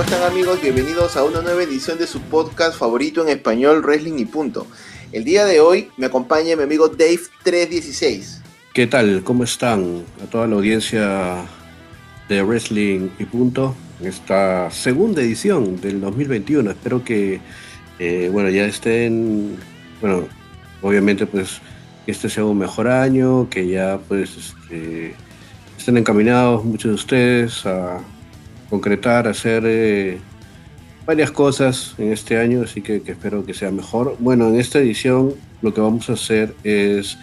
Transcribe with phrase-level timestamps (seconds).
[0.00, 0.62] ¿Cómo están amigos?
[0.62, 4.66] Bienvenidos a una nueva edición de su podcast favorito en español, Wrestling y Punto.
[5.12, 8.40] El día de hoy me acompaña mi amigo Dave316.
[8.72, 9.22] ¿Qué tal?
[9.22, 10.04] ¿Cómo están?
[10.24, 11.44] A toda la audiencia
[12.30, 16.70] de Wrestling y Punto, en esta segunda edición del 2021.
[16.70, 17.42] Espero que,
[17.98, 19.58] eh, bueno, ya estén,
[20.00, 20.26] bueno,
[20.80, 21.60] obviamente pues
[22.06, 25.14] que este sea un mejor año, que ya pues este,
[25.76, 28.00] estén encaminados muchos de ustedes a
[28.70, 30.18] concretar, hacer eh,
[31.04, 34.16] varias cosas en este año, así que, espero que sea mejor.
[34.20, 37.18] Bueno, en esta edición lo que vamos a hacer es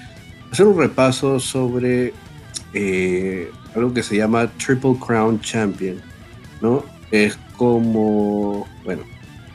[0.51, 2.13] hacer un repaso sobre
[2.73, 6.01] eh, algo que se llama Triple Crown Champion,
[6.61, 6.83] ¿no?
[7.11, 9.03] Es como, bueno,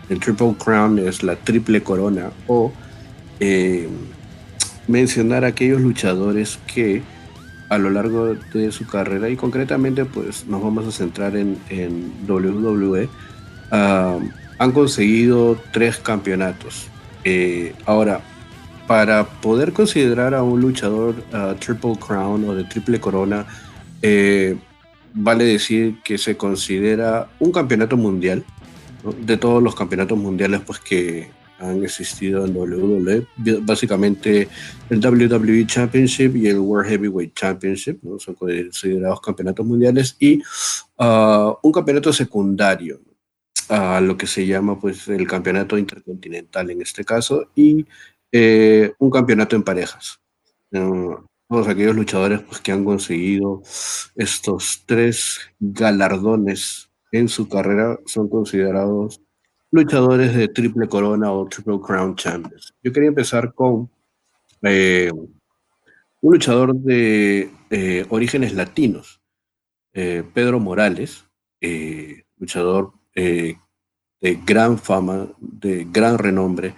[0.08, 2.72] el Triple Crown es la triple corona o
[3.38, 3.88] eh,
[4.88, 7.02] mencionar a aquellos luchadores que
[7.72, 11.56] a lo largo de su carrera y concretamente pues nos vamos a centrar en,
[12.28, 13.08] WWE,
[13.70, 14.18] ah,
[14.58, 16.88] han conseguido tres campeonatos.
[17.24, 18.20] Eh, ahora,
[18.86, 21.14] para poder considerar a un luchador
[21.60, 23.46] Triple Crown o de Triple Corona,
[24.02, 24.58] eh,
[25.14, 28.44] vale decir que se considera un campeonato mundial,
[29.24, 31.30] de todos los campeonatos mundiales pues que
[31.62, 33.26] han existido en WWE,
[33.60, 34.48] básicamente
[34.90, 40.42] el WWE Championship y el World Heavyweight Championship, son considerados campeonatos mundiales, y
[40.98, 43.00] uh, un campeonato secundario,
[43.68, 47.86] a lo que se llama pues el campeonato intercontinental en este caso, y
[48.32, 50.20] eh, un campeonato en parejas.
[51.48, 53.62] todos aquellos luchadores pues, que han conseguido
[54.16, 59.20] estos tres galardones en su carrera son considerados
[59.72, 62.72] luchadores de triple corona o triple crown champions.
[62.82, 63.90] Yo quería empezar con
[64.60, 69.20] eh, un luchador de eh, orígenes latinos,
[69.94, 71.24] eh, Pedro Morales,
[72.38, 73.56] luchador de
[74.44, 76.74] gran fama, de gran renombre,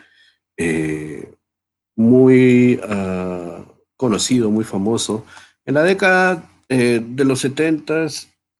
[1.97, 3.65] muy ah,
[3.97, 5.25] conocido, muy famoso.
[5.65, 8.07] En la década de los 70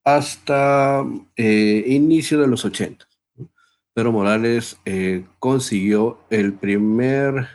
[0.03, 1.05] hasta
[1.37, 3.05] inicio de los 80.
[3.95, 7.47] Pedro Morales eh, consiguió el primer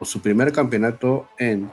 [0.00, 1.70] o su primer campeonato en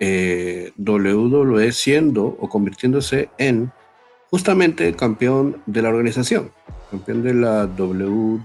[0.00, 3.70] eh, WWE siendo o convirtiéndose en
[4.30, 6.50] justamente campeón de la organización,
[6.90, 8.40] campeón de la WWF,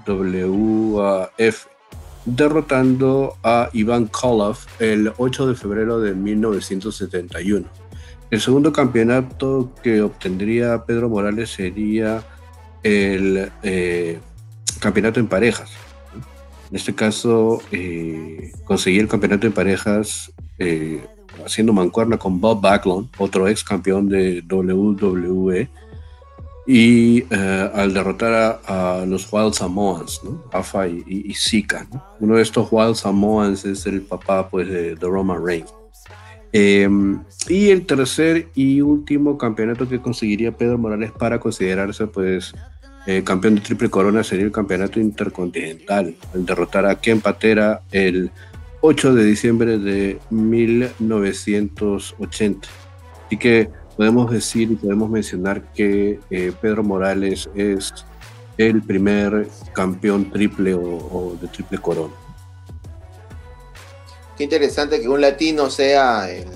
[2.25, 7.65] derrotando a Iván Koloff el 8 de febrero de 1971.
[8.31, 12.21] El segundo campeonato que obtendría Pedro Morales sería
[12.83, 14.19] el eh,
[14.79, 15.71] campeonato en parejas.
[16.69, 21.03] En este caso, eh, conseguí el campeonato en parejas eh,
[21.45, 25.69] haciendo mancuerna con Bob Backlund, otro ex campeón de WWE,
[26.67, 30.21] y eh, al derrotar a, los Wild Samoans.
[30.51, 31.87] Afa y, Zika.
[32.19, 35.71] Uno de estos Wild Samoans es el papá pues, de, de Roman Reigns.
[36.57, 42.55] Em, y el tercer y último campeonato que conseguiría Pedro Morales para considerarse pues
[43.07, 48.31] eh, campeón de Triple Corona sería el campeonato intercontinental, al derrotar a Ken Patera el
[48.81, 52.67] 8 de diciembre de 1980.
[53.27, 57.93] Así que podemos decir y podemos mencionar que eh, Pedro Morales es
[58.57, 62.15] el primer campeón triple o, de triple corona.
[64.35, 66.47] Qué interesante que un latino sea el,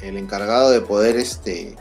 [0.00, 1.74] encargado de poder este,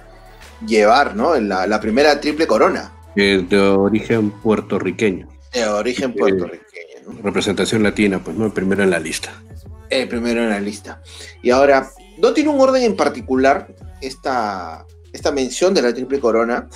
[0.65, 1.39] llevar ¿no?
[1.39, 5.27] la, la primera triple corona de origen puertorriqueño.
[5.51, 7.21] De origen eh, puertorriqueño.
[7.23, 9.41] Representación latina, pues no, el primero en la lista.
[9.89, 11.01] El primero en la lista.
[11.41, 13.67] Y ahora, no tiene un orden en particular
[14.01, 16.69] esta, esta mención de la triple corona.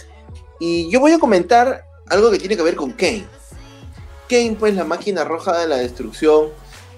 [0.60, 3.26] Y yo voy a comentar algo que tiene que ver con Kane.
[4.28, 6.50] Kane, pues la máquina roja de la destrucción,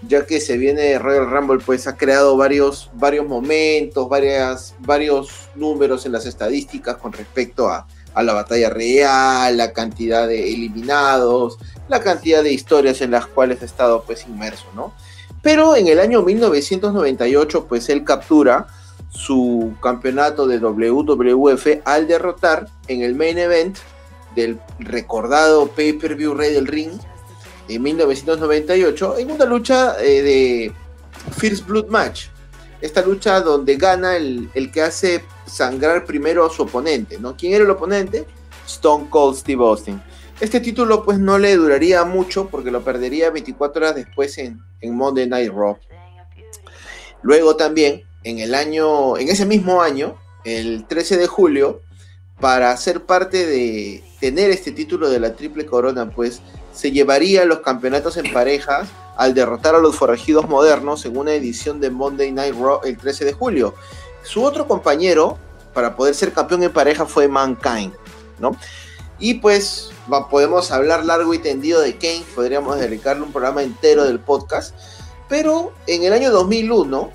[0.07, 6.05] ya que se viene Royal Rumble, pues ha creado varios, varios momentos, varias, varios números
[6.05, 11.57] en las estadísticas con respecto a, a la batalla real, la cantidad de eliminados,
[11.89, 14.93] la cantidad de historias en las cuales ha estado pues inmerso, ¿no?
[15.41, 18.67] Pero en el año 1998 pues él captura
[19.09, 23.77] su campeonato de WWF al derrotar en el main event
[24.35, 26.91] del recordado pay-per-view Rey del Ring
[27.67, 30.73] en 1998 en una lucha eh, de
[31.37, 32.27] First Blood Match.
[32.83, 37.37] Esta lucha donde gana el, el que hace sangrar primero a su oponente, ¿no?
[37.37, 38.25] ¿Quién era el oponente?
[38.67, 40.01] Stone Cold Steve Austin.
[40.41, 44.95] Este título pues no le duraría mucho porque lo perdería 24 horas después en, en
[44.97, 45.77] Monday Night Raw.
[47.21, 51.79] Luego también, en el año, en ese mismo año, el 13 de julio,
[52.41, 56.41] para ser parte de tener este título de la triple corona, pues
[56.73, 61.79] se llevaría los campeonatos en parejas al derrotar a los forajidos modernos en una edición
[61.79, 63.75] de Monday Night Raw el 13 de julio.
[64.23, 65.37] Su otro compañero
[65.73, 67.93] para poder ser campeón en pareja fue Mankind,
[68.39, 68.55] ¿no?
[69.19, 69.91] Y pues
[70.29, 74.75] podemos hablar largo y tendido de Kane, podríamos dedicarle un programa entero del podcast,
[75.29, 77.11] pero en el año 2001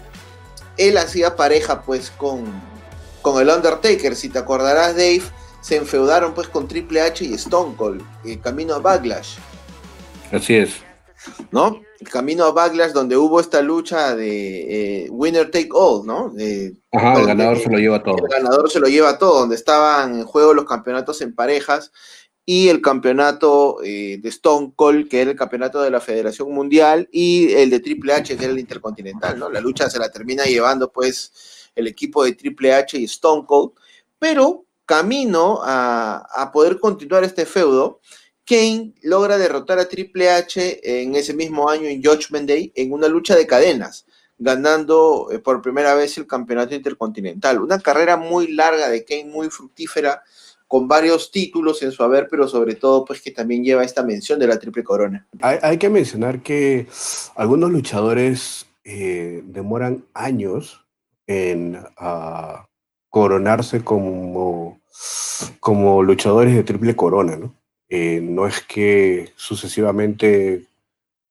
[0.77, 2.45] él hacía pareja pues con,
[3.21, 5.23] con el Undertaker, si te acordarás Dave,
[5.61, 9.37] se enfeudaron pues con Triple H y Stone Cold, el camino a Backlash.
[10.33, 10.77] Así es.
[11.51, 11.81] ¿No?
[12.01, 16.33] El camino a Backlash donde hubo esta lucha de eh, winner take all, ¿no?
[16.93, 18.19] Ajá, el ganador se lo lleva todo.
[18.19, 21.91] El ganador se lo lleva todo, donde estaban en juego los campeonatos en parejas
[22.51, 27.07] y el campeonato eh, de Stone Cold, que era el campeonato de la Federación Mundial,
[27.13, 29.51] y el de Triple H, que era el Intercontinental, ¿no?
[29.51, 33.73] La lucha se la termina llevando, pues, el equipo de Triple H y Stone Cold,
[34.19, 38.01] pero camino a, a poder continuar este feudo,
[38.49, 43.07] Kane logra derrotar a Triple H en ese mismo año en Judgment Day en una
[43.07, 44.07] lucha de cadenas,
[44.39, 47.61] ganando eh, por primera vez el campeonato intercontinental.
[47.61, 50.23] Una carrera muy larga de Kane, muy fructífera,
[50.67, 54.39] con varios títulos en su haber, pero sobre todo pues que también lleva esta mención
[54.39, 55.27] de la triple corona.
[55.41, 56.87] Hay, que mencionar que
[57.37, 60.85] algunos luchadores eh, demoran años
[61.27, 62.67] en ah,
[63.11, 64.81] coronarse como,
[65.61, 67.58] como luchadores de triple corona, ¿no?
[67.89, 70.67] Eh, no es que sucesivamente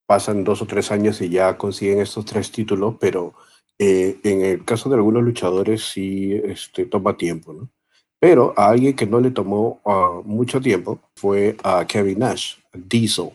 [0.07, 3.33] pasan dos o tres años y ya consiguen estos tres títulos, pero
[3.77, 7.69] eh, en el caso de algunos luchadores sí este, toma tiempo.
[8.19, 13.31] Pero a alguien que no le tomó ah, mucho tiempo fue a Kevin Nash, Diesel.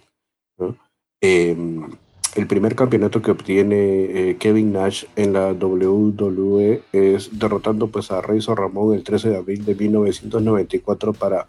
[1.20, 1.88] Em,
[2.34, 8.23] el primer campeonato que obtiene eh, Kevin Nash en la WWE es derrotando pues a
[8.23, 11.46] Razor Ramón el 13 de abril de 1994 para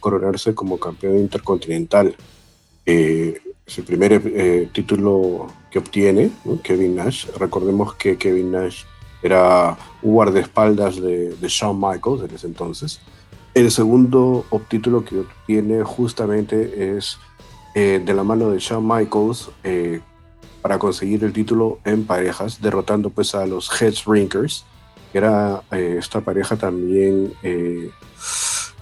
[0.00, 2.16] coronarse como campeón intercontinental.
[2.84, 6.32] Eh, es el primer eh, título que obtiene
[6.64, 7.26] Kevin Nash.
[7.38, 8.82] Recordemos que Kevin Nash
[9.22, 13.00] era guardaespaldas de, de Shawn Michaels en ese entonces.
[13.54, 17.18] El segundo título que obtiene justamente es
[17.74, 19.50] de la mano de Shawn Michaels
[20.64, 24.64] para conseguir el título en parejas, derrotando pues a los Headsrinkers,
[25.12, 27.90] que era eh, esta pareja también eh,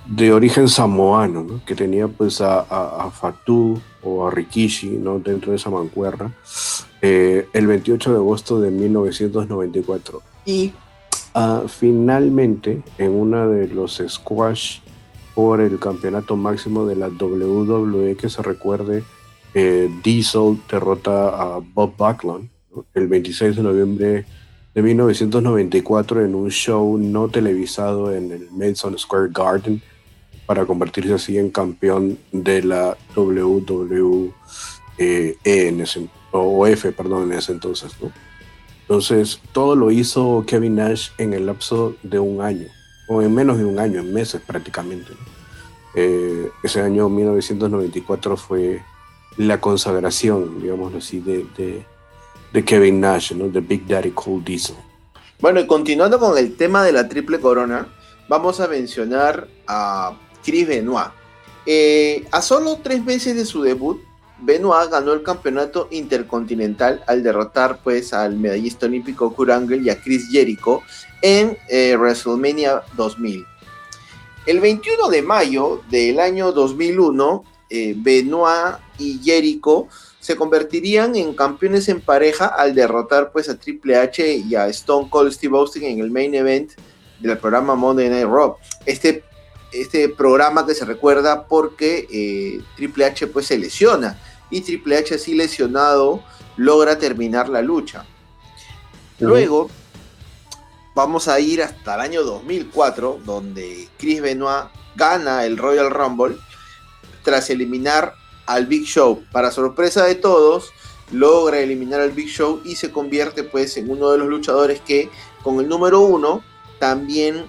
[0.07, 5.19] de origen samoano, que tenía pues a, a, Fatu o a Rikishi ¿no?
[5.19, 6.33] dentro de esa mancuerna,
[7.01, 10.23] eh, el 28 de agosto de 1994.
[10.47, 10.73] Y
[11.35, 14.79] ah, finalmente, en una de los squash
[15.35, 19.03] por el campeonato máximo de la WWE, que se recuerde,
[19.55, 22.49] eh, Diesel derrota a Bob Backlund
[22.95, 24.25] el 26 de noviembre
[24.75, 29.83] de 1994 en un show no televisado en el Madison Square Garden
[30.47, 34.33] para convertirse así en campeón de la WWE
[34.99, 36.09] en ese,
[36.97, 37.93] perdón, en ese entonces.
[38.83, 42.67] Entonces, todo lo hizo Kevin Nash en el lapso de un año,
[43.09, 45.13] o en menos de un año, en meses prácticamente.
[45.95, 48.83] Eh, ese año 1994 fue
[49.37, 51.47] la consagración, digamos así, de,
[52.53, 53.49] de, Kevin Nash, ¿no?
[53.49, 54.77] de Big Daddy Cold Diesel.
[55.41, 57.89] Bueno, y continuando con el tema de la triple corona,
[58.29, 61.09] vamos a mencionar a Chris Benoit.
[61.67, 64.01] Eh, a solo tres meses de su debut,
[64.41, 70.29] Benoit ganó el campeonato intercontinental al derrotar pues al medallista olímpico Kurt y a Chris
[70.31, 70.83] Jericho
[71.23, 73.47] en eh, WrestleMania 2000.
[74.45, 79.89] El 21 de mayo del año 2001, eh, Benoit y Jericho
[80.21, 85.11] se convertirían en campeones en pareja al derrotar pues a Triple H y a Stone
[85.11, 86.73] Cold Steve Austin en el main event
[87.19, 88.57] del programa Monday Night Raw.
[88.87, 89.25] Este,
[89.73, 94.19] este programa que se recuerda porque eh, Triple H pues se lesiona
[94.49, 96.23] y Triple H así lesionado
[96.57, 98.05] logra terminar la lucha.
[99.19, 99.71] Luego
[100.95, 106.37] vamos a ir hasta el año 2004 donde Chris Benoit gana el Royal Rumble
[107.23, 108.15] tras eliminar
[108.47, 109.23] al Big Show.
[109.33, 110.73] Para sorpresa de todos,
[111.11, 115.11] logra eliminar al Big Show y se convierte pues en uno de los luchadores que
[115.43, 116.43] con el número uno
[116.79, 117.47] también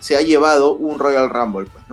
[0.00, 1.68] se ha llevado un Royal Rumble.
[1.70, 1.84] Pues,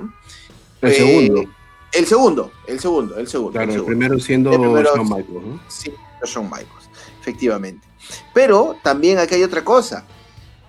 [0.82, 1.42] el segundo.
[1.42, 1.50] Eh,
[1.94, 3.60] el segundo, el segundo, el segundo.
[3.60, 5.62] el, primero siendo Shawn Michaels.
[5.68, 7.88] Sí, Shawn Michaels, efectivamente.
[8.34, 10.06] Pero también aquí hay otra cosa.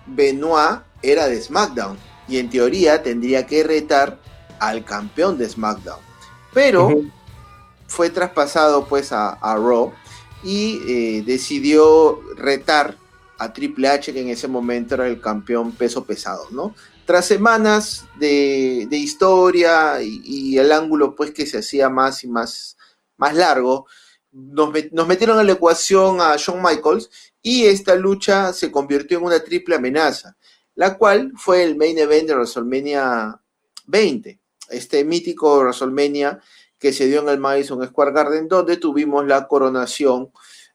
[0.05, 4.19] Benoit era de SmackDown y en teoría tendría que retar
[4.59, 5.99] al campeón de SmackDown.
[6.53, 6.89] Pero
[7.93, 9.93] fue traspasado pues a, Raw
[10.43, 12.97] y eh, decidió retar
[13.37, 16.73] a Triple H, que en ese momento era el campeón peso pesado, ¿no?
[17.05, 22.77] Tras semanas de, historia y, el ángulo pues que se hacía más y más,
[23.17, 23.85] más largo,
[24.31, 27.11] nos, nos metieron en la ecuación a Shawn Michaels
[27.43, 30.35] y esta lucha se convirtió en una triple amenaza,
[30.73, 33.39] la cual fue el main event de WrestleMania
[33.85, 36.41] 20, este mítico WrestleMania
[36.83, 40.31] que se dio en el Madison Square Garden, donde tuvimos la coronación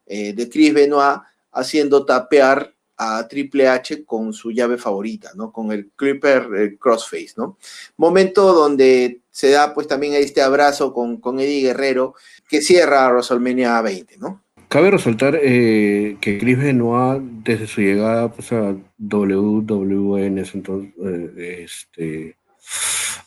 [0.07, 5.51] eh, de Chris Benoit haciendo tapear a Triple H con su llave favorita, ¿no?
[5.51, 7.59] Con el Clipper Crossface, ¿no?
[7.95, 12.15] Momento donde se da pues también este abrazo con, con Eddie Guerrero
[12.49, 14.41] que cierra WrestleMania 20, ¿no?
[14.67, 20.91] Cabe resaltar eh, que Chris Benoit, desde su llegada pues, a WWE en ese entonces,
[21.05, 22.35] eh, este,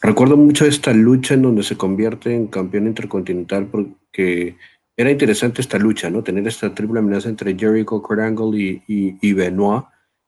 [0.02, 4.56] recuerdo mucho esta lucha en donde se convierte en campeón intercontinental porque
[4.96, 6.22] era interesante esta lucha, ¿no?
[6.22, 9.84] Tener esta triple amenaza entre Jericho, Kurt Angle y, y, Benoit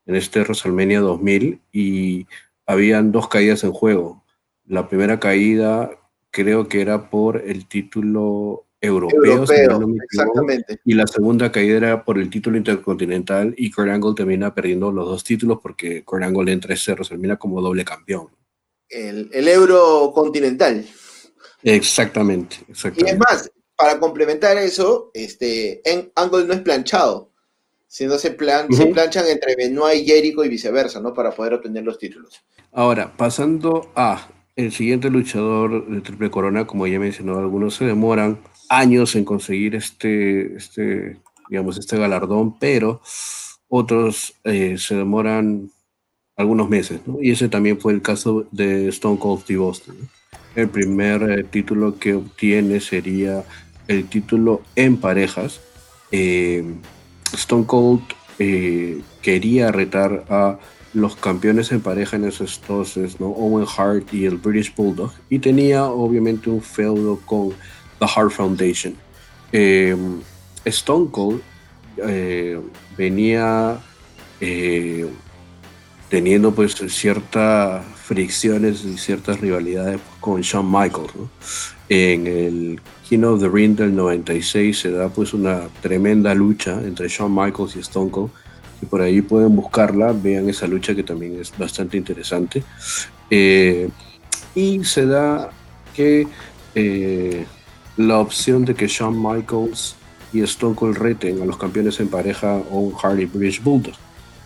[0.07, 2.26] en este WrestleMania 2000 y
[2.66, 4.25] habían dos caídas en juego.
[4.66, 5.90] La primera caída
[6.31, 10.78] creo que era por el título europeos, exactamente.
[10.85, 15.07] y la segunda caída era por el título intercontinental y Kurt Angle termina perdiendo los
[15.07, 18.28] dos títulos porque Kurt Angle entra ese termina como doble campeón.
[18.88, 20.87] El, el eurocontinental.
[21.62, 23.11] Exactamente, exactamente.
[23.11, 27.33] Y es más, para complementar eso, este, en Angle no es planchado,
[27.87, 31.14] sino se, plan, se planchan entre Benoit y Jericho y viceversa, ¿no?
[31.14, 32.45] Para poder obtener los títulos.
[32.73, 38.41] Ahora, pasando a el siguiente luchador de Triple Corona, como ya mencionado, algunos se demoran
[38.69, 43.00] años en conseguir este, este, digamos, este galardón, pero
[43.69, 45.71] otros eh, se demoran
[46.37, 47.19] algunos meses, ¿no?
[47.21, 49.95] Y ese también fue el caso de Stone Cold Steve Austin.
[50.55, 53.45] El primer eh, título que obtiene sería
[53.88, 55.61] el título en parejas.
[56.11, 56.64] Eh,
[57.33, 58.03] Stone Cold
[59.23, 60.59] quería retar a
[60.95, 63.26] los campeones en pareja en esos entonces, ¿no?
[63.26, 67.50] Owen Hart y el British Bulldog, y tenía obviamente un feudo con
[67.99, 68.95] The Heart Foundation.
[69.53, 69.97] Eh,
[70.64, 71.43] Stone Cold
[71.97, 72.61] eh,
[72.97, 73.79] venía
[74.41, 75.07] eh,
[76.14, 81.11] teniendo pues ciertas fricciones y ciertas rivalidades con Shawn Michaels.
[81.88, 87.09] En el King of the Ring del 96 se da pues una tremenda lucha entre
[87.09, 88.30] Shawn Michaels y Stone Cold.
[88.80, 92.62] Y por ahí pueden buscarla, vean esa lucha que también es bastante interesante.
[93.28, 95.50] y se da
[95.97, 96.28] que
[97.97, 99.97] la opción de que Shawn Michaels
[100.33, 104.03] y Stone Cold reten a los campeones en pareja o Hardy British Bulldog.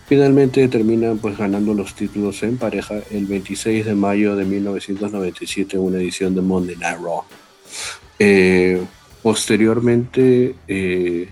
[0.08, 5.82] Finalmente terminan pues ganando los títulos en pareja el 26 de mayo de 1997 en
[5.82, 7.24] una edición de Monday Night Raw.
[8.18, 8.82] Eh,
[9.22, 11.28] posteriormente eh,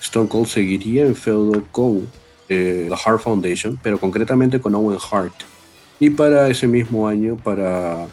[0.00, 2.08] Stone Cold seguiría en feudo con
[2.48, 5.34] eh, la Hart Foundation, pero concretamente con Owen Hart.
[5.98, 8.06] Y para ese mismo año, para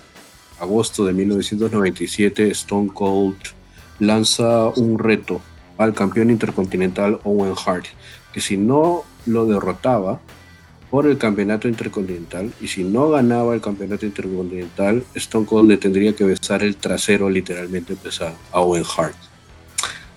[0.60, 3.36] agosto de 1997, Stone Cold
[4.00, 5.40] lanza un reto
[5.78, 7.86] al campeón intercontinental Owen Hart,
[8.34, 10.20] que si no lo derrotaba
[10.94, 16.14] por el campeonato intercontinental y si no ganaba el campeonato intercontinental, Stone Cold le tendría
[16.16, 19.16] que besar el trasero literalmente pues, a Owen Hart.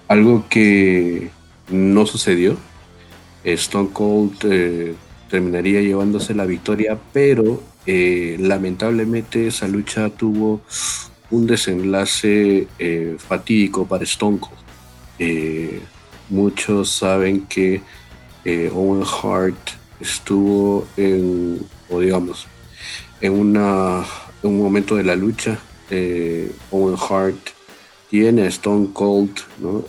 [0.06, 1.30] Algo que
[1.70, 2.58] no sucedió.
[3.42, 4.94] Stone Cold eh,
[5.30, 10.60] terminaría llevándose la victoria, pero eh, lamentablemente esa lucha tuvo
[11.30, 15.80] un desenlace eh, fatídico para Stone Cold.
[16.28, 17.80] Muchos saben que
[18.72, 19.56] Owen Hart
[20.00, 22.46] estuvo en, o digamos,
[23.20, 24.04] en, una,
[24.42, 25.58] un momento de la lucha.
[26.70, 27.38] Owen Hart
[28.10, 29.40] tiene a Stone Cold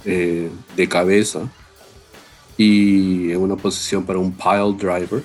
[0.03, 1.49] de cabeza
[2.57, 5.23] y en una posición para un pile driver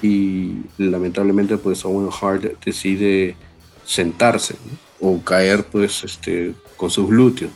[0.00, 3.36] y lamentablemente pues Owen Hart decide
[3.84, 4.54] sentarse
[5.00, 7.50] o caer pues este con sus glúteos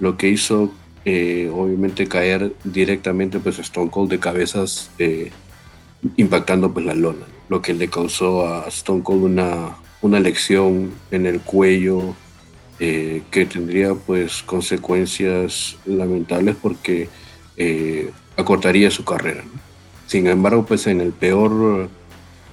[0.00, 0.72] lo que hizo
[1.06, 5.30] eh, obviamente caer directamente pues Stone Cold de cabezas eh,
[6.16, 11.24] impactando pues la lona lo que le causó a Stone Cold una, una lección en
[11.24, 12.14] el cuello
[12.78, 17.08] eh, que tendría pues consecuencias lamentables porque
[18.36, 19.42] acortaría su carrera
[20.06, 21.88] sin embargo, pues en el peor,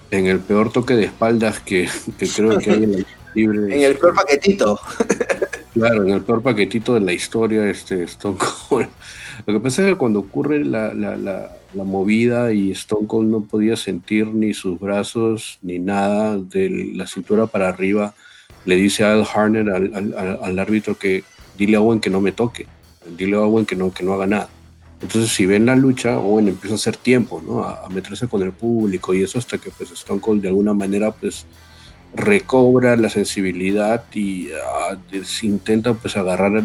[0.10, 1.88] en el peor toque de espaldas que,
[2.36, 3.06] creo que hay en el
[3.36, 3.76] libre.
[3.76, 4.80] en el peor paquetito.
[5.74, 8.88] Claro, en el peor paquetito de la historia, este Stone Cold.
[9.48, 14.28] Lo que pasa es que cuando ocurre la, movida y Stone Cold no podía sentir
[14.28, 18.14] ni sus brazos ni nada de la cintura para arriba,
[18.66, 21.24] le dice a Al Harner, al, árbitro, que
[21.58, 22.68] dile a Owen que no me toque,
[23.18, 24.50] dile a Owen que no, que no haga nada
[25.02, 27.64] Entonces, si ven la lucha, bueno, empieza a hacer tiempo, ¿no?
[27.64, 31.12] A, meterse con el público y eso hasta que pues Stone Cold de alguna manera
[31.12, 31.48] pues
[32.16, 34.98] recobra la sensibilidad y ah,
[35.42, 36.64] intenta pues agarrar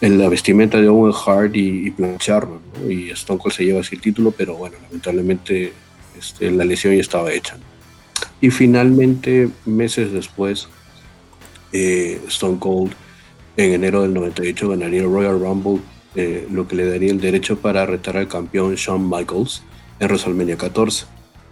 [0.00, 2.90] la, vestimenta de Owen Hart y, plancharlo, ¿no?
[2.90, 5.72] Y Stone Cold se lleva así el título, pero bueno, lamentablemente
[6.18, 7.56] este, la lesión ya estaba hecha.
[8.40, 10.68] Y finalmente, meses después,
[11.72, 12.92] eh, Stone Cold
[13.56, 15.80] en enero del 98 ganaría el Royal Rumble
[16.14, 19.62] eh, lo que le daría el derecho para retar al campeón Shawn Michaels
[20.00, 21.06] en WrestleMania 14,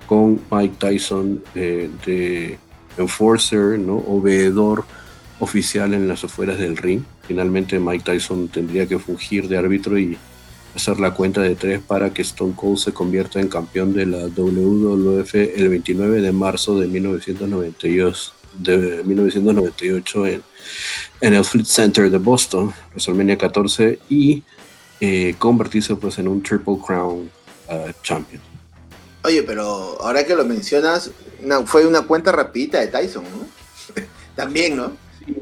[0.06, 2.58] con Mike Tyson eh, de
[2.96, 4.02] enforcer, ¿no?
[4.06, 4.84] o veedor
[5.40, 7.02] oficial en las afueras del ring.
[7.26, 10.16] Finalmente Mike Tyson tendría que fungir de árbitro y
[10.75, 14.26] hacer la cuenta de tres para que Stone Cold se convierta en campeón de la
[14.26, 20.42] WWF el 29 de marzo de 1992 de 1998 en,
[21.20, 24.42] en el Fleet Center de Boston, WrestleMania 14, y
[25.00, 27.30] eh, convertirse pues en un Triple Crown
[27.68, 28.53] uh, Champion.
[29.25, 31.11] Oye, pero ahora que lo mencionas,
[31.64, 34.02] fue una cuenta rapidita de Tyson, ¿no?
[34.37, 34.93] También, ¿no?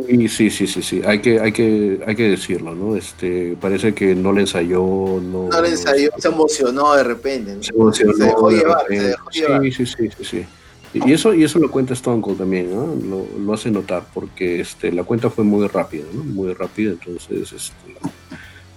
[0.06, 2.94] Sí, sí, sí, sí, sí, hay que, hay que, hay que decirlo, ¿no?
[2.94, 4.80] Este, parece que no le ensayó,
[5.20, 5.48] no.
[5.48, 7.56] No le ensayó, se emocionó de repente.
[7.60, 8.12] Se emocionó.
[8.12, 10.46] Se dejó, llevar, se dejó llevar, Sí, sí, sí, sí, sí.
[10.94, 12.94] Y eso, y eso lo cuenta Stone Cold también, ¿no?
[12.94, 16.22] Lo, lo, hace notar, porque este, la cuenta fue muy rápida, ¿no?
[16.22, 17.96] Muy rápida, entonces, este,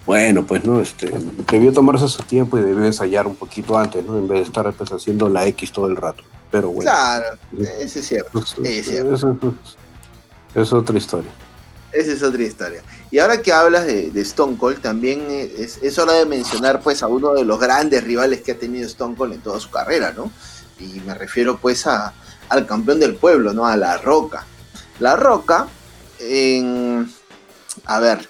[0.06, 1.12] bueno, pues no, este,
[1.52, 4.18] debió tomarse su tiempo y debió ensayar un poquito antes, ¿no?
[4.18, 6.24] En vez de estar pues, haciendo la X todo el rato.
[6.52, 6.92] Pero bueno.
[6.92, 7.38] Claro,
[7.80, 8.40] ese es cierto.
[8.40, 9.56] Es, cierto.
[10.54, 11.32] es otra historia.
[11.92, 12.84] Esa es otra historia.
[13.10, 17.08] Y ahora que hablas de, Stone Cold, también es, es, hora de mencionar pues a
[17.08, 20.32] uno de los grandes rivales que ha tenido Stone Cold en toda su carrera, ¿no?
[20.80, 22.14] Y me refiero pues a,
[22.50, 23.66] al campeón del pueblo, ¿no?
[23.66, 24.46] A La Roca.
[25.00, 25.68] La Roca,
[26.20, 27.10] en...
[27.86, 28.30] A ver,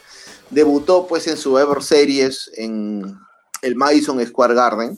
[0.55, 3.15] debutó pues en su Ever Series en
[3.61, 4.97] el Madison Square Garden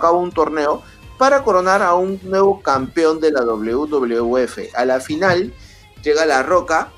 [0.00, 0.82] cabo un, torneo
[1.18, 4.74] para coronar a un nuevo campeón de la WWF.
[4.74, 5.54] A la final
[6.02, 6.90] llega La Roca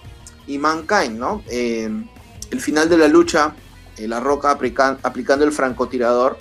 [0.47, 1.43] y Mankind, ¿no?
[1.51, 3.55] el final de la lucha,
[3.99, 6.39] eh, La Roca aplicando el francotirador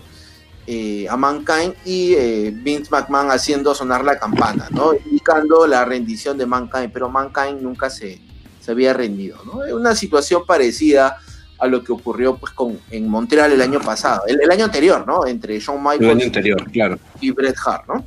[0.67, 4.93] eh, a Mankind y eh, Vince McMahon haciendo sonar la campana, ¿no?
[4.93, 8.21] indicando la rendición de Mankind, pero Mankind nunca se,
[8.59, 9.37] se había rendido.
[9.45, 9.75] ¿no?
[9.75, 11.17] Una situación parecida
[11.57, 15.25] a lo que ocurrió pues, con, en Montreal el año pasado, el, año anterior, ¿no?
[15.25, 16.99] entre Shawn Michaels anterior, claro.
[17.19, 17.87] y Bret Hart.
[17.87, 18.05] ¿no?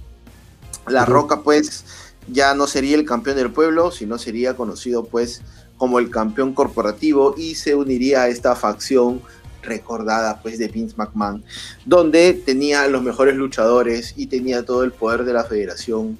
[0.89, 1.85] La Roca pues
[2.29, 5.43] ya no sería el campeón del pueblo, sino sería conocido pues
[5.77, 9.21] como el campeón corporativo y se uniría a esta facción
[9.65, 11.45] recordada pues de Vince McMahon,
[11.85, 16.19] donde tenía los mejores luchadores y tenía todo el poder de la federación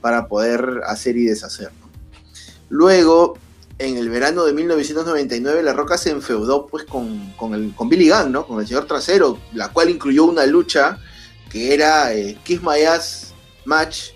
[0.00, 1.70] para poder hacer y deshacer.
[2.68, 3.38] Luego,
[3.78, 8.08] en el verano de 1999, La Roca se enfeudó pues con, con, el, con Billy
[8.08, 8.46] Gunn, ¿no?
[8.46, 10.98] con el señor trasero, la cual incluyó una lucha
[11.50, 14.10] que era eh, Kiss My Ass Match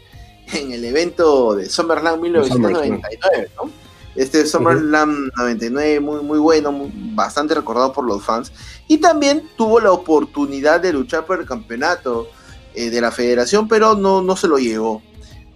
[0.52, 3.79] en el evento de SummerSlam 1999, ¿no?
[4.20, 8.52] Este SummerSlam 99 muy, muy bueno, bastante recordado por los fans.
[8.86, 12.28] Y también tuvo la oportunidad de luchar por el campeonato
[12.74, 15.00] eh, de la federación, pero no, no se lo llevó.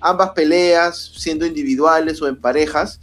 [0.00, 3.00] Ambas peleas, siendo individuales o en parejas,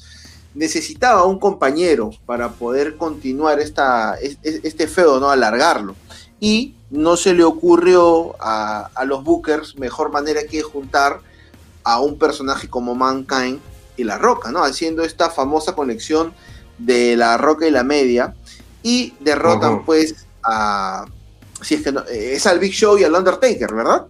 [0.56, 5.30] necesitaba un compañero para poder continuar esta, este feo, ¿no?
[5.30, 5.96] Alargarlo.
[6.40, 11.20] Y no se le ocurrió a, a los Bookers mejor manera que juntar
[11.84, 13.60] a un personaje como Mankind
[13.98, 14.64] y La Roca, ¿no?
[14.64, 16.34] Haciendo esta famosa conexión
[16.78, 18.34] de La Roca y la media
[18.84, 21.06] y derrotan pues a
[21.62, 24.08] si es que no, eh, es al Big Show y al Undertaker, ¿verdad?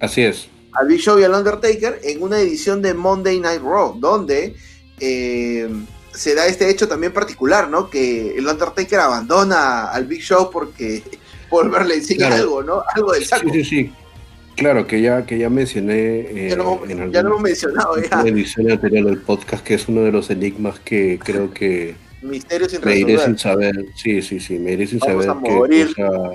[0.00, 0.48] Así es.
[0.72, 4.54] Al Big Show y al Undertaker en una edición de Monday Night Raw, donde
[5.00, 5.68] eh,
[6.12, 7.90] se da este hecho también particular, ¿no?
[7.90, 11.02] Que el Undertaker abandona al Big Show porque
[11.50, 12.82] por verle encima algo, ¿no?
[12.94, 13.50] Algo del saco.
[13.52, 13.92] Sí, sí, sí.
[14.56, 18.20] Claro, que ya, que ya mencioné eh, ya lo, en ya lo hemos mencionado ya.
[18.22, 22.84] edición anterior del podcast, que es uno de los enigmas que creo que Misterios sin
[22.84, 26.30] me iré sin saber, sí, sí, sí, me iré sin saber qué cosa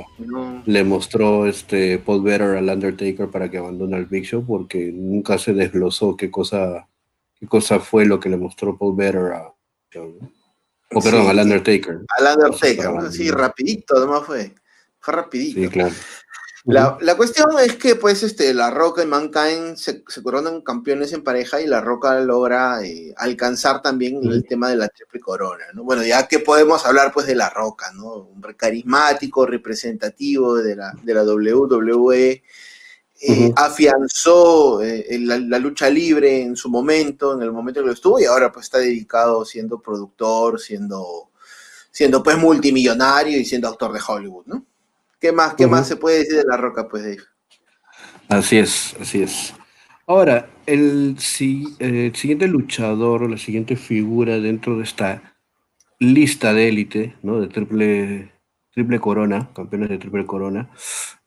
[0.66, 5.38] le mostró este Paul Better al Undertaker para que abandone el Big Show, porque nunca
[5.38, 6.88] se desglosó qué cosa,
[7.40, 9.54] qué cosa fue lo que le mostró Paul Better a
[10.92, 12.00] O perdón, al Undertaker.
[12.18, 14.56] Al Undertaker, sí, rapidito, además fue.
[15.00, 15.62] Fue rapidito.
[15.62, 15.94] Sí, claro.
[16.68, 21.62] La, cuestión es que, pues, este, La Roca y Mankind se, coronan campeones en pareja
[21.62, 25.84] y La Roca logra eh, alcanzar también el tema de la triple corona, ¿no?
[25.84, 28.16] Bueno, ya que podemos hablar, pues, de La Roca, ¿no?
[28.16, 32.44] Un carismático, representativo de la, de la WWE,
[33.22, 38.20] eh, afianzó eh, la, lucha libre en su momento, en el momento que lo estuvo,
[38.20, 41.30] y ahora, pues, está dedicado siendo productor, siendo,
[41.92, 44.66] siendo pues, multimillonario y siendo actor de Hollywood, ¿no?
[45.20, 47.18] ¿Qué más, qué más se puede decir de La Roca, pues, Dave?
[48.30, 49.54] Así es, así es.
[50.08, 55.36] Ahora, el, siguiente luchador o la siguiente figura dentro de esta
[56.00, 57.40] lista de élite, ¿no?
[57.40, 58.32] De triple,
[58.72, 60.70] triple corona, campeones de triple corona,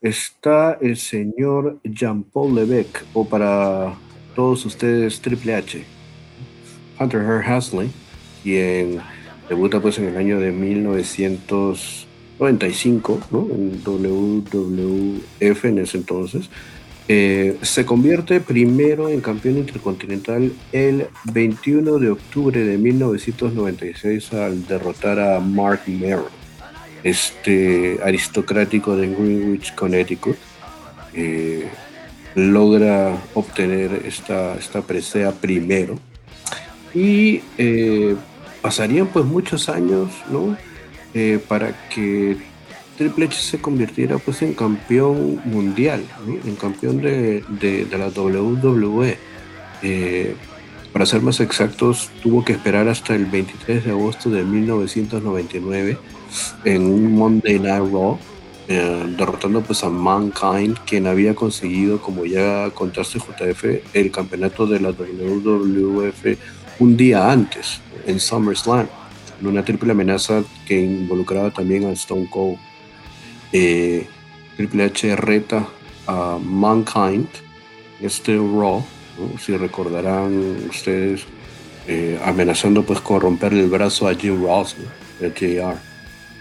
[0.00, 3.94] está el señor Jean-Paul Levesque, o para
[4.34, 5.84] todos ustedes, Triple H.
[7.00, 7.90] Hunter Hearst Hasley,
[8.42, 9.00] quien
[9.48, 12.07] debuta pues en el año de 1900
[12.38, 13.46] 95, ¿no?
[13.50, 16.48] en WWF en ese entonces.
[17.10, 25.18] Eh, se convierte primero en campeón intercontinental el 21 de octubre de 1996 al derrotar
[25.18, 26.26] a Mark Merrill,
[27.02, 30.36] este aristocrático de Greenwich, Connecticut.
[31.14, 31.66] Eh,
[32.34, 35.98] logra obtener esta, esta presea primero
[36.94, 38.14] y eh,
[38.60, 40.56] pasarían pues muchos años, ¿no?
[41.20, 42.36] Eh, para que
[42.96, 46.00] Triple H se convirtiera pues en campeón mundial,
[46.44, 47.42] en campeón de,
[47.90, 49.18] la WWE.
[49.82, 50.36] Eh,
[50.92, 55.98] para ser más exactos, tuvo que esperar hasta el 23 de agosto de 1999
[56.64, 58.16] en un Monday Night Raw,
[58.68, 64.78] eh, derrotando pues a Mankind, quien había conseguido, como ya contaste JF, el campeonato de
[64.78, 66.38] la WWF
[66.78, 68.86] un día antes, en SummerSlam
[69.42, 72.58] una triple amenaza que involucraba también a Stone Cold.
[73.52, 74.06] Eh,
[74.56, 75.66] triple H reta
[76.06, 77.28] a Mankind,
[78.00, 78.84] este Raw,
[79.38, 81.22] si recordarán ustedes,
[81.86, 84.76] eh, amenazando pues con romperle el brazo a Jim Ross,
[85.20, 85.76] el JR.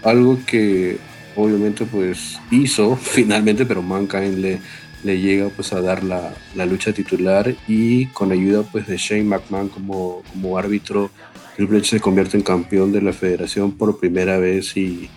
[0.02, 0.98] Algo que
[1.36, 4.60] obviamente pues hizo finalmente, pero Mankind le,
[5.04, 9.24] le llega pues a dar la, la, lucha titular y con ayuda pues de Shane
[9.24, 11.10] McMahon como, como árbitro
[11.58, 15.10] Triple H se convierte en campeón de la federación por primera vez y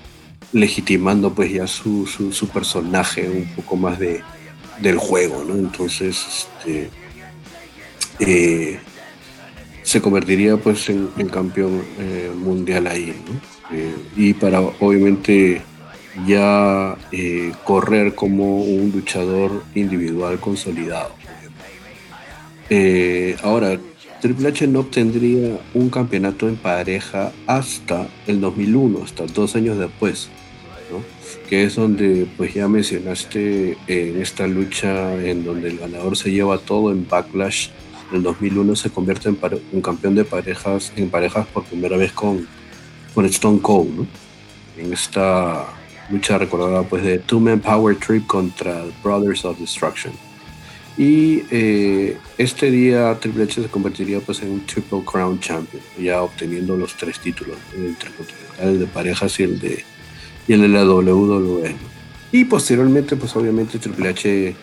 [0.53, 4.21] legitimando pues ya su, su, personaje un poco más de,
[4.81, 5.53] del juego, ¿no?
[5.53, 6.89] Entonces, este,
[8.19, 8.79] eh,
[9.83, 13.77] se convertiría pues en, campeón eh, mundial ahí, ¿no?
[13.77, 15.61] Eh, y para obviamente
[16.25, 16.97] ya
[17.63, 21.13] correr como un luchador individual consolidado.
[23.43, 23.77] ahora,
[24.21, 30.29] Triple H no obtendría un campeonato en pareja hasta el 2001, hasta dos años después,
[31.49, 36.59] que es donde pues ya mencionaste en esta lucha en donde el ganador se lleva
[36.59, 37.69] todo en Backlash.
[38.11, 39.39] En el 2001 se convierte en,
[39.71, 42.47] un campeón de parejas en parejas por primera vez con,
[43.15, 44.05] con Stone Cold,
[44.77, 45.65] en esta
[46.11, 50.13] lucha recordada pues de Two Man Power Trip contra Brothers of Destruction.
[50.97, 56.21] Y eh, este día Triple H se convertiría pues en un Triple Crown Champion, ya
[56.21, 57.57] obteniendo los tres títulos,
[58.59, 59.83] el de parejas y el de,
[60.47, 61.75] y el de la WWE.
[62.31, 64.55] Y posteriormente pues obviamente Triple H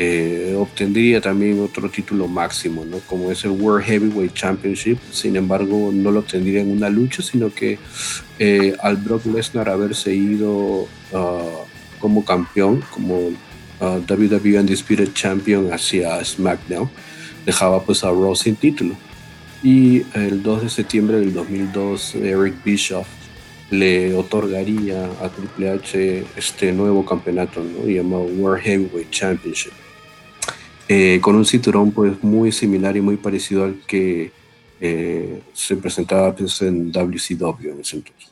[0.00, 3.00] eh, obtendría también otro título máximo, ¿no?
[3.00, 4.98] como es el World Heavyweight Championship.
[5.10, 7.80] Sin embargo, no lo obtendría en una lucha, sino que
[8.38, 11.64] eh, al Brock Lesnar haberse ido ah,
[11.98, 13.32] como campeón, como
[13.80, 16.88] uh, WWE Undisputed Champion hacia SmackDown,
[17.44, 18.94] dejaba pues a Raw sin título.
[19.62, 23.08] Y el 2 de septiembre del 2002, Eric Bischoff
[23.70, 27.86] le otorgaría a Triple H este nuevo campeonato, ¿no?
[27.86, 29.72] llamado World Heavyweight Championship.
[30.88, 34.32] Eh, con un cinturón pues muy similar y muy parecido al que
[34.80, 38.30] eh, se presentaba pues, en WCW en ese entonces.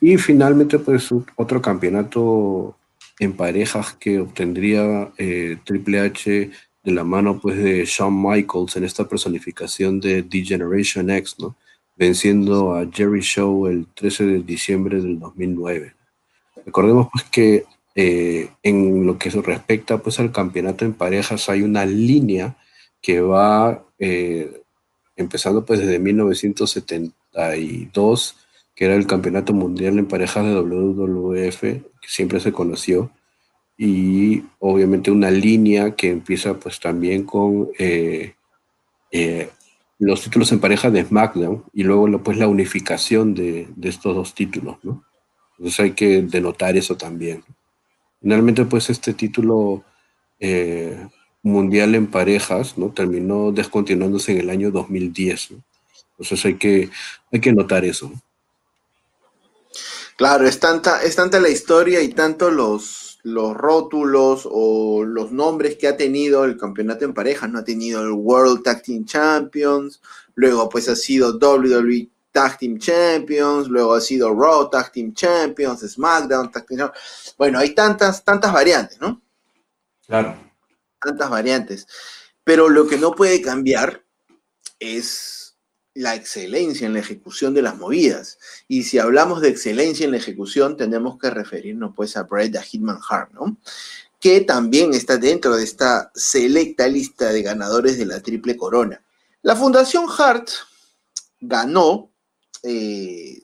[0.00, 2.76] Y finalmente pues otro campeonato
[3.18, 6.50] en parejas que obtendría eh, Triple H
[6.82, 11.56] de la mano pues de Shawn Michaels en esta personificación de The Generation X, ¿no?
[11.96, 15.94] venciendo a Jerry Show el 13 de diciembre del 2009.
[16.64, 21.62] Recordemos pues que eh, en lo que se respecta pues al campeonato en parejas hay
[21.62, 22.58] una línea
[23.00, 24.60] que va eh,
[25.16, 28.36] empezando pues desde 1972
[28.76, 33.10] que era el campeonato mundial en parejas de WWF, que siempre se conoció,
[33.78, 38.34] y obviamente una línea que empieza pues también con eh,
[39.10, 39.50] eh,
[39.98, 44.76] los títulos en pareja de SmackDown y luego pues la unificación de, estos dos títulos,
[44.82, 45.04] ¿no?
[45.58, 47.42] Entonces hay que denotar eso también.
[48.20, 49.84] Finalmente, pues este título
[50.38, 51.06] eh,
[51.42, 52.90] mundial en parejas, ¿no?
[52.90, 55.54] Terminó descontinuándose en el año 2010,
[56.10, 56.90] Entonces hay que,
[57.32, 58.12] hay que notar eso.
[60.16, 65.76] Claro, es tanta, es tanta la historia y tanto los, los rótulos o los nombres
[65.76, 67.58] que ha tenido el campeonato en parejas, ¿no?
[67.58, 70.00] Ha tenido el World Tag Team Champions,
[70.34, 75.80] luego pues ha sido WWE Tag Team Champions, luego ha sido Raw Tag Team Champions,
[75.80, 77.34] SmackDown Tag Team Champions.
[77.36, 79.20] Bueno, hay tantas, tantas variantes, ¿no?
[80.06, 80.34] Claro.
[80.98, 81.86] Tantas variantes.
[82.42, 84.02] Pero lo que no puede cambiar
[84.78, 85.35] es
[85.96, 88.38] la excelencia en la ejecución de las movidas.
[88.68, 92.62] Y si hablamos de excelencia en la ejecución, tenemos que referirnos pues a Brett a
[92.62, 93.56] Hitman Hart, ¿no?
[94.20, 99.02] Que también está dentro de esta selecta lista de ganadores de la Triple Corona.
[99.42, 100.48] La Fundación Hart
[101.40, 102.10] ganó
[102.62, 103.42] eh,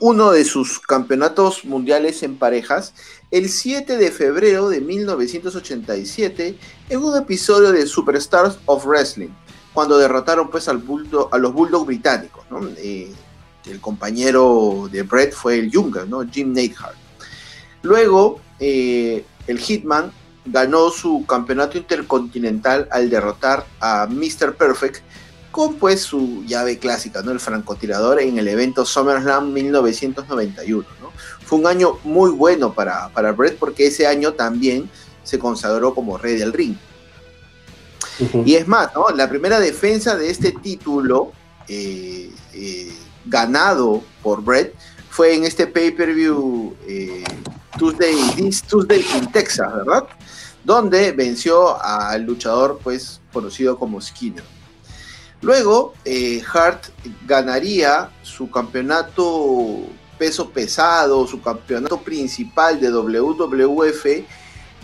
[0.00, 2.94] uno de sus campeonatos mundiales en parejas
[3.30, 6.56] el 7 de febrero de 1987
[6.88, 9.30] en un episodio de Superstars of Wrestling
[9.74, 10.82] cuando derrotaron pues al
[11.32, 12.44] a los Bulldogs británicos.
[12.78, 13.12] Eh,
[13.66, 16.24] el compañero de Brett fue el Younger, ¿no?
[16.30, 16.96] Jim Neidhart.
[17.82, 20.12] Luego, eh, el Hitman
[20.46, 24.54] ganó su campeonato intercontinental al derrotar a Mr.
[24.56, 25.02] Perfect
[25.50, 27.32] con pues su llave clásica, ¿no?
[27.32, 30.86] El francotirador en el evento SummerSlam 1991,
[31.44, 34.90] Fue un año muy bueno para, para Brett porque ese año también
[35.22, 36.76] se consagró como rey del ring.
[38.44, 38.90] Y es más.
[39.14, 41.32] La primera defensa de este título
[41.68, 42.92] eh, eh,
[43.24, 44.74] ganado por Brett
[45.10, 47.24] fue en este pay-per-view eh,
[47.78, 48.14] Tuesday,
[48.68, 50.04] Tuesday in Texas, ¿verdad?
[50.64, 54.44] Donde venció al luchador pues conocido como Skinner.
[55.42, 55.92] Luego,
[56.52, 56.86] Hart
[57.26, 59.82] ganaría su campeonato
[60.18, 64.06] peso pesado, su campeonato principal de WWF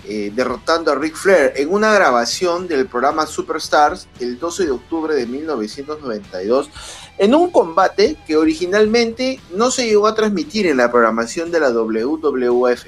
[0.04, 5.14] eh, derrotando a Ric Flair en una grabación del programa Superstars el 12 de octubre
[5.14, 6.70] de 1992,
[7.18, 11.70] en un combate que originalmente no se llegó a transmitir en la programación de la
[11.70, 12.86] WWF.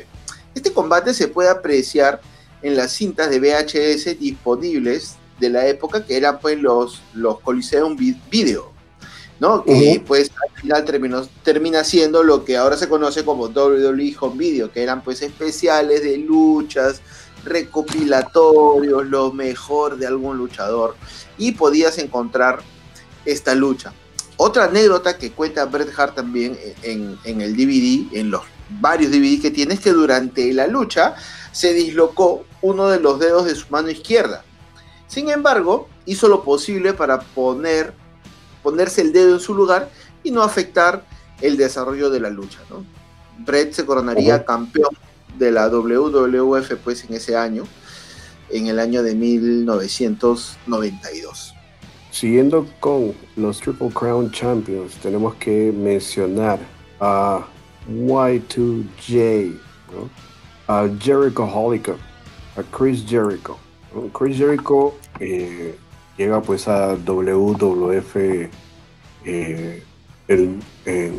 [0.54, 2.20] Este combate se puede apreciar
[2.62, 7.96] en las cintas de VHS disponibles de la época que eran pues los, los Coliseum
[8.30, 8.71] Video.
[9.40, 9.64] ¿No?
[9.64, 14.36] Que pues al final terminó, termina siendo lo que ahora se conoce como WWE Home
[14.36, 17.00] Video, que eran pues especiales de luchas,
[17.44, 20.94] recopilatorios, lo mejor de algún luchador,
[21.38, 22.60] y podías encontrar
[23.24, 23.92] esta lucha.
[24.36, 28.42] Otra anécdota que cuenta Bret Hart también en, en el DVD, en los
[28.80, 31.14] varios DVD que tiene, es que durante la lucha
[31.52, 34.44] se dislocó uno de los dedos de su mano izquierda.
[35.06, 37.92] Sin embargo, hizo lo posible para poner
[38.62, 39.90] ponerse el dedo en su lugar
[40.22, 41.04] y no afectar
[41.40, 42.60] el desarrollo de la lucha.
[42.70, 42.84] ¿no?
[43.38, 44.96] Brett se coronaría campeón
[45.38, 47.64] de la WWF pues en ese año,
[48.50, 51.54] en el año de 1992.
[52.10, 56.58] Siguiendo con los Triple Crown Champions, tenemos que mencionar
[57.00, 57.46] a
[57.90, 59.58] Y2J,
[60.68, 61.96] a Jericho Holliker,
[62.56, 63.56] a Chris Jericho.
[64.12, 65.78] Chris Jericho eh,
[66.16, 68.16] llega pues a WWF
[69.24, 69.82] eh,
[70.28, 70.60] en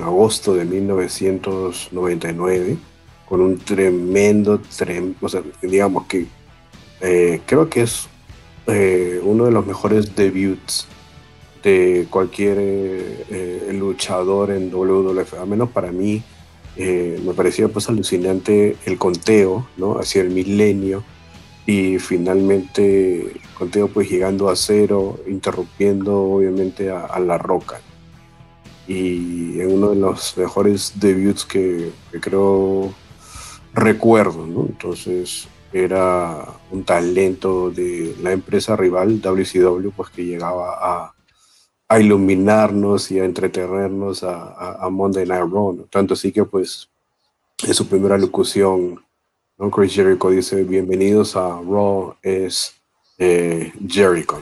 [0.02, 2.78] agosto de 1999
[3.28, 4.62] con un tremendo,
[5.22, 6.26] o sea, digamos que
[7.02, 8.08] eh, creo que es
[8.68, 10.88] eh, uno de los mejores debuts
[11.64, 13.24] de cualquier
[13.72, 16.22] luchador en WWF, a menos para mí
[16.76, 20.00] me parecía pues alucinante el conteo, ¿no?
[20.00, 21.04] Hacia el milenio
[21.66, 27.80] y finalmente conteo pues llegando a cero, interrumpiendo obviamente a, La Roca.
[28.88, 32.94] Y en uno de los mejores debuts que, creo
[33.74, 34.66] recuerdo, ¿no?
[34.68, 41.14] Entonces era un talento de la empresa rival WCW pues que llegaba a,
[41.88, 46.90] a iluminarnos y a entretenernos a, a, Monday Night Raw, tanto así que pues
[47.66, 49.04] en su primera locución
[49.58, 52.74] Chris Jericho dice, bienvenidos a Raw es
[53.20, 54.42] eh, Jericho,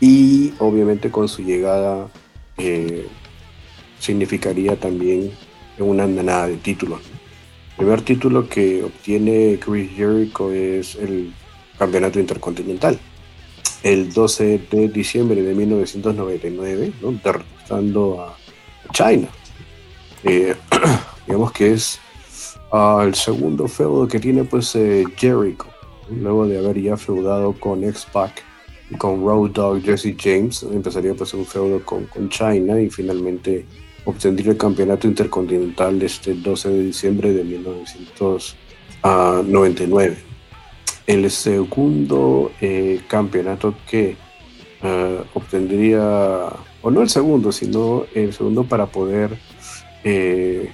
[0.00, 2.08] Y obviamente con su llegada
[2.58, 3.06] eh,
[4.00, 5.30] significaría también
[5.78, 7.00] una andanada de títulos.
[7.70, 11.32] El primer título que obtiene Chris Jericho es el
[11.78, 12.98] Campeonato Intercontinental.
[13.84, 17.12] El 12 de diciembre de 1999, ¿no?
[17.12, 18.36] derrotando a
[18.92, 19.28] China.
[20.24, 20.56] Eh,
[21.26, 22.00] digamos que es
[23.04, 25.66] el segundo feudo que tiene pues eh, Jericho,
[26.10, 28.46] luego de haber ya feudado con X-Pac
[28.98, 33.66] con Road Dog Jesse James, empezaría pues un feudo con, con China y finalmente
[34.04, 40.16] obtendría el campeonato intercontinental este 12 de diciembre de 1999.
[41.06, 44.16] El segundo eh, campeonato que
[44.82, 46.48] uh, obtendría,
[46.82, 49.38] o no el segundo, sino el segundo para poder
[50.04, 50.70] eh,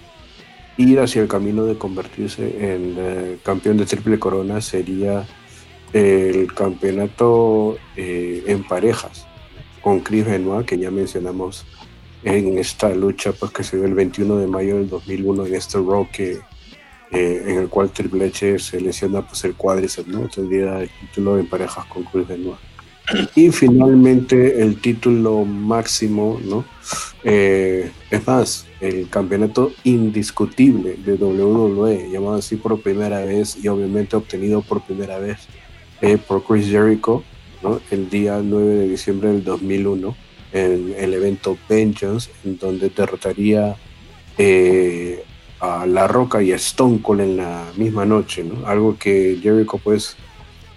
[0.82, 5.26] ir hacia el camino de convertirse en eh, campeón de triple corona sería
[5.92, 9.26] el campeonato eh, en parejas
[9.80, 11.66] con Chris Benoit, que ya mencionamos
[12.24, 15.78] en esta lucha pues, que se dio el 21 de mayo del 2001 en este
[15.78, 16.38] Raw que,
[17.10, 20.28] eh, en el cual Triple H se lesiona pues, el cuádriceps, ¿no?
[20.28, 22.58] Tendría el título en parejas con Chris Benoit.
[23.34, 26.64] Y finalmente el título máximo, ¿no?
[27.24, 34.16] Eh, es más, el campeonato indiscutible de WWE, llamado así por primera vez y obviamente
[34.16, 35.38] obtenido por primera vez
[36.00, 37.22] eh, por Chris Jericho,
[37.92, 40.16] el día 9 de diciembre del 2001,
[40.52, 43.76] en el evento Vengeance, en donde derrotaría
[44.36, 45.22] eh,
[45.60, 48.66] a La Roca y a Stone Cold en la misma noche, ¿no?
[48.66, 50.16] algo que Jericho pues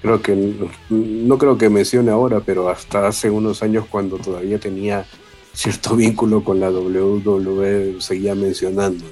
[0.04, 0.54] creo que
[0.90, 5.08] no creo que mencione ahora, pero hasta hace unos años cuando todavía tenía
[5.56, 9.06] cierto vínculo con la WWE seguía mencionando.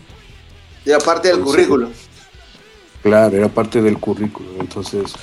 [0.85, 1.89] Y aparte del currículo.
[3.01, 4.49] Claro, era parte del currículo.
[4.59, 5.13] Entonces,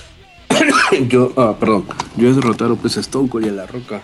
[1.08, 4.02] yo, ah, perdón, yo he derrotado pues a Stone Cold y a La Roca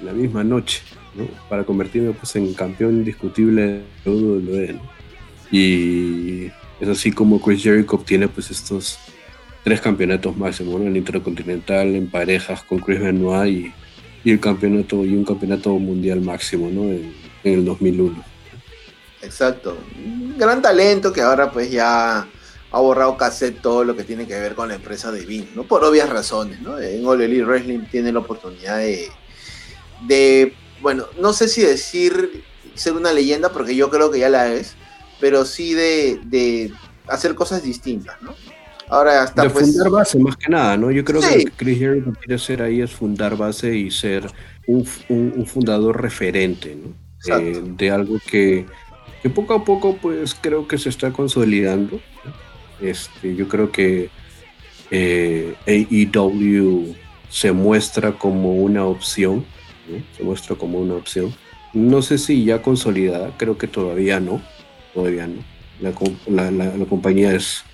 [0.00, 0.82] la misma noche,
[1.14, 1.26] ¿no?
[1.48, 4.78] Para convertirme pues en campeón indiscutible de WWE,
[5.50, 6.46] Y
[6.80, 8.98] es así como Chris Jericho obtiene pues estos
[9.62, 10.86] tres campeonatos máximos, ¿no?
[10.86, 13.83] El Intercontinental en parejas con Chris Benoit y,
[14.24, 16.82] y, el campeonato y un campeonato mundial máximo, ¿no?
[16.84, 18.24] En, el 2001.
[19.20, 19.76] Exacto.
[20.02, 22.26] Un gran talento que ahora pues ya
[22.70, 25.64] ha borrado casi todo lo que tiene que ver con la empresa de Vince, ¿no?
[25.64, 26.78] Por obvias razones, ¿no?
[26.80, 29.08] En All Elite Wrestling tiene la oportunidad de,
[30.06, 32.42] de, bueno, no sé si decir
[32.74, 34.74] ser una leyenda, porque yo creo que ya la es,
[35.20, 36.72] pero sí de, de
[37.06, 38.34] hacer cosas distintas, ¿no?
[38.94, 40.90] Ahora hasta de pues, fundar base más que nada, ¿no?
[40.92, 44.30] Yo creo que lo que Chris Jericho quiere hacer ahí es fundar base y ser
[44.68, 46.94] un, un, un fundador referente, ¿no?
[47.36, 48.66] Eh, de algo que,
[49.22, 52.00] que, poco a poco pues creo que se está consolidando.
[52.80, 54.10] Este, yo creo que
[54.92, 56.94] eh, AEW
[57.28, 59.44] se muestra como una opción,
[60.16, 61.34] se muestra como una opción.
[61.72, 64.40] No sé si ya consolidada, creo que todavía no,
[64.92, 65.42] todavía no.
[66.28, 67.64] La, la, compañía es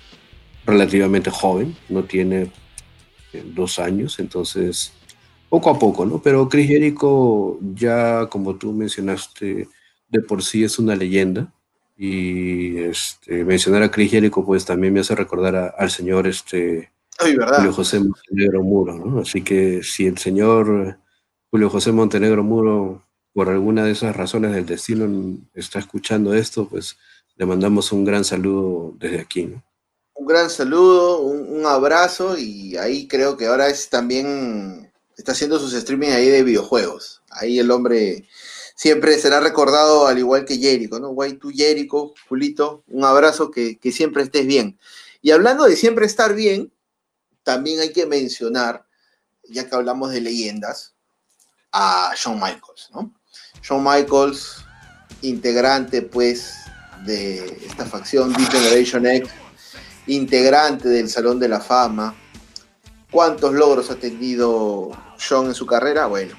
[0.65, 2.51] relativamente joven, no tiene
[3.33, 4.93] eh, dos años, entonces
[5.49, 6.21] poco a poco, ¿no?
[6.21, 9.67] Pero Chris Jericho ya, como tú mencionaste,
[10.07, 11.51] de por sí es una leyenda.
[11.97, 17.73] Y este, mencionar a Cris Jericho, pues también me hace recordar al señor este, Julio
[17.73, 19.19] José Montenegro Muro, ¿no?
[19.19, 20.97] Así que si el señor
[21.51, 26.97] Julio José Montenegro Muro, por alguna de esas razones del destino, está escuchando esto, pues
[27.35, 29.63] le mandamos un gran saludo desde aquí, ¿no?
[30.21, 35.73] Un gran saludo, un, abrazo y ahí creo que ahora es también, está haciendo sus
[35.73, 37.23] streaming ahí de videojuegos.
[37.31, 38.27] Ahí el hombre
[38.75, 41.09] siempre será recordado al igual que Jericho, ¿no?
[41.09, 44.77] Guay, tú Jericho, Julito, un abrazo, que, que, siempre estés bien.
[45.23, 46.71] Y hablando de siempre estar bien,
[47.41, 48.85] también hay que mencionar,
[49.49, 50.93] ya que hablamos de leyendas,
[51.71, 53.11] a Shawn Michaels, ¿no?
[53.63, 54.57] Shawn Michaels,
[55.23, 56.57] integrante pues
[57.07, 59.31] de esta facción Deep Generation X,
[60.11, 62.15] integrante del Salón de la Fama.
[63.09, 66.05] ¿Cuántos logros ha tenido Shawn en su carrera?
[66.07, 66.35] Bueno,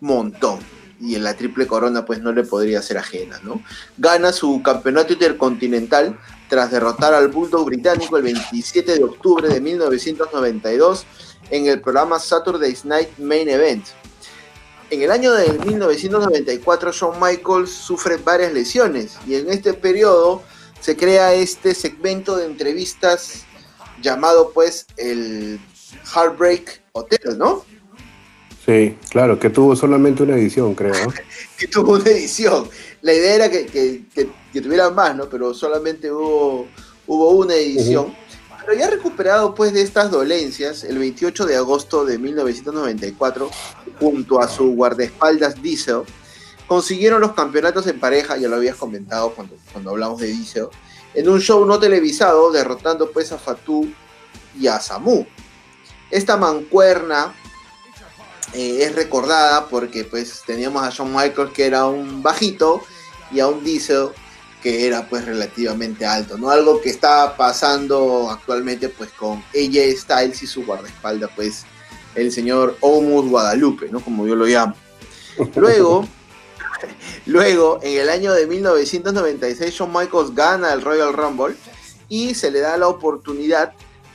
[0.00, 0.58] montón
[1.00, 3.62] y en la triple corona pues no le podría ser ajena, ¿no?
[3.96, 11.06] Gana su campeonato intercontinental tras derrotar al Bulldog británico el 27 de octubre de 1992
[11.50, 13.86] en el programa Saturday's Night Main Event.
[14.90, 20.42] En el año de 1994 Shawn Michaels sufre varias lesiones y en este periodo
[20.80, 23.44] se crea este segmento de entrevistas
[24.02, 25.60] llamado pues el
[26.14, 27.64] Heartbreak Hotel, ¿no?
[28.64, 30.92] Sí, claro, que tuvo solamente una edición, creo.
[31.58, 32.68] que tuvo una edición.
[33.02, 34.04] La idea era que, que,
[34.52, 35.28] que, tuviera más, ¿no?
[35.28, 36.68] Pero solamente hubo,
[37.06, 38.14] hubo una edición.
[38.60, 43.50] Pero ya recuperado pues de estas dolencias, el 28 de agosto de 1994,
[43.98, 46.02] junto a su guardaespaldas Diesel,
[46.70, 50.68] consiguieron los campeonatos en pareja, ya lo habías comentado cuando, cuando hablamos de Diesel,
[51.14, 53.92] en un show no televisado, derrotando pues a Fatu
[54.56, 55.26] y a Samu.
[56.12, 57.34] Esta mancuerna
[58.52, 62.82] eh, es recordada porque pues teníamos a Shawn Michaels que era un bajito
[63.32, 64.10] y a un Diesel
[64.62, 66.50] que era pues relativamente alto, ¿no?
[66.50, 71.64] Algo que está pasando actualmente pues con AJ Styles y su guardaespaldas pues
[72.14, 73.98] el señor Omus Guadalupe, ¿no?
[73.98, 74.76] Como yo lo llamo.
[75.56, 76.06] Luego,
[77.26, 81.56] luego, en el año de 1996, Shawn Michaels gana el Royal Rumble
[82.08, 83.72] y se le da la oportunidad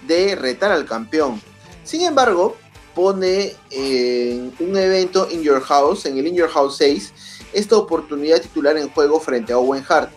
[0.07, 1.41] de retar al campeón.
[1.84, 2.55] Sin embargo,
[2.93, 7.13] pone en un evento In Your House, en el In Your House 6,
[7.53, 10.11] esta oportunidad titular en juego frente a Owen Hart.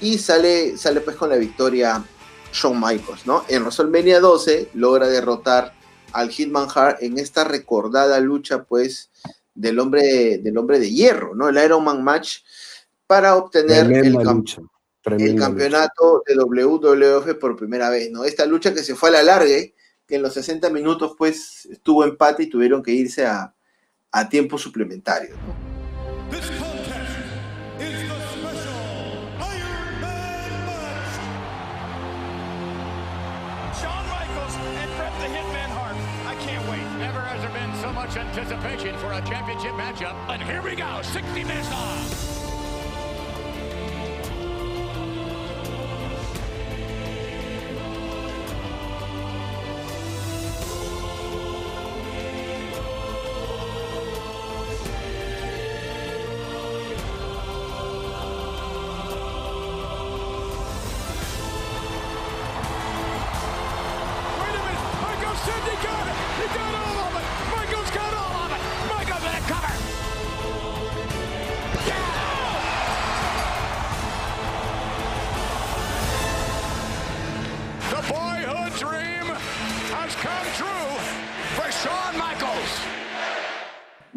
[0.00, 2.04] Y sale, sale pues con la victoria
[2.52, 3.44] Shawn Michaels, ¿no?
[3.48, 5.74] En WrestleMania 12 logra derrotar
[6.12, 9.10] al Hitman Hart en esta recordada lucha, pues,
[9.54, 11.48] del hombre, del hombre de hierro, ¿no?
[11.48, 12.38] El Iron Man Match
[13.06, 14.16] para obtener el,
[15.18, 18.24] el, campeonato de WWF por primera vez, ¿no?
[18.24, 19.56] Esta lucha que se fue a la larga,
[20.06, 23.54] que en los 60 minutos, pues, estuvo empate y tuvieron que irse a,
[24.10, 26.71] a tiempo suplementario, ¿no?
[38.32, 40.16] Anticipation for a championship matchup.
[40.28, 42.31] And here we go, 60 minutes long.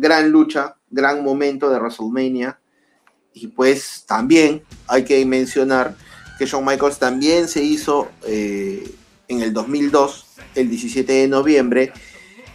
[0.06, 2.60] Gran lucha, gran momento de WrestleMania.
[3.34, 5.95] Y pues también hay que mencionar
[6.38, 8.88] que Shawn Michaels también se hizo eh,
[9.28, 11.91] en el 2002, el 17 de noviembre,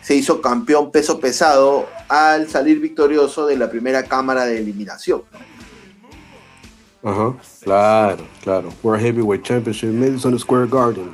[0.00, 5.22] se hizo campeón peso pesado al salir victorioso de la primera cámara de eliminación.
[7.02, 8.72] Ajá, claro, claro.
[8.82, 11.12] World Heavyweight Championship, Madison Square Garden.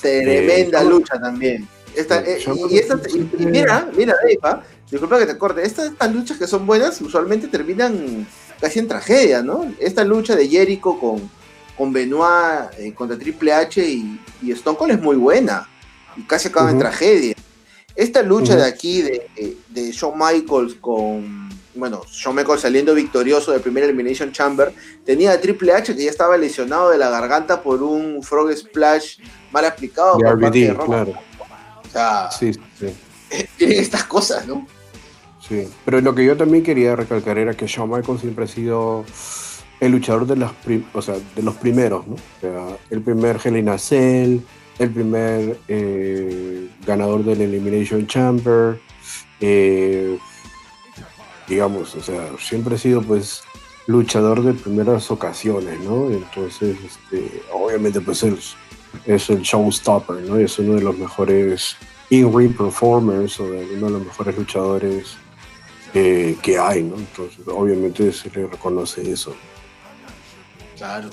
[0.00, 1.66] Tremenda eh, lucha también.
[1.96, 2.38] Esta, eh,
[2.70, 7.00] y, esta, y, mira, mira, Dave, disculpa que te corte, estas, luchas que son buenas
[7.00, 8.26] usualmente terminan
[8.60, 9.72] casi en tragedia, ¿no?
[9.78, 11.30] Esta lucha de Jericho con,
[11.76, 15.68] con Benoit eh, contra Triple H y, y, Stone Cold es muy buena
[16.16, 17.34] y casi acaba en tragedia.
[17.94, 23.60] Esta lucha de aquí de, de Shawn Michaels con, bueno, Shawn Michaels saliendo victorioso del
[23.60, 24.72] primer Elimination Chamber,
[25.04, 29.18] tenía a Triple H que ya estaba lesionado de la garganta por un Frog Splash
[29.50, 31.14] mal aplicado por parte de Claro.
[31.84, 32.94] O sea, sí, sí.
[33.56, 34.66] tienen estas cosas, ¿no?
[35.50, 39.04] Sí, pero lo que yo también quería recalcar era que Shawn Michaels siempre ha sido
[39.80, 40.52] el luchador de, las
[40.92, 42.14] o sea, de los primeros, ¿no?
[42.14, 44.38] O sea, el primer Hell in a Cell,
[44.78, 48.80] el primer eh, ganador del Elimination Chamber,
[49.40, 50.16] eh,
[51.48, 53.42] digamos, o sea, siempre ha sido pues
[53.88, 56.12] luchador de primeras ocasiones, ¿no?
[56.12, 58.38] Entonces, este, obviamente pues él
[59.04, 60.36] es el showstopper, ¿no?
[60.36, 61.74] Es uno de los mejores
[62.10, 65.16] in-ring performers o de uno de los mejores luchadores
[65.92, 66.96] que hay, ¿no?
[66.96, 69.34] Entonces, obviamente se le reconoce eso.
[70.76, 71.10] Claro.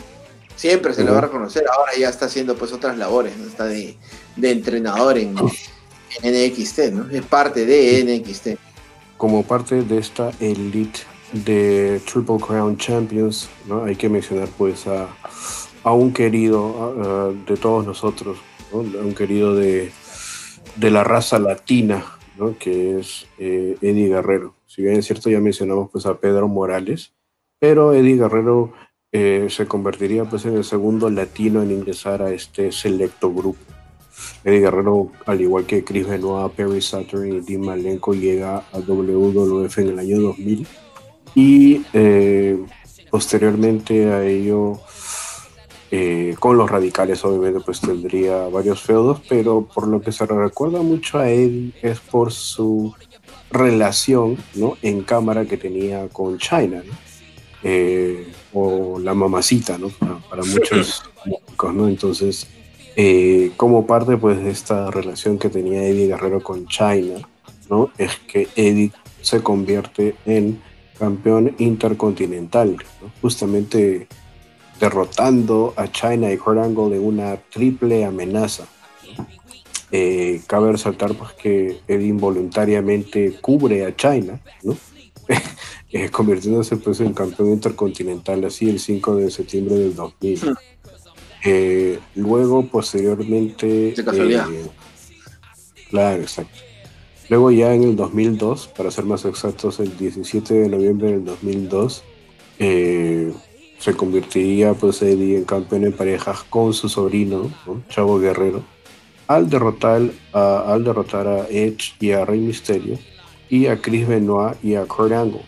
[0.56, 1.66] Siempre se le va a reconocer.
[1.72, 3.46] Ahora ya está haciendo pues otras labores, ¿no?
[3.46, 3.96] Está de,
[4.42, 7.10] entrenador en, NXT, ¿no?
[7.12, 8.60] Es parte de NXT.
[9.18, 11.02] Como parte de esta elite
[11.32, 13.84] de Triple Crown Champions, ¿no?
[13.84, 15.08] Hay que mencionar pues a,
[15.84, 18.40] a un querido de todos nosotros,
[18.74, 18.80] ¿no?
[18.80, 19.92] un querido de,
[20.76, 22.04] de la raza latina,
[22.38, 22.58] ¿no?
[22.58, 24.57] que es eh, Eddie Guerrero.
[24.78, 27.12] Si bien es cierto, ya mencionamos pues, a Pedro Morales,
[27.58, 28.74] pero Eddie Guerrero
[29.12, 33.58] eh, se convertiría pues, en el segundo latino en ingresar a este selecto grupo.
[34.44, 39.80] Eddie Guerrero, al igual que Chris Benoit, Perry Saturn y Dean Malenko, llega a WWF
[39.80, 40.68] en el año 2000
[41.34, 42.64] y eh,
[43.10, 44.80] posteriormente a ello
[45.90, 50.84] eh, con los radicales obviamente pues tendría varios feudos, pero por lo que se recuerda
[50.84, 52.94] mucho a él es por su
[53.52, 54.78] relación ¿no?
[54.82, 56.84] en cámara que tenía con China,
[57.64, 59.90] eh, o la mamacita, ¿no?
[59.90, 61.88] Para, muchos músicos, ¿no?
[61.88, 62.48] Entonces,
[62.96, 67.28] eh, como parte pues de esta relación que tenía Eddie Guerrero con China,
[67.70, 67.92] ¿no?
[67.98, 68.92] Es que Eddie
[69.22, 70.62] se convierte en
[70.98, 72.78] campeón intercontinental,
[73.22, 74.08] justamente
[74.80, 78.66] derrotando a China y Kurt Angle de una triple amenaza.
[79.92, 84.78] Eh, cabe resaltar pues, que Eddie involuntariamente cubre a China, ¿no?
[85.92, 90.40] eh, convirtiéndose pues, en campeón intercontinental así el 5 de septiembre del 2000.
[90.40, 90.56] Hmm.
[91.46, 93.94] Eh, luego, posteriormente...
[93.96, 94.48] De casualidad.
[95.90, 96.60] Claro, exacto.
[97.30, 102.04] Luego ya en el 2002, para ser más exactos, el 17 de noviembre del 2002,
[102.60, 103.34] eh,
[103.80, 107.52] se convertiría pues Eddie en campeón en parejas con su sobrino,
[107.90, 108.64] Chavo Guerrero,
[109.28, 110.02] al derrotar,
[110.34, 112.98] a, al derrotar a Edge y a Rey Mysterio
[113.50, 115.42] y a Chris Benoit y a Kurt Angle.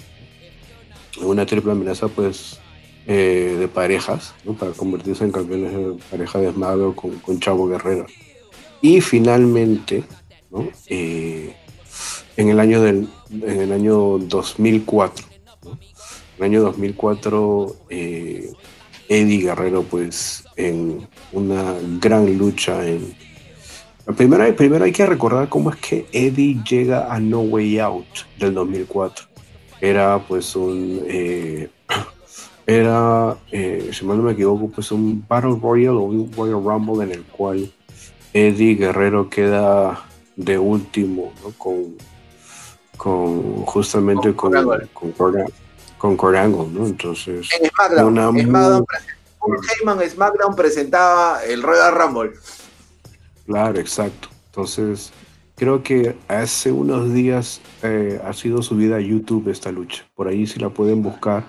[1.22, 2.60] Una triple amenaza pues
[3.08, 8.06] eh, de parejas, para convertirse en campeones de pareja de SmackDown con, Chavo Guerrero.
[8.82, 10.04] Y finalmente,
[10.88, 11.56] eh,
[12.38, 15.26] en el año del en el año 2004,
[15.64, 15.78] en
[16.38, 18.52] el año 2004 eh,
[19.08, 23.14] Eddie Guerrero pues en una gran lucha en
[24.18, 28.54] Primero, primero hay que recordar cómo es que Eddie llega a No Way Out del
[28.54, 29.26] 2004.
[29.82, 31.02] Era pues un...
[31.06, 31.70] Eh,
[32.66, 37.04] era, eh, si mal no me equivoco, pues un Battle Royale o un Royal Rumble
[37.04, 37.72] en el cual
[38.34, 41.52] Eddie Guerrero queda de último, ¿no?
[41.58, 41.96] Con,
[42.98, 44.52] con justamente con,
[45.98, 46.86] con, con, ¿no?
[46.86, 47.50] Entonces...
[47.60, 48.86] En SmackDown, SmackDown,
[49.80, 52.32] Heyman SmackDown presentaba el Royal Rumble.
[53.50, 54.30] Claro, exacto.
[54.46, 55.12] Entonces,
[55.56, 60.06] creo que hace unos días eh, ha sido subida a YouTube esta lucha.
[60.14, 61.44] Por ahí si la pueden buscar,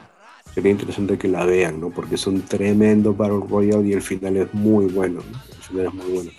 [0.55, 1.91] sería interesante que la vean, ¿no?
[1.91, 5.39] Porque es un tremendo Battle Royale y el final es muy bueno, ¿no?
[5.55, 6.31] El final es muy bueno.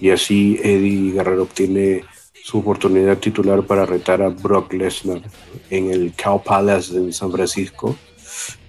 [0.00, 2.04] Y así Eddie Guerrero obtiene
[2.44, 5.20] su oportunidad titular para retar a Brock Lesnar
[5.68, 7.96] en el Cow Palace en San Francisco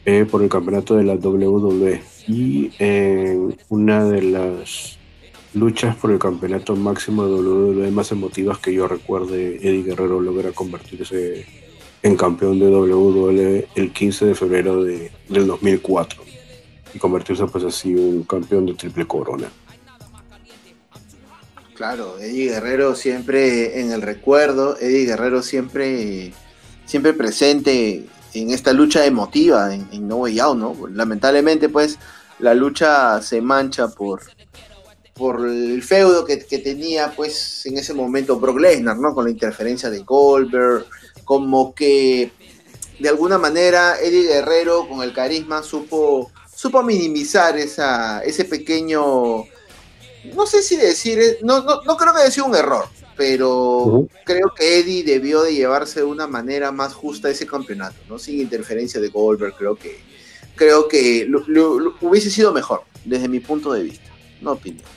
[0.03, 2.01] eh, por el campeonato de la WWE.
[2.27, 4.97] Y en una de las
[5.57, 10.51] luchas por el campeonato máximo de WWE más emotivas que yo recuerde, Eddie Guerrero logra
[10.51, 11.45] convertirse
[12.03, 16.21] en campeón de WWE el 15 de febrero de, del 2004
[16.93, 19.49] y convertirse pues así un campeón de triple corona.
[21.73, 26.33] Claro, Eddie Guerrero siempre en el recuerdo, Eddie Guerrero siempre,
[26.85, 30.75] siempre presente en esta lucha emotiva en, en No Way Out, ¿no?
[30.87, 31.99] Lamentablemente pues
[32.39, 34.21] la lucha se mancha por,
[35.17, 39.13] por el feudo que, tenía pues en ese momento Brock Lesnar, ¿no?
[39.13, 40.85] Con la interferencia de Goldberg,
[41.25, 42.31] como que
[42.99, 49.43] de alguna manera Eddie Guerrero con el carisma supo, supo minimizar esa, ese pequeño,
[50.33, 54.79] no sé si decir, no, no, creo que haya sido un error, pero creo que
[54.79, 58.17] Eddie debió de llevarse de una manera más justa ese campeonato, ¿no?
[58.17, 59.99] Sin interferencia de Goldberg, creo que,
[60.55, 61.29] creo que
[62.01, 64.09] hubiese sido mejor, desde mi punto de vista,
[64.41, 64.96] no opinión.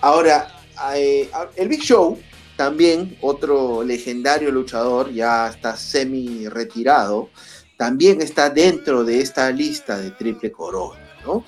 [0.00, 0.48] Ahora,
[0.94, 2.18] eh, el Big Show,
[2.56, 7.28] también otro legendario luchador, ya está semi retirado,
[7.76, 11.44] también está dentro de esta lista de triple corona, ¿no?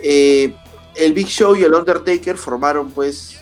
[0.00, 0.54] Eh,
[0.94, 3.36] el Big Show y el Undertaker formaron pues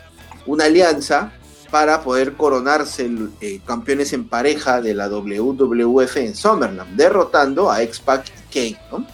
[0.47, 1.33] una alianza
[1.71, 8.27] para poder coronarse eh, campeones en pareja de la WWF en Summerland, derrotando a X-Pac
[8.29, 9.07] y Kane, ¿no?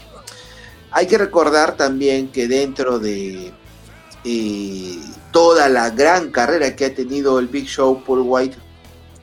[0.90, 3.53] Hay que recordar también que dentro de
[5.33, 8.57] toda la gran carrera que ha tenido el Big Show Paul White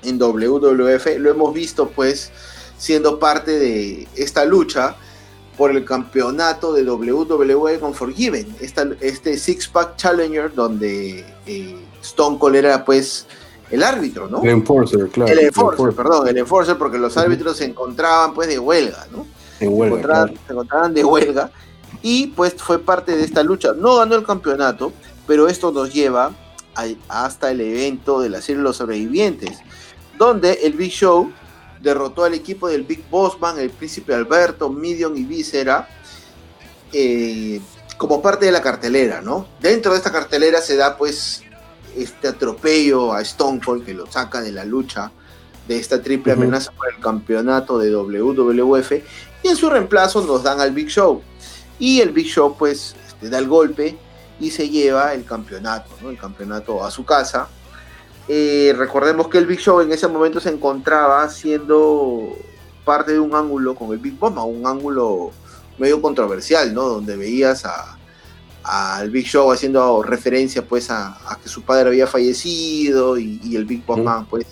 [0.03, 2.31] en WWF, lo hemos visto pues
[2.77, 4.95] siendo parte de esta lucha
[5.57, 12.55] por el campeonato de WWE con Forgiven, este Six Pack Challenger donde eh, Stone Cold
[12.55, 13.27] era pues
[13.69, 14.41] el árbitro, ¿no?
[14.41, 15.31] El enforcer, claro.
[15.31, 19.27] El enforcer, perdón, el enforcer porque los árbitros se encontraban pues de huelga, ¿no?
[19.59, 21.51] En huelga, se encontraban de huelga
[22.01, 23.73] y pues fue parte de esta lucha.
[23.73, 24.93] No ganó el campeonato,
[25.27, 26.31] pero esto nos lleva
[27.07, 29.59] hasta el evento de la serie Los Sobrevivientes,
[30.17, 31.31] donde el Big Show
[31.81, 35.87] derrotó al equipo del Big Bossman, el Príncipe Alberto, Midion y Víscera,
[36.93, 37.59] eh,
[37.97, 39.45] como parte de la cartelera, ¿no?
[39.59, 41.43] Dentro de esta cartelera se da pues
[41.97, 45.11] este atropello a Stone Cold que lo saca de la lucha
[45.67, 48.91] de esta triple amenaza por el campeonato de WWF
[49.43, 51.21] y en su reemplazo nos dan al Big Show
[51.79, 53.97] y el Big Show pues este, da el golpe
[54.39, 56.09] y se lleva el campeonato, ¿no?
[56.09, 57.47] el campeonato a su casa.
[58.27, 62.35] Eh, recordemos que el Big Show en ese momento se encontraba siendo
[62.85, 65.31] parte de un ángulo con el Big Bomb, un ángulo
[65.77, 66.83] medio controversial, ¿no?
[66.83, 67.63] Donde veías
[68.63, 73.85] al Big Show haciendo referencia pues a, que su padre había fallecido y, el Big
[73.85, 74.45] Bomb pues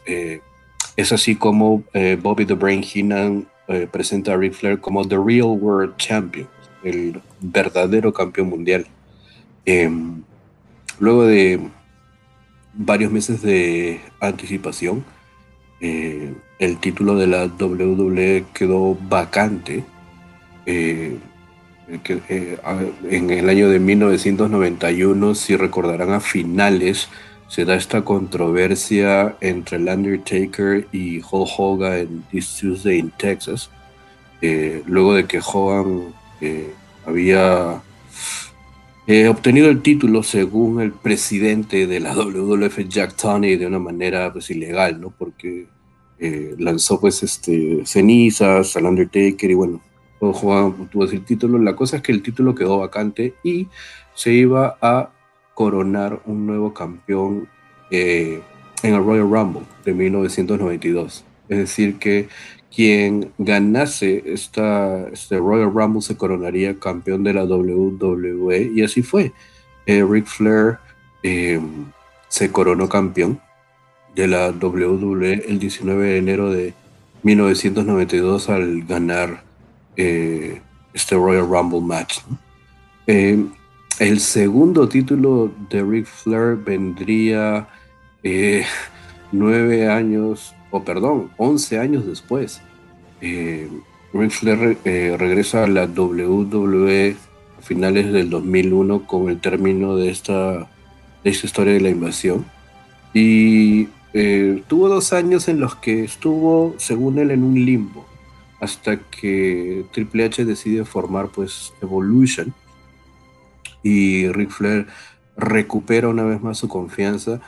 [0.96, 1.84] es así como
[2.22, 3.46] Bobby the Brain Heenan
[3.92, 6.48] presenta a Ric Flair como The Real World Champion
[6.86, 8.86] el verdadero campeón mundial.
[9.64, 10.22] Em,
[11.00, 11.60] luego de
[12.74, 15.04] varios meses de anticipación,
[15.80, 19.84] eh, el título de la WWE quedó vacante.
[20.66, 21.18] Eh,
[21.88, 22.58] eh,
[23.10, 27.08] en el año de 1991, si recordarán a finales,
[27.48, 33.70] se da esta controversia entre el Undertaker y Hulk Hogan en This Tuesday in Texas.
[34.86, 36.14] luego de que Hogan
[37.06, 37.82] había
[39.28, 44.50] obtenido el título según el presidente de la WWF, Jack Tunney, de una manera pues
[44.50, 45.10] ilegal, ¿no?
[45.10, 45.66] Porque
[46.18, 49.80] eh, lanzó pues este, cenizas al Undertaker y bueno,
[50.18, 51.58] Juan tuvo el título.
[51.58, 53.68] La cosa es que el título quedó vacante y
[54.14, 55.10] se iba a
[55.54, 57.48] coronar un nuevo campeón
[57.90, 58.40] eh,
[58.82, 61.24] en el Royal Rumble de 1992.
[61.48, 62.28] Es decir, que
[62.76, 69.32] quien ganase esta, este Royal Rumble se coronaría campeón de la WWE y así fue.
[69.86, 70.76] Eh, Ric Flair
[71.22, 71.58] eh,
[72.28, 73.40] se coronó campeón
[74.14, 76.74] de la WWE el 19 de enero de
[77.22, 79.42] 1992 al ganar
[79.96, 80.60] eh,
[80.92, 82.18] este Royal Rumble match.
[83.06, 87.66] el segundo título de Ric Flair vendría
[89.32, 92.60] nueve años, o perdón, once años después,
[93.20, 93.68] eh,
[94.30, 97.16] Flair eh, regresa a la WWE
[97.58, 100.68] a finales del 2001 con el término de esta,
[101.24, 102.44] de historia de la invasión.
[103.12, 108.06] Y eh, tuvo dos años en los que estuvo, según él, en un limbo,
[108.60, 112.54] hasta que Triple H decide formar pues Evolution
[113.82, 114.86] y Ric Flair
[115.36, 117.40] recupera una vez más su confianza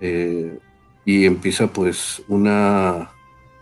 [0.00, 0.58] eh,
[1.04, 3.10] y empieza pues una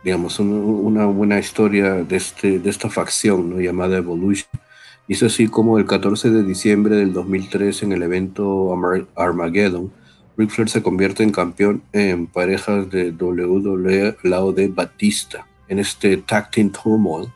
[0.04, 3.60] digamos, una buena historia de, este, de esta facción ¿no?
[3.60, 4.50] llamada Evolution.
[5.08, 8.74] Es así como el 14 de diciembre del 2003 en el evento
[9.16, 9.90] Armageddon,
[10.36, 16.18] Ric Flair se convierte en campeón en parejas de WWE lado de Batista, en este
[16.18, 17.30] Tag Team Turmoil,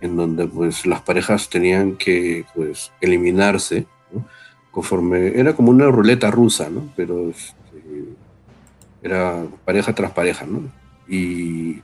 [0.00, 3.86] en donde pues las parejas tenían que pues eliminarse,
[4.70, 6.92] conforme, era como una ruleta rusa, ¿no?
[6.94, 7.56] Pero este,
[9.02, 10.62] era pareja tras pareja, ¿no?
[11.08, 11.80] Y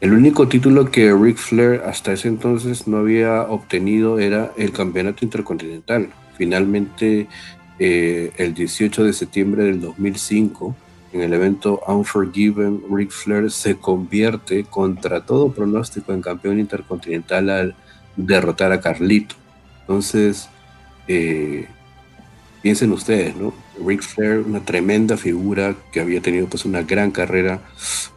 [0.00, 5.24] el único título que Ric Flair hasta ese entonces no había obtenido era el campeonato
[5.26, 6.08] intercontinental.
[6.38, 7.28] Finalmente,
[7.78, 10.74] eh, el 18 de septiembre del 2005,
[11.12, 17.74] en el evento Unforgiven, Ric Flair se convierte contra todo pronóstico en campeón intercontinental al
[18.16, 19.34] derrotar a Carlito.
[19.82, 20.48] Entonces,
[21.08, 21.66] eh,
[22.62, 23.52] piensen ustedes, ¿no?
[23.84, 27.60] Ric Flair, una tremenda figura que había tenido pues una gran carrera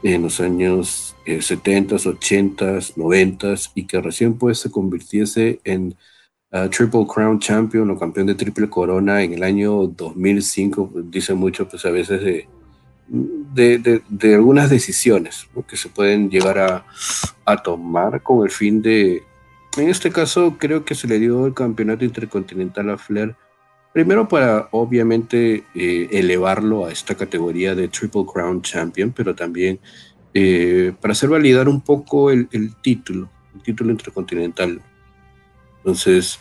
[0.01, 5.95] en los años 70s, 80s, 90s y que recién pues se convirtiese en
[6.51, 11.33] uh, Triple Crown Champion o campeón de triple corona en el año 2005, pues, dice
[11.33, 12.45] mucho pues a veces
[13.07, 16.85] de, de, algunas decisiones que se pueden llegar a,
[17.45, 19.23] a tomar con el fin de,
[19.77, 23.35] en este caso creo que se le dio el campeonato intercontinental a Flair
[23.93, 29.79] Primero para obviamente eh, elevarlo a esta categoría de Triple Crown Champion, pero también
[30.33, 32.47] eh, para hacer validar un poco el,
[32.81, 34.81] título, el título intercontinental.
[35.77, 36.39] Entonces,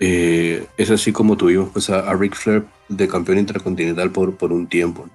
[0.00, 5.08] eh, es así como tuvimos pues, a, Ric Flair de campeón intercontinental por, un tiempo.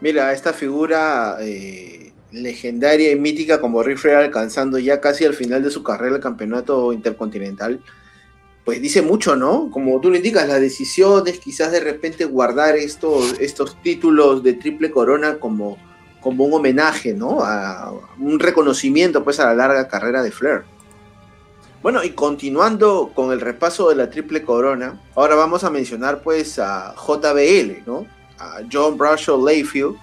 [0.00, 5.62] Mira, esta figura eh, legendaria y mítica como Ric Flair alcanzando ya casi al final
[5.62, 7.80] de su carrera el campeonato intercontinental,
[8.64, 9.70] pues dice mucho, ¿no?
[9.70, 14.90] Como tú lo indicas, las decisiones, quizás de repente guardar estos, estos títulos de triple
[14.90, 15.78] corona como,
[16.26, 17.38] como un homenaje, ¿no?
[17.44, 20.64] A un reconocimiento pues a la larga carrera de Flair.
[21.84, 26.58] Bueno, y continuando con el repaso de la triple corona, ahora vamos a mencionar pues
[26.58, 28.08] a JBL, ¿no?
[28.40, 29.94] A John Bradshaw Layfield,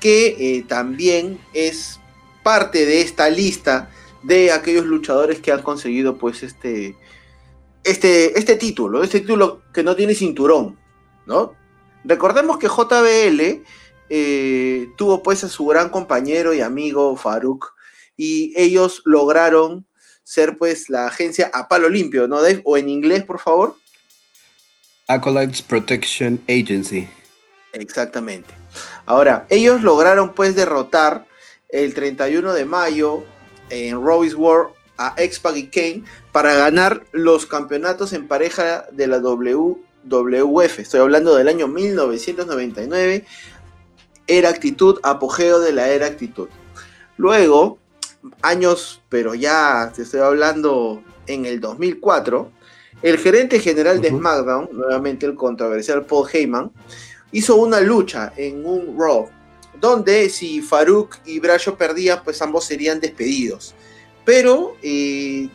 [0.00, 2.00] que eh, también es
[2.42, 3.90] parte de esta lista
[4.22, 6.96] de aquellos luchadores que han conseguido pues este,
[7.84, 10.78] este, este título, este título que no tiene cinturón,
[11.26, 11.52] ¿no?
[12.02, 13.62] Recordemos que JBL
[14.08, 17.74] eh, tuvo pues a su gran compañero y amigo Farouk
[18.16, 19.86] y ellos lograron
[20.24, 22.60] ser pues la agencia a palo limpio, ¿no, Dave?
[22.64, 23.76] O en inglés, por favor.
[25.08, 27.08] Acolytes Protection Agency.
[27.72, 28.52] Exactamente.
[29.04, 31.26] Ahora, ellos lograron pues derrotar
[31.68, 33.24] el 31 de mayo
[33.70, 39.18] en Roy's War a X-Pac y Kane para ganar los campeonatos en pareja de la
[39.18, 40.78] WWF.
[40.78, 43.24] Estoy hablando del año 1999.
[44.26, 46.48] Era actitud, apogeo de la era actitud.
[47.16, 47.78] Luego,
[48.42, 52.50] años, pero ya te estoy hablando en el 2004,
[53.02, 56.70] el gerente general de SmackDown, nuevamente el controversial Paul Heyman,
[57.32, 59.28] hizo una lucha en un Raw,
[59.80, 63.74] donde si Farouk y Brayo perdían, pues ambos serían despedidos.
[64.24, 65.48] Pero eh,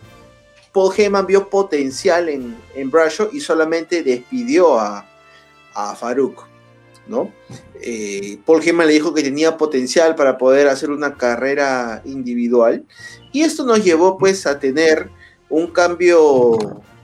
[0.71, 2.91] Paul Heyman vio potencial en, en
[3.31, 5.05] y solamente despidió a,
[5.73, 6.45] a Farouk.
[7.07, 7.31] ¿no?
[7.83, 12.85] Eh, Paul Heyman le dijo que tenía potencial para poder hacer una carrera individual
[13.31, 15.09] y esto nos llevó pues a tener
[15.49, 16.57] un cambio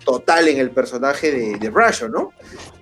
[0.05, 2.31] total en el personaje de, de Bradshaw, ¿no?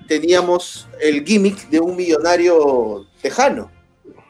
[0.07, 3.71] Teníamos el gimmick de un millonario tejano,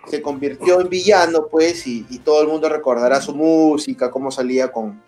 [0.07, 5.01] se convirtió en villano, pues, y, todo el mundo recordará su música, cómo salía con,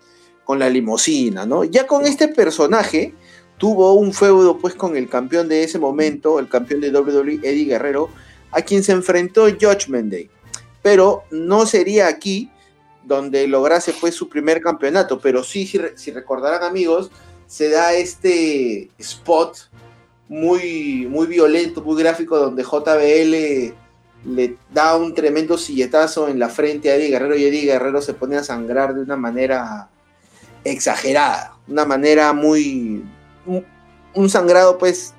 [0.44, 1.64] con la limusina, ¿no?
[1.64, 3.14] Ya con este personaje,
[3.58, 7.64] tuvo un feudo pues con el campeón de ese momento, el campeón de WWE, Eddie
[7.64, 8.08] Guerrero,
[8.50, 10.30] a quien se enfrentó Judgment Day.
[10.82, 12.50] Pero no sería aquí
[13.04, 17.10] donde lograse pues su primer campeonato, pero sí, si, recordarán amigos,
[17.46, 19.56] se da este spot
[20.28, 23.74] muy, muy violento, muy gráfico, donde JBL
[24.24, 28.14] le da un tremendo silletazo en la frente a Eddie Guerrero y Eddie Guerrero se
[28.14, 29.88] pone a sangrar de una manera
[30.64, 33.04] exagerada, una manera muy,
[34.14, 35.14] un, sangrado pues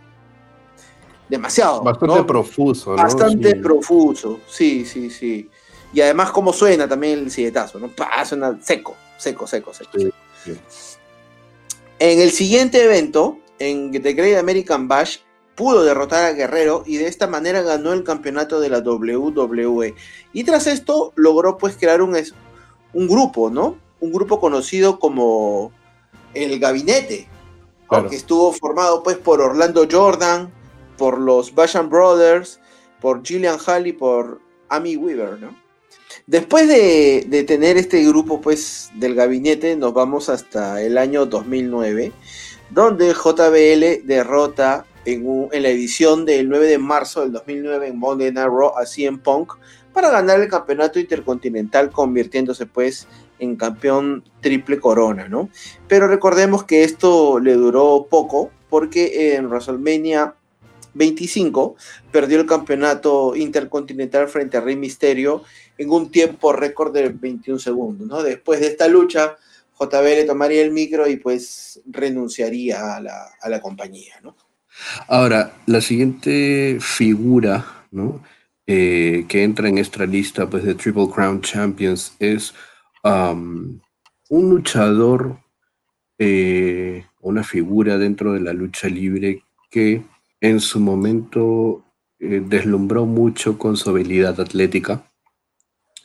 [1.30, 1.82] demasiado.
[1.84, 2.98] Bastante profuso, ¿no?
[2.98, 5.50] Bastante profuso, sí, sí, sí.
[5.94, 7.92] Y además cómo suena también el silletazo, ¿no?
[8.26, 9.92] Suena seco, seco, seco, seco.
[12.00, 15.18] En el siguiente evento, en The Great American Bash,
[15.56, 19.94] pudo derrotar a Guerrero y de esta manera ganó el campeonato de la WWE.
[20.32, 22.16] Y tras esto logró pues crear un,
[22.94, 23.76] un grupo, ¿no?
[24.00, 25.74] Un grupo conocido como
[26.34, 27.28] el Gabinete,
[28.10, 30.50] que estuvo formado pues por Orlando Jordan,
[31.00, 32.60] por los Basham Brothers,
[33.02, 35.56] por Gillian Hall y por Amy Weaver, ¿no?
[36.28, 42.12] Después de, tener este grupo pues del gabinete, nos vamos hasta el año 2009,
[42.70, 48.32] donde JBL derrota en, en, la edición del 9 de marzo del 2009 en Monday
[48.32, 49.54] Night Raw a CM Punk
[49.94, 53.08] para ganar el campeonato intercontinental, convirtiéndose pues
[53.40, 55.50] en campeón triple corona, ¿no?
[55.88, 60.36] Pero recordemos que esto le duró poco porque en WrestleMania
[60.94, 61.76] 25
[62.12, 65.44] perdió el campeonato intercontinental frente a Rey Misterio
[65.78, 68.24] en un tiempo récord de 21 segundos, ¿no?
[68.24, 69.38] Después de esta lucha,
[69.80, 74.36] JBL tomaría el micro y pues renunciaría a la, a la compañía, ¿no?
[75.08, 78.22] Ahora, la siguiente figura, ¿no?
[78.72, 82.54] Eh, que entra en esta lista pues, de Triple Crown Champions es
[83.04, 83.82] un
[84.30, 85.40] luchador,
[86.20, 90.04] eh, una figura dentro de la lucha libre que
[90.42, 91.84] en su momento
[92.20, 95.04] eh, deslumbró mucho con su habilidad atlética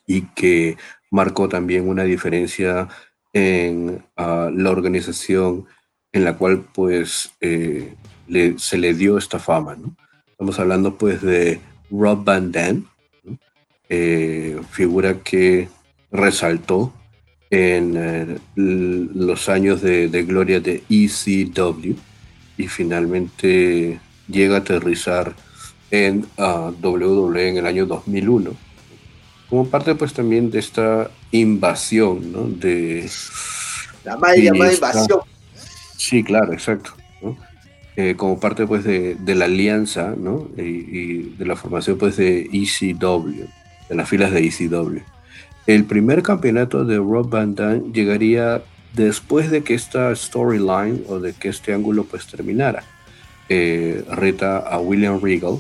[0.06, 0.76] y que
[1.10, 2.88] marcó también una diferencia
[3.32, 5.66] en ah, la organización
[6.12, 9.76] en la cual pues se le dio esta fama.
[10.28, 11.60] Estamos hablando pues de
[11.90, 12.86] Rob Van Dam,
[13.88, 15.68] eh, figura que
[16.10, 16.92] resaltó
[17.50, 21.94] en eh, los años de, gloria de ECW
[22.56, 25.34] y finalmente llega a aterrizar
[25.90, 28.52] en WWE en el año 2001
[29.50, 32.44] como parte pues también de esta invasión ¿no?
[32.48, 33.08] de
[34.04, 35.20] la mal llamada invasión
[35.96, 36.94] sí claro exacto
[37.96, 40.48] eh, como parte pues de, de la alianza, ¿no?
[40.56, 43.46] Y, y, de la formación pues de ECW,
[43.88, 44.98] de las filas de ECW.
[45.68, 48.62] El primer campeonato de Rob Van Damme llegaría
[48.94, 52.82] después de que esta storyline o de que este ángulo pues terminara.
[53.50, 55.58] Eh, reta a William Regal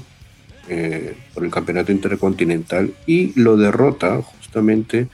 [0.70, 5.08] eh, por el campeonato intercontinental y lo derrota justamente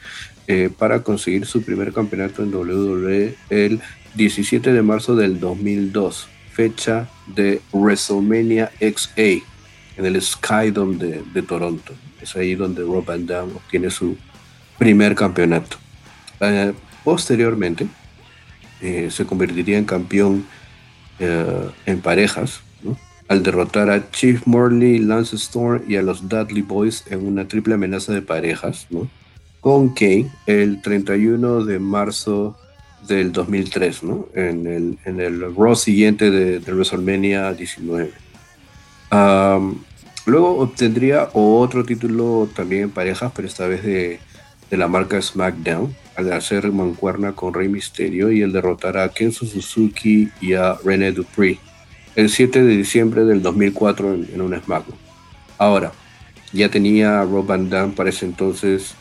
[0.46, 3.80] eh, para conseguir su primer campeonato en WWE el
[4.14, 9.42] 17 de marzo del 2002, fecha de WrestleMania XA
[9.96, 11.92] en el Skydome de, de Toronto.
[12.22, 14.16] Es ahí donde Rob Van Damme obtiene su
[14.78, 15.76] primer campeonato.
[17.02, 17.88] posteriormente,
[18.80, 20.44] se convertiría en campeón
[21.20, 22.62] eh, en parejas,
[23.28, 27.74] al derrotar a Chief Morley, Lance Storm y a los Dudley Boys en una triple
[27.74, 28.88] amenaza de parejas,
[29.60, 32.56] con Kane el 31 de marzo
[33.06, 34.00] del 2003,
[34.34, 38.10] en, el, en el Raw siguiente de, WrestleMania 19.
[40.26, 44.18] luego obtendría otro título también en parejas, pero esta vez de,
[44.70, 49.46] de la marca SmackDown, al hacer mancuerna con Rey Mysterio y el derrotar a Kenzo
[49.46, 51.58] Suzuki y a René Dupree
[52.16, 54.98] el 7 de diciembre del 2004 en, un SmackDown.
[55.58, 55.92] Ahora,
[56.52, 58.94] ya tenía Rob Van Damme para ese entonces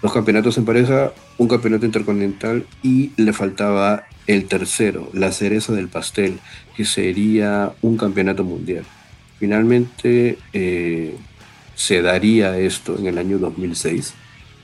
[0.00, 5.88] dos campeonatos en pareja, un campeonato intercontinental y le faltaba el tercero, la cereza del
[5.88, 6.38] pastel,
[6.76, 8.84] que sería un campeonato mundial.
[9.38, 11.16] Finalmente eh,
[11.74, 14.14] se daría esto en el año 2006.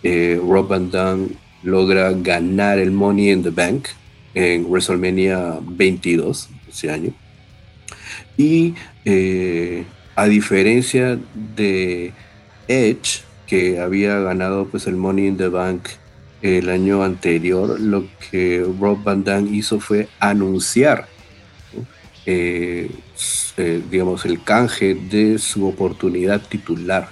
[0.04, 1.28] Eh, Rob Van Damme
[1.62, 3.88] logra ganar el Money in the Bank
[4.34, 7.12] en WrestleMania 22 ese año.
[8.36, 9.84] Y eh,
[10.14, 11.18] a diferencia
[11.56, 12.12] de
[12.68, 15.88] Edge, que había ganado pues, el Money in the Bank
[16.42, 21.08] el año anterior, lo que Rob Van Damme hizo fue anunciar,
[22.26, 22.90] eh,
[23.56, 27.08] eh, digamos, el canje de su oportunidad titular.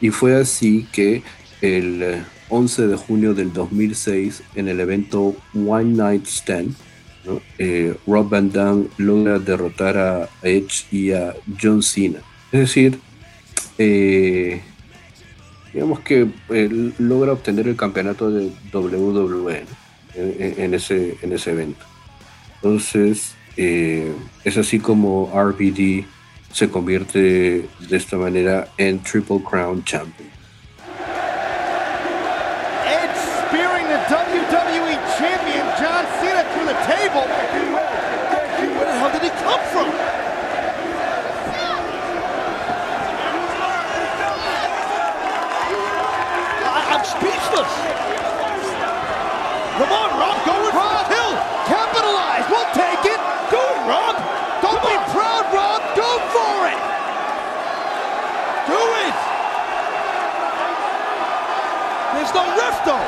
[0.00, 1.22] Y fue así que
[1.60, 6.74] el 11 de junio del 2006 en el evento One Night Stand.
[7.58, 12.18] Eh, Rob Van Damme logra derrotar a Edge y a John Cena.
[12.50, 12.98] Es decir,
[13.78, 14.60] eh,
[15.72, 16.28] digamos que
[16.98, 19.64] logra obtener el campeonato de WWE
[20.14, 21.84] en, ese, en ese evento.
[22.56, 24.12] Entonces, eh,
[24.44, 26.04] es así como RBD
[26.52, 30.29] se convierte de esta manera en Triple Crown Champion.
[62.90, 63.06] Bledsoe.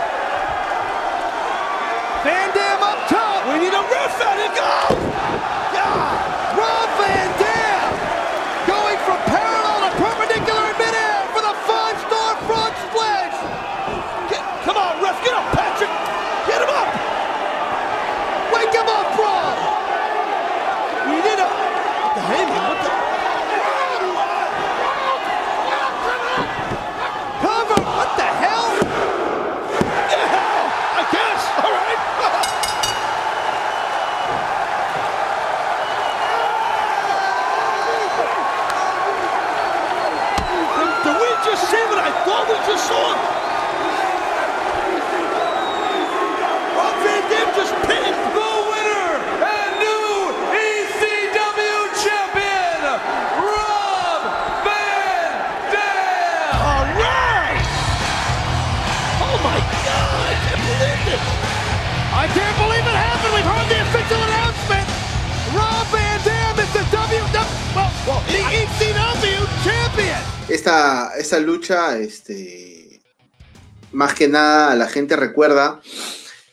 [2.22, 3.47] Van Dam up top.
[3.49, 4.97] We need a roof at it.
[4.97, 5.01] Go!
[70.67, 73.01] Esta, lucha, este,
[73.93, 75.81] más que nada la gente recuerda,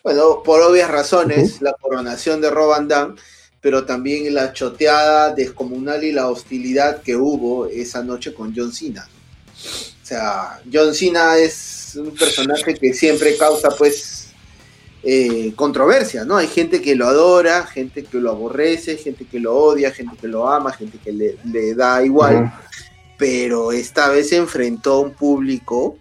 [0.04, 3.16] bueno, por obvias razones, la coronación de Rob Van
[3.62, 9.08] pero también la choteada descomunal y la hostilidad que hubo esa noche con John Cena.
[10.02, 14.30] O sea, John Cena es un personaje que siempre causa pues
[15.04, 16.36] eh, controversia, ¿no?
[16.36, 20.28] Hay gente que lo adora, gente que lo aborrece, gente que lo odia, gente que
[20.28, 22.52] lo ama, gente que le, da igual
[23.20, 26.00] pero esta vez se enfrentó a un público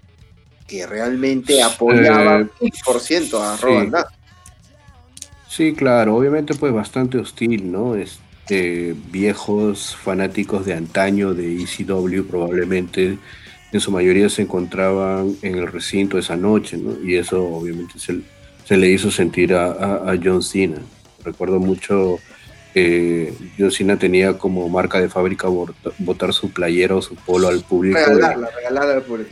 [0.67, 5.25] que realmente apoyaba eh, 100% a Roban sí.
[5.49, 7.97] sí, claro, obviamente pues bastante hostil, ¿no?
[7.97, 13.19] Es, eh, viejos fanáticos de antaño de ECW probablemente
[13.73, 16.97] en su mayoría se encontraban en el recinto esa noche, ¿no?
[17.05, 18.21] Y eso obviamente se,
[18.65, 19.73] se le hizo sentir a,
[20.11, 20.79] a, John Cena.
[21.23, 22.19] Recuerdo mucho
[22.79, 25.49] que John Cena tenía como marca de fábrica
[25.99, 27.99] botar su playera o su polo al público.
[27.99, 29.31] Regalarla, regalarla al público.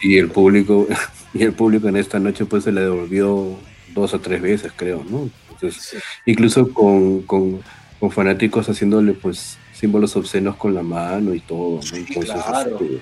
[0.00, 0.86] Y el público,
[1.34, 3.58] y el público en esta noche pues se le devolvió
[3.94, 5.30] dos o tres veces, creo, ¿no?
[5.50, 7.60] Entonces, incluso con, con,
[7.98, 11.96] con, fanáticos haciéndole pues símbolos obscenos con la mano y todo, ¿no?
[11.96, 12.78] Entonces, claro.
[12.80, 13.00] este,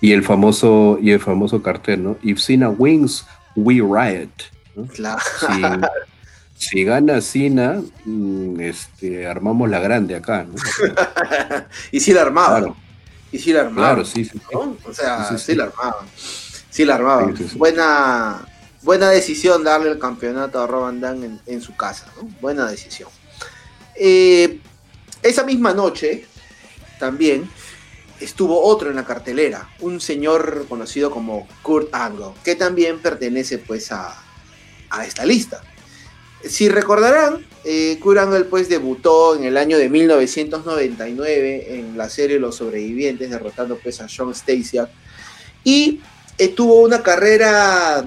[0.00, 2.16] y el famoso y el famoso cartel, ¿no?
[2.22, 4.30] If Cena wins, we riot.
[4.74, 4.86] ¿no?
[4.86, 5.20] Claro.
[6.60, 10.54] si, gana Cena, mm, este, armamos la grande acá, ¿no?
[11.90, 12.62] y sí la armaban.
[12.64, 12.76] Claro.
[13.32, 13.94] Y sí la armaban.
[13.94, 14.38] Claro, sí, sí.
[14.52, 14.76] ¿no?
[14.84, 16.06] O sea, sí, la armaban.
[16.68, 17.34] Sí la armaban.
[17.54, 18.46] Buena,
[18.82, 22.28] buena decisión darle el campeonato a Roman Dan en, en su casa, ¿no?
[22.42, 23.08] Buena decisión.
[23.96, 24.60] Eh,
[25.22, 26.26] esa misma noche,
[26.98, 27.50] también,
[28.20, 33.90] estuvo otro en la cartelera, un señor conocido como Kurt Angle, que también pertenece pues
[33.92, 34.14] a,
[34.90, 35.62] a esta lista.
[36.44, 42.38] Si recordarán, eh, Kurt Angle pues debutó en el año de 1999 en la serie
[42.38, 44.88] Los Sobrevivientes, derrotando pues a Sean Stasiak,
[45.64, 46.00] y
[46.56, 48.06] tuvo una carrera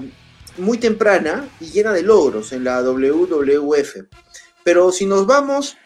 [0.58, 4.04] muy temprana y llena de logros en la WWF.
[4.64, 5.76] Pero si nos vamos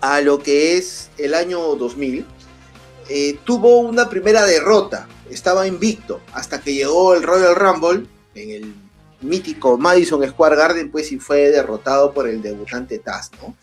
[0.00, 2.24] a lo que es el año 2000,
[3.08, 8.74] eh, tuvo una primera derrota, estaba invicto, hasta que llegó el Royal Rumble en el
[9.20, 13.54] mítico Madison Square Garden, pues y fue derrotado por el debutante Taz, ¿no?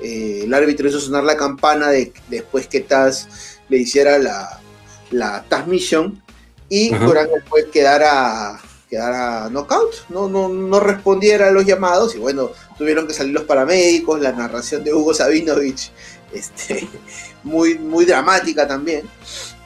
[0.00, 4.60] Eh, el árbitro hizo sonar la campana de, después que Taz le hiciera la,
[5.10, 6.22] la Taz Mission
[6.68, 12.50] y Angle pues quedara, quedara knockout, no, no, no respondiera a los llamados y bueno,
[12.76, 15.90] tuvieron que salir los paramédicos, la narración de Hugo Sabinovich,
[16.32, 16.86] este,
[17.42, 19.02] muy, muy dramática también.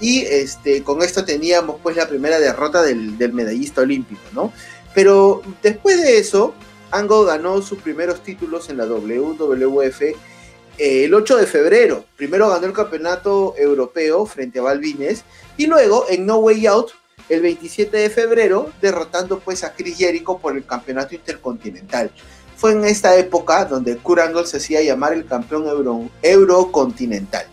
[0.01, 4.53] Y este, con esto teníamos pues la primera derrota del, del medallista olímpico, ¿no?
[4.95, 6.55] Pero después de eso,
[6.91, 12.05] Angle ganó sus primeros títulos en la WWF eh, el 8 de febrero.
[12.17, 15.25] Primero ganó el campeonato europeo frente a Balvines
[15.57, 16.93] y luego en No Way Out
[17.29, 22.11] el 27 de febrero derrotando pues a Chris Jericho por el campeonato intercontinental.
[22.57, 27.47] Fue en esta época donde Kurt Angle se hacía llamar el campeón euro, eurocontinental.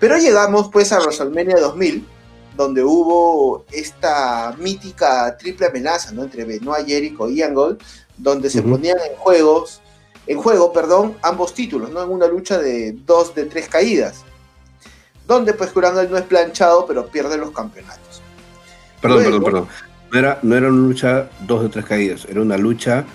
[0.00, 2.06] Pero llegamos pues a WrestleMania 2000
[2.56, 6.22] donde hubo esta mítica triple amenaza ¿no?
[6.22, 7.76] entre Benoit, Jericho y Angle,
[8.16, 9.80] donde se ponían en juegos,
[10.26, 12.02] en juego, perdón, ambos títulos, ¿no?
[12.02, 14.24] En una lucha de dos de tres caídas.
[15.26, 18.20] Donde pues Angle no es planchado, pero pierde los campeonatos.
[19.00, 19.92] Perdón, Luego- perdón, perdón.
[20.12, 23.06] No era, no era una lucha dos de tres caídas, era una lucha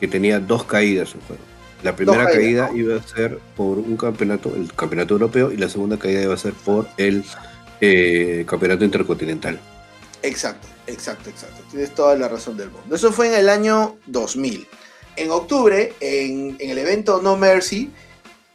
[0.00, 1.42] que tenía dos caídas en juego.
[1.82, 5.68] La primera caídas, caída iba a ser por un campeonato, el campeonato europeo, y la
[5.68, 7.22] segunda caída iba a ser por el
[7.80, 9.58] eh, campeonato intercontinental.
[10.22, 11.62] Exacto, exacto, exacto.
[11.70, 12.94] Tienes toda la razón del mundo.
[12.94, 14.66] Eso fue en el año 2000.
[15.16, 17.90] En octubre, en, el evento No Mercy,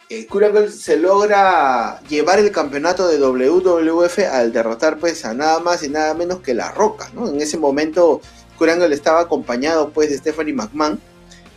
[0.10, 0.28] eh,
[0.70, 6.14] se logra llevar el campeonato de WWF al derrotar pues a nada más y nada
[6.14, 7.30] menos que La Roca, ¿no?
[7.30, 8.22] En ese momento
[8.58, 11.00] Kurt Angle estaba acompañado pues de Stephanie McMahon,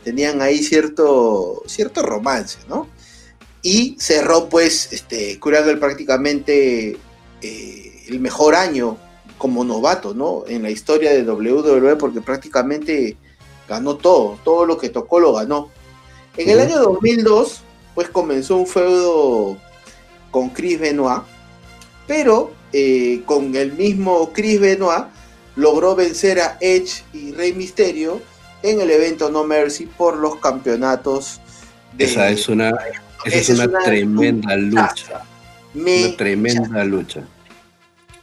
[0.05, 2.89] tenían ahí cierto, cierto romance, ¿no?
[3.63, 6.97] Y cerró pues este, prácticamente
[7.43, 8.97] eh, el mejor año
[9.39, 10.45] como novato, ¿no?
[10.47, 13.17] En la historia de WWE, porque prácticamente
[13.69, 15.69] ganó todo, todo lo que tocó lo ganó.
[16.37, 17.61] En el año 2002,
[17.95, 19.57] pues comenzó un feudo
[20.31, 21.23] con Chris Benoit,
[22.07, 25.05] pero eh, con el mismo Chris Benoit
[25.57, 28.21] logró vencer a Edge y Rey Mysterio
[28.63, 31.41] en el evento No Mercy por los campeonatos.
[31.97, 32.89] de- Esa es una, esa
[33.25, 35.23] es esa es una una tremenda lucha.
[35.77, 37.27] Me- Una tremenda lucha.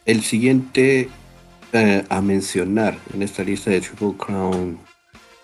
[0.06, 1.10] El siguiente
[1.72, 4.78] eh, a mencionar en esta lista de Triple Crown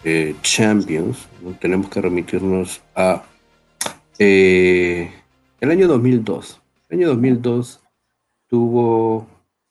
[0.03, 1.51] eh, Champions, ¿no?
[1.53, 3.23] tenemos que remitirnos a
[4.17, 5.11] eh,
[5.61, 6.61] el año 2002.
[6.89, 7.79] El año 2002
[8.47, 9.27] tuvo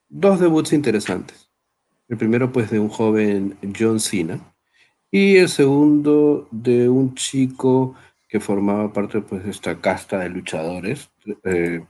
[0.08, 1.50] dos debuts interesantes.
[2.08, 4.40] El primero pues de un joven John Cena
[5.10, 7.94] y el segundo de un chico
[8.28, 11.10] que formaba parte pues de esta casta de luchadores.
[11.44, 11.84] eh,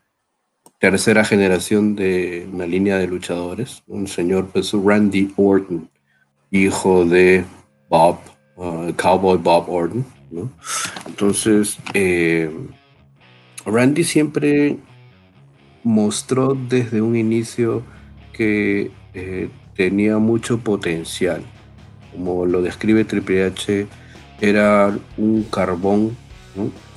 [0.79, 5.91] tercera generación de una línea de luchadores, un señor pues Randy Orton,
[6.51, 7.45] hijo de
[7.89, 8.19] Bob,
[8.57, 10.05] uh, Cowboy Bob Orton.
[11.07, 12.51] Entonces, eh,
[13.65, 14.79] Randy siempre
[15.83, 17.83] mostró desde un inicio
[18.33, 21.43] que eh, tenía mucho potencial.
[22.13, 23.87] Como lo describe Triple H,
[24.41, 26.17] era un carbón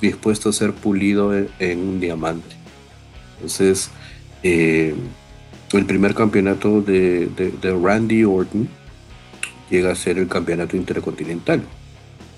[0.00, 2.61] dispuesto a ser pulido en, un diamante.
[3.42, 3.90] Entonces,
[4.44, 4.94] eh,
[5.72, 7.28] el primer campeonato de,
[7.82, 8.68] Randy Orton
[9.68, 11.60] llega a ser el campeonato intercontinental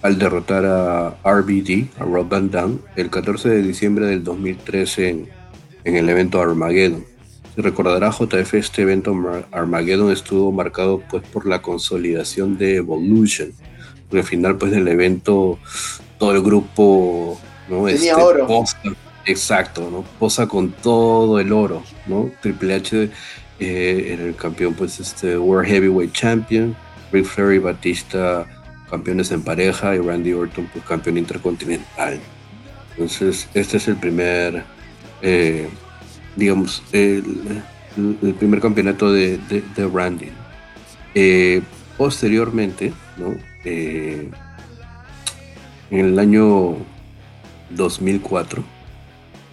[0.01, 5.29] al derrotar a RBD, a Rob Van Damme, el 14 de diciembre del 2013 en,
[5.85, 7.05] en el evento Armageddon.
[7.55, 9.15] Se recordará JF, este evento
[9.53, 13.53] Armageddon estuvo marcado pues por la consolidación de Evolution.
[14.09, 15.59] Porque al final pues del evento
[16.19, 17.39] todo el grupo
[17.69, 17.85] ¿no?
[17.85, 18.65] Tenía este, oro.
[19.27, 20.05] Exacto, ¿no?
[20.19, 22.31] Posa con todo el oro, ¿no?
[22.41, 23.11] Triple H
[23.61, 26.77] eh, era el campeón pues este World Heavyweight Champion,
[27.13, 28.47] Rick Flair y Batista
[28.91, 32.21] campeones en pareja y Randy Orton pues campeón intercontinental.
[32.93, 34.65] Entonces este es el primer
[35.23, 35.69] eh,
[36.37, 37.25] digamos, el,
[38.39, 39.41] primer campeonato de,
[39.93, 40.29] Randy.
[41.15, 41.63] Eh,
[41.97, 42.93] posteriormente,
[43.65, 44.29] eh,
[45.91, 46.77] en el año
[47.71, 48.65] 2004,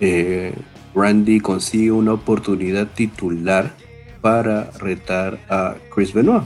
[0.02, 0.54] eh,
[0.94, 3.74] Randy consigue una oportunidad titular
[4.20, 6.44] para retar a Chris Benoit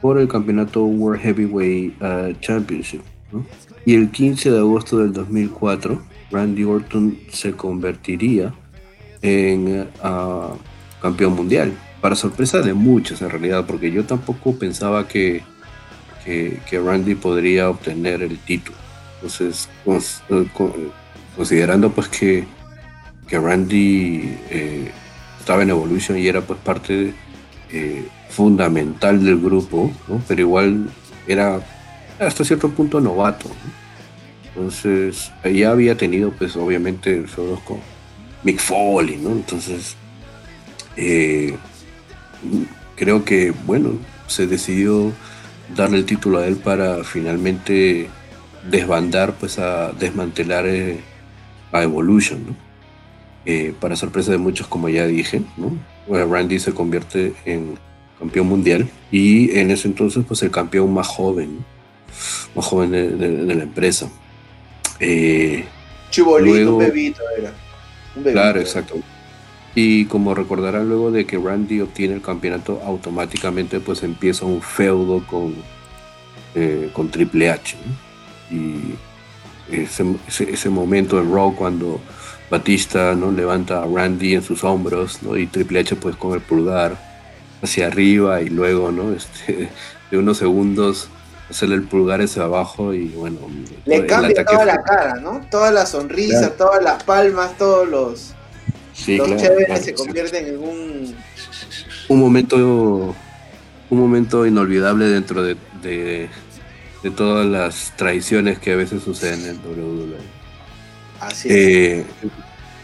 [0.00, 3.02] por el campeonato World Heavyweight uh, Championship.
[3.84, 8.54] Y el 15 de agosto del 2004, Randy Orton se convertiría
[9.22, 10.56] en uh,
[11.02, 11.72] campeón mundial.
[12.00, 15.42] Para sorpresa de muchos en realidad, porque yo tampoco pensaba que,
[16.24, 18.78] que, Randy podría obtener el título.
[19.16, 20.46] Entonces, eh,
[21.40, 22.44] considerando pues que,
[23.26, 24.90] que Randy eh,
[25.38, 27.14] estaba en Evolution y era pues parte
[27.70, 29.90] eh, fundamental del grupo,
[30.28, 30.90] pero igual
[31.26, 31.62] era
[32.18, 33.50] hasta cierto punto novato.
[34.48, 37.78] Entonces, ya había tenido pues obviamente feudos con,
[38.42, 39.30] Mick Foley, ¿no?
[39.30, 39.96] Entonces,
[40.98, 41.56] eh,
[42.96, 43.92] creo que, bueno,
[44.26, 45.10] se decidió
[45.74, 48.10] darle el título a él para finalmente
[48.68, 50.66] desbandar, pues a desmantelar
[51.72, 52.56] a Evolution, ¿no?
[53.46, 55.72] Eh, para sorpresa de muchos, como ya dije, ¿no?
[56.08, 57.78] Randy se convierte en
[58.18, 61.64] campeón mundial y en ese entonces, pues el campeón más joven,
[62.54, 64.10] más joven de, la empresa.
[66.10, 67.52] Chibolito, bebito era.
[68.32, 69.00] Claro, exacto.
[69.74, 75.24] Y como recordarán luego de que Randy obtiene el campeonato, automáticamente pues empieza un feudo
[75.26, 75.54] con,
[76.54, 77.76] eh, con Triple H.
[78.50, 78.94] Y
[79.72, 82.00] ese, momento en Raw cuando
[82.50, 83.30] Batista ¿no?
[83.30, 85.36] levanta a Randy en sus hombros ¿no?
[85.36, 86.96] y Triple H pues con el pulgar
[87.62, 89.12] hacia arriba y luego ¿no?
[89.12, 89.68] este,
[90.10, 91.08] de unos segundos
[91.50, 93.38] hacerle el pulgar hacia abajo y bueno.
[93.84, 95.40] Le cambia toda la cara, ¿no?
[95.50, 98.34] Toda la sonrisa, todas las palmas, todos los,
[98.94, 101.16] sí, los chéveres se convierten en un.
[102.08, 103.14] Un momento.
[103.90, 106.28] Un momento inolvidable dentro de, de,
[107.08, 110.16] todas las traiciones que a veces suceden en WWE.
[111.20, 111.54] Así es.
[111.54, 112.04] Eh,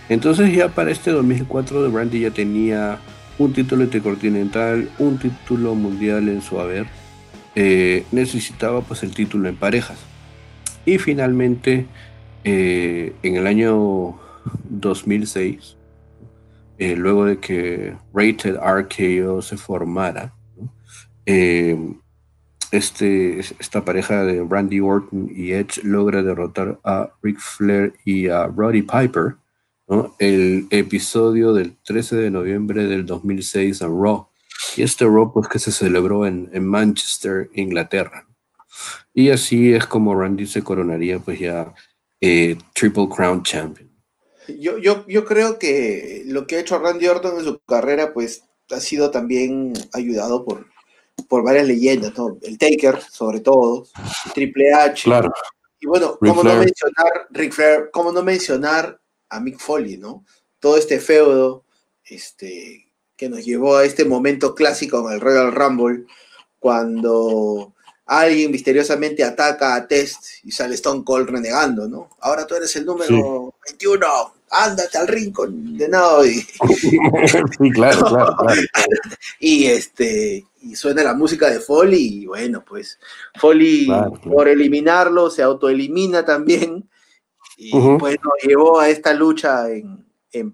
[0.08, 2.98] entonces ya para este 2004 Brandy ya tenía
[3.38, 6.86] un título intercontinental, un título mundial en su haber
[7.58, 9.98] eh, necesitaba pues el título en parejas.
[10.84, 11.86] Y finalmente,
[12.44, 14.18] eh, en el año
[14.68, 15.78] 2006,
[16.78, 20.34] eh, luego de que Rated RKO se formara,
[22.70, 28.46] este, esta pareja de Randy Orton y Edge logra derrotar a Ric Flair y a
[28.46, 29.36] Roddy Piper,
[30.18, 34.28] el episodio del 13 de noviembre del 2006 en Raw
[34.76, 38.26] y este Raw pues que se celebró en, Manchester, Inglaterra.
[39.14, 41.72] Y así es como Randy se coronaría pues ya
[42.20, 43.90] eh, Triple Crown Champion.
[44.48, 48.44] Yo, yo, yo creo que lo que ha hecho Randy Orton en su carrera pues
[48.70, 50.66] ha sido también ayudado por,
[51.28, 52.12] por varias leyendas,
[52.43, 53.86] El Taker, sobre todo,
[54.34, 55.05] Triple H.
[55.05, 55.30] Claro.
[55.80, 60.24] Y bueno, cómo no mencionar Ric Flair, cómo no mencionar a Mick Foley, ¿no?
[60.59, 61.64] Todo este feudo,
[62.05, 66.06] este, que nos llevó a este momento clásico en el Royal Rumble,
[66.59, 67.74] cuando
[68.06, 72.10] alguien misteriosamente ataca a Test y sale Stone Cold renegando, ¿no?
[72.20, 74.06] Ahora tú eres el número 21,
[74.51, 76.24] ándate al ring condenado.
[76.27, 76.35] Y,
[76.81, 76.98] sí,
[77.73, 78.62] claro, claro, claro,
[79.40, 82.98] Y, este, y suena la música de Foley y bueno, pues
[83.39, 83.89] Foley
[84.24, 86.89] por eliminarlo se autoelimina también
[87.56, 90.05] y pues nos llevó a esta lucha en,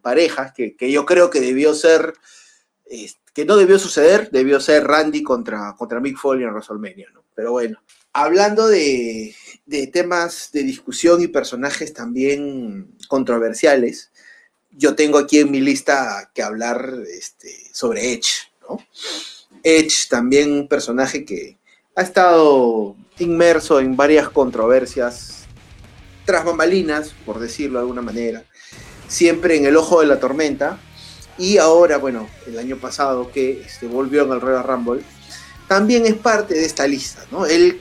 [0.01, 2.14] parejas que, que yo creo que debió ser
[3.35, 7.24] que no debió suceder, debió ser Randy contra, contra Mick Foley en WrestleMania, ¿no?
[7.35, 7.78] Pero bueno,
[8.12, 9.34] hablando de,
[9.93, 14.10] temas de discusión y personajes también controversiales,
[14.70, 18.78] yo tengo aquí en mi lista que hablar este, sobre Edge, ¿no?
[19.62, 21.59] Edge también un personaje que
[21.94, 25.44] ha estado inmerso en varias controversias
[26.24, 28.44] tras bambalinas, por decirlo de alguna manera,
[29.09, 30.78] siempre en el ojo de la tormenta.
[31.39, 35.02] Y ahora, bueno, el año pasado que este, volvió en el Royal Rumble,
[35.66, 37.47] también es parte de esta lista, ¿no?
[37.47, 37.80] Él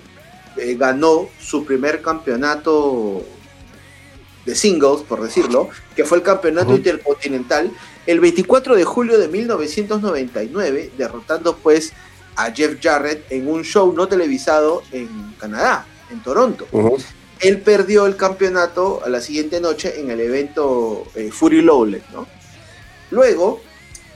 [0.58, 3.24] eh, ganó su primer campeonato
[4.46, 7.72] de singles, por decirlo, que fue el campeonato intercontinental
[8.08, 11.94] el 24 de julio de 1999, derrotando pues
[12.36, 16.68] a Jeff Jarrett en un show no televisado en Canadá, en Toronto.
[17.40, 22.28] Él perdió el campeonato a la siguiente noche en el evento eh, Fury Lowland, ¿no?
[23.10, 23.62] Luego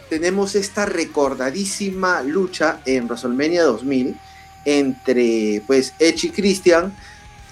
[0.10, 4.16] tenemos esta recordadísima lucha en WrestleMania 2000
[4.66, 6.94] entre pues Edge y Christian,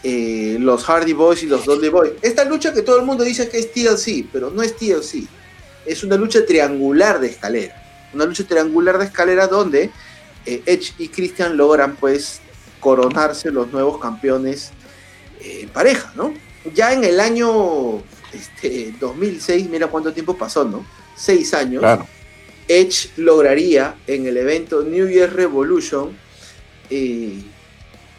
[0.04, 2.12] eh, los Hardy Boys y los Dudley Boys.
[2.22, 5.28] Esta lucha que todo el mundo dice que es TLC, pero no es TLC.
[5.86, 7.82] Es una lucha triangular de escalera.
[8.14, 9.92] Una lucha triangular de escalera donde
[10.46, 12.42] eh, Edge y Christian logran pues
[12.80, 14.72] coronarse los nuevos campeones
[15.40, 16.34] eh, en pareja, ¿no?
[16.74, 18.02] Ya en el año
[18.34, 20.86] este, 2006, mira cuánto tiempo pasó, ¿no?
[21.16, 21.84] Seis años.
[22.68, 26.18] Edge lograría en el evento New Year Revolution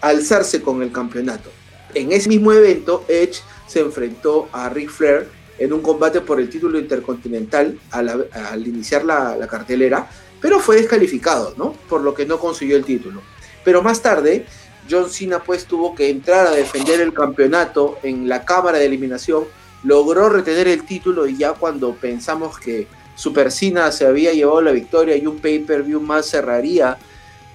[0.00, 1.50] alzarse con el campeonato.
[1.94, 5.28] En ese mismo evento, Edge se enfrentó a Ric Flair
[5.58, 10.08] en un combate por el título intercontinental al, iniciar la, cartelera,
[10.40, 11.72] pero fue descalificado, ¿no?
[11.88, 13.22] Por lo que no consiguió el título.
[13.64, 14.46] Pero más tarde,
[14.90, 19.44] John Cena pues tuvo que entrar a defender el campeonato en la cámara de eliminación,
[19.84, 22.86] logró retener el título y ya cuando pensamos que
[23.16, 26.98] Super Cena se había llevado la victoria y un pay-per-view más cerraría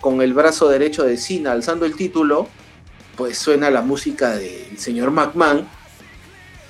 [0.02, 2.48] con el brazo derecho de Cena alzando el título,
[3.18, 5.68] pues suena la música del señor McMahon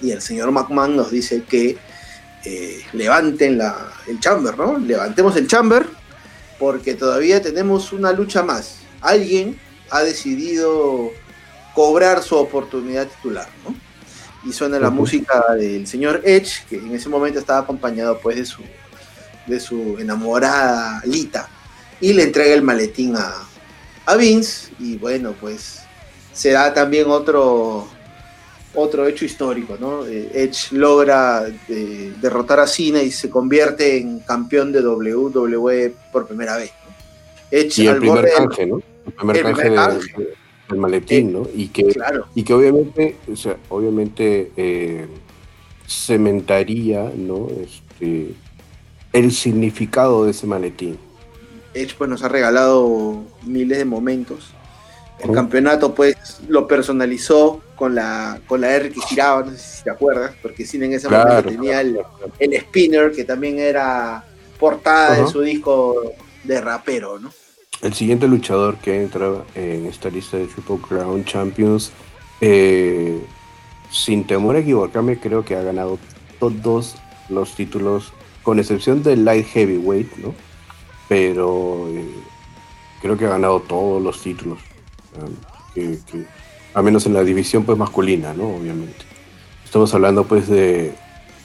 [0.02, 1.78] y el señor McMahon nos dice que
[2.46, 4.78] eh, levanten la, el chamber, ¿no?
[4.80, 5.86] Levantemos el chamber
[6.58, 8.78] porque todavía tenemos una lucha más.
[9.02, 11.12] Alguien ha decidido
[11.76, 13.76] cobrar su oportunidad titular, ¿no?
[14.50, 18.46] Y suena la música del señor Edge, que en ese momento estaba acompañado pues de
[18.46, 18.64] su,
[19.48, 21.50] de su enamorada Lita,
[22.02, 23.34] y le entrega el maletín a,
[24.06, 25.82] a Vince, y bueno, pues
[26.34, 27.88] será también otro,
[28.74, 30.06] otro hecho histórico, ¿no?
[30.06, 36.28] Eh, Edge logra eh, derrotar a Cena y se convierte en campeón de WWE por
[36.28, 36.72] primera vez.
[37.52, 38.82] Edge y el primer canje, ¿no?
[39.34, 40.14] El primer canje,
[40.70, 41.48] del maletín, ¿no?
[41.54, 41.94] Y que,
[42.36, 45.08] y que obviamente, o sea, obviamente eh,
[45.88, 47.48] cementaría, ¿no?
[47.62, 48.34] Este,
[49.14, 50.98] el significado de ese maletín.
[51.80, 54.54] Edge pues nos ha regalado miles de momentos
[55.20, 56.16] el campeonato, pues,
[56.48, 60.66] lo personalizó con la, con la R que giraba, no sé si te acuerdas, porque
[60.66, 62.00] Cine en ese momento tenía el,
[62.62, 64.24] spinner, que también era
[64.58, 67.32] portada de su disco de rapero, ¿no?
[67.82, 71.92] El siguiente luchador que entra en esta lista de Triple Crown Champions,
[72.42, 73.22] eh,
[73.90, 75.98] sin temor a equivocarme, creo que ha ganado
[76.40, 76.96] todos
[77.30, 80.34] los títulos, con excepción del Light Heavyweight, ¿no?
[81.10, 82.06] Pero eh,
[83.02, 84.60] creo que ha ganado todos los títulos
[85.74, 85.98] que,
[86.74, 88.56] a menos en la división pues masculina, ¿no?
[88.56, 89.06] Obviamente.
[89.66, 90.94] Estamos hablando pues de,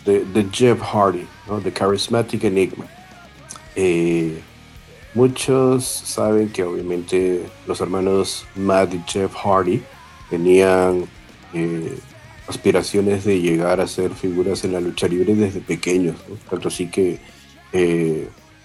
[0.04, 1.60] de, Jeff Hardy, ¿no?
[1.60, 2.84] De Charismatic Enigma.
[3.74, 4.38] Eh,
[5.14, 9.82] muchos saben que obviamente los hermanos Matt y Jeff Hardy
[10.28, 11.06] tenían
[11.54, 11.98] eh,
[12.46, 16.16] aspiraciones de llegar a ser figuras en la lucha libre desde pequeños,
[16.50, 17.18] tanto así que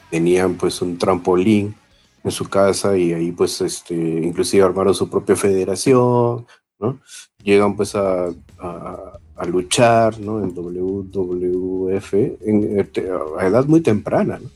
[0.10, 1.76] tenían pues un trampolín
[2.24, 6.46] en su casa y ahí pues este, inclusive armaron su propia federación,
[6.80, 7.00] ¿no?
[7.44, 8.30] Llegan pues a,
[8.60, 10.44] a, luchar, ¿no?
[10.44, 13.10] En WWF este,
[13.40, 14.50] a edad muy temprana, ¿no?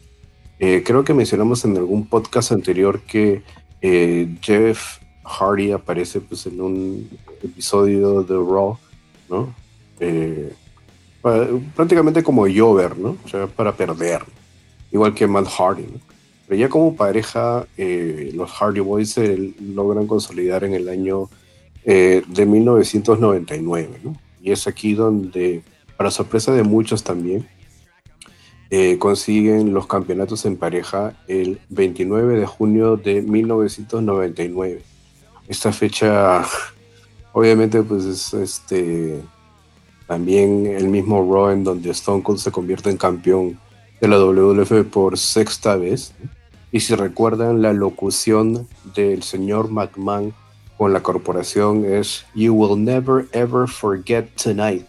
[0.59, 3.43] Eh, creo que mencionamos en algún podcast anterior que
[3.81, 7.09] eh, Jeff Hardy aparece pues en un
[7.43, 8.77] episodio de Raw,
[9.29, 9.53] ¿no?
[9.99, 10.53] Eh,
[11.75, 13.17] prácticamente como Jover, ¿no?
[13.23, 14.23] O sea, para perder,
[14.93, 15.87] igual que Matt Hardy.
[16.47, 21.29] Pero ya como pareja, eh, los Hardy Boys se logran consolidar en el año
[21.83, 24.15] eh, de 1999, ¿no?
[24.41, 25.63] Y es aquí donde,
[25.97, 27.47] para sorpresa de muchos también,
[28.69, 34.81] eh, consiguen los campeonatos en pareja el 29 de junio de 1999.
[35.47, 36.45] Esta fecha,
[37.31, 39.21] obviamente, pues es este,
[40.07, 43.59] también el mismo Raw en donde Stone Cold se convierte en campeón
[44.01, 46.13] de la WWF por sexta vez.
[46.71, 50.33] Y si recuerdan, la locución del señor McMahon
[50.77, 54.87] con la corporación es You will never ever forget tonight,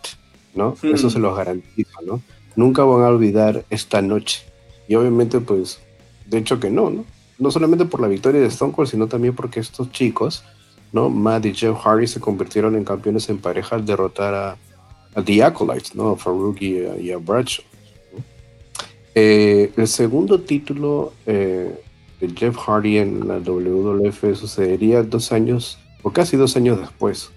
[0.55, 0.77] ¿no?
[0.83, 0.95] Hmm.
[0.95, 2.23] Eso se los garantizo, ¿no?
[2.57, 4.43] Nunca van a olvidar esta noche.
[4.89, 5.81] Y obviamente, pues,
[6.27, 7.05] de hecho que no, ¿no?
[7.39, 10.45] No solamente por la victoria de Stone Cold, sino también porque estos chicos,
[10.93, 11.11] ¿no?
[11.11, 14.57] Matt y Jeff Hardy se convirtieron en campeones en pareja al derrotar a
[15.15, 16.11] a The Acolytes, ¿no?
[16.11, 17.65] A Farouk y a, Bradshaw.
[19.15, 21.78] Eh, el segundo título de
[22.36, 27.31] Jeff Hardy en la WWF sucedería dos años, o casi dos años después,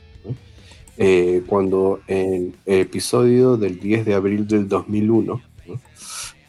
[1.47, 5.41] cuando en el episodio del 10 de abril del 2001,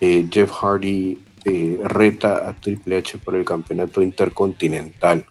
[0.00, 1.18] Jeff Hardy
[1.84, 5.26] reta a Triple H por el campeonato intercontinental.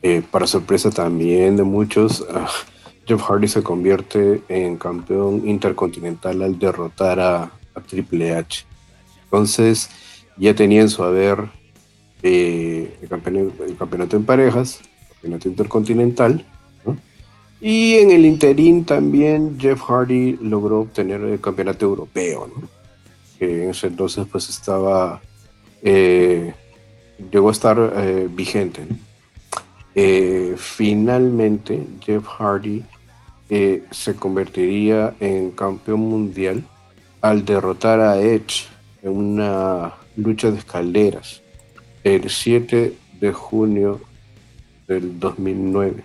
[0.00, 2.48] Eh, para sorpresa también de muchos, ah,
[3.04, 7.50] Jeff Hardy se convierte en campeón intercontinental al derrotar a,
[7.80, 8.64] Triple H.
[9.24, 9.90] Entonces
[10.38, 11.48] ya tenía en su haber
[12.22, 16.44] eh, el, campeonato, en parejas, el campeonato intercontinental,
[17.60, 22.48] y en el interín también Jeff Hardy logró obtener el campeonato europeo,
[23.38, 25.20] que en ese entonces pues estaba,
[25.82, 26.54] eh,
[27.32, 28.86] llegó a estar vigente.
[29.94, 32.84] Eh, finalmente, Jeff Hardy
[33.90, 36.64] se convertiría en campeón mundial
[37.20, 38.66] al derrotar a Edge
[39.02, 41.42] en una lucha de escaleras
[42.04, 44.00] el 7 de junio
[44.86, 46.04] del 2009.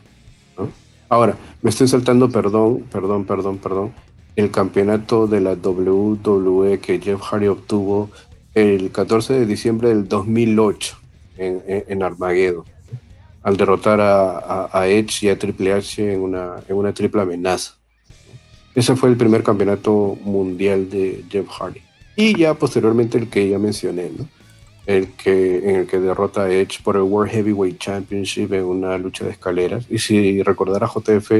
[1.09, 3.93] Ahora, me estoy saltando, perdón, perdón, perdón, perdón,
[4.35, 8.09] el campeonato de la WWE que Jeff Hardy obtuvo
[8.55, 10.97] el 14 de diciembre del 2008
[11.37, 12.65] en, en, en Armageddon
[13.43, 17.73] al derrotar a, Edge y a Triple H en una, en una triple amenaza.
[18.75, 21.81] Ese fue el primer campeonato mundial de Jeff Hardy.
[22.15, 24.27] Y ya posteriormente el que ya mencioné, ¿no?
[24.85, 28.97] el que, en el que derrota a Edge por el World Heavyweight Championship en una
[28.97, 29.85] lucha de escaleras.
[29.89, 31.31] Y si recordar a JF,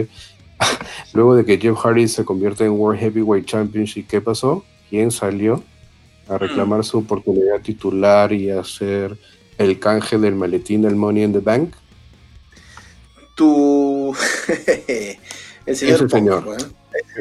[1.14, 4.64] luego de que Jeff Hardy se convierte en World Heavyweight Championship, ¿qué pasó?
[4.90, 5.64] ¿Quién salió
[6.30, 9.18] a reclamar su oportunidad titular y hacer
[9.58, 11.76] el canje del maletín del Money in the Bank?
[13.36, 14.16] tu.
[15.66, 16.02] el señor.
[16.02, 16.58] el señor.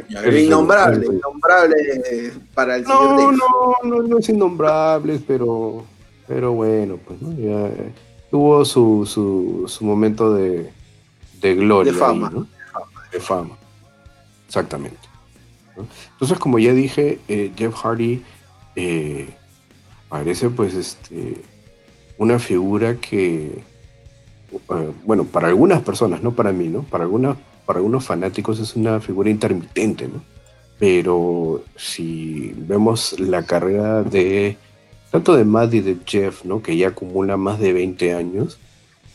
[0.08, 3.02] El, innombrable, innombrable para el señor.
[3.02, 5.84] No, no, no, no es innombrable, pero,
[6.26, 7.70] pero bueno, pues ya,
[8.30, 10.72] tuvo su, su, su momento de,
[11.40, 11.92] de gloria.
[11.92, 12.46] De fama.
[13.12, 13.56] De fama.
[14.46, 14.98] Exactamente.
[16.12, 18.22] Entonces, como ya dije, eh, Jeff Hardy
[18.76, 19.28] eh,
[20.08, 21.42] parece pues este
[22.18, 23.62] una figura que
[24.52, 26.82] eh, bueno, para algunas personas, no para mí, ¿no?
[26.82, 27.36] Para, algunas,
[27.66, 30.22] para algunos fanáticos es una figura intermitente, ¿no?
[30.78, 34.56] Pero si vemos la carrera de
[35.10, 36.62] tanto de Matt y de Jeff, ¿no?
[36.62, 38.58] Que ya acumula más de 20 años,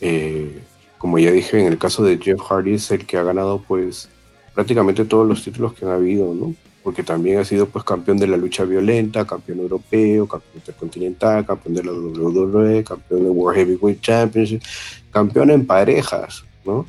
[0.00, 0.60] eh,
[0.98, 4.08] como ya dije, en el caso de Jeff Hardy es el que ha ganado pues
[4.54, 6.54] prácticamente todos los títulos que han habido, ¿no?
[6.88, 11.74] porque también ha sido pues campeón de la lucha violenta, campeón europeo, campeón intercontinental, campeón
[11.74, 14.62] de la WWE, campeón de World Heavyweight Championship,
[15.10, 16.86] campeón en parejas, ¿no?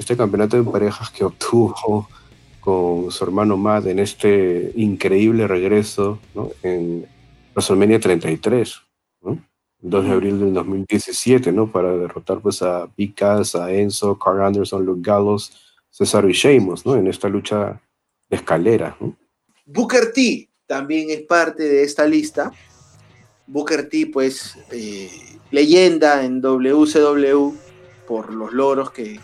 [0.00, 2.08] Este campeonato en parejas que obtuvo
[2.58, 6.52] con su hermano Matt en este increíble regreso, ¿no?
[6.62, 7.06] En
[7.54, 8.80] WrestleMania 33,
[9.20, 9.44] ¿no?
[9.82, 11.70] 2 de abril del 2017, ¿no?
[11.70, 15.52] Para derrotar pues a Big Cass, a Enzo, Carl Anderson, Luke Gallows,
[15.90, 16.96] Cesaro y Sheamus, ¿no?
[16.96, 17.78] En esta lucha
[18.30, 19.14] de escalera, ¿no?
[19.66, 22.50] Booker T también es parte de esta lista.
[23.46, 25.10] Booker T, pues, eh,
[25.50, 27.52] leyenda en WCW
[28.08, 29.20] por los logros que,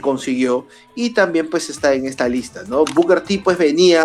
[0.00, 2.84] consiguió y también pues está en esta lista, ¿no?
[2.94, 4.04] Booker T pues venía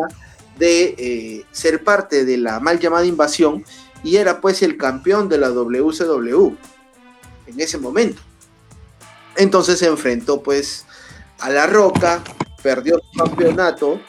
[0.58, 3.64] de eh, ser parte de la mal llamada invasión
[4.04, 6.56] y era pues el campeón de la WCW
[7.48, 8.22] en ese momento.
[9.36, 10.86] Entonces se enfrentó pues
[11.40, 12.24] a La Roca,
[12.64, 14.02] perdió su campeonato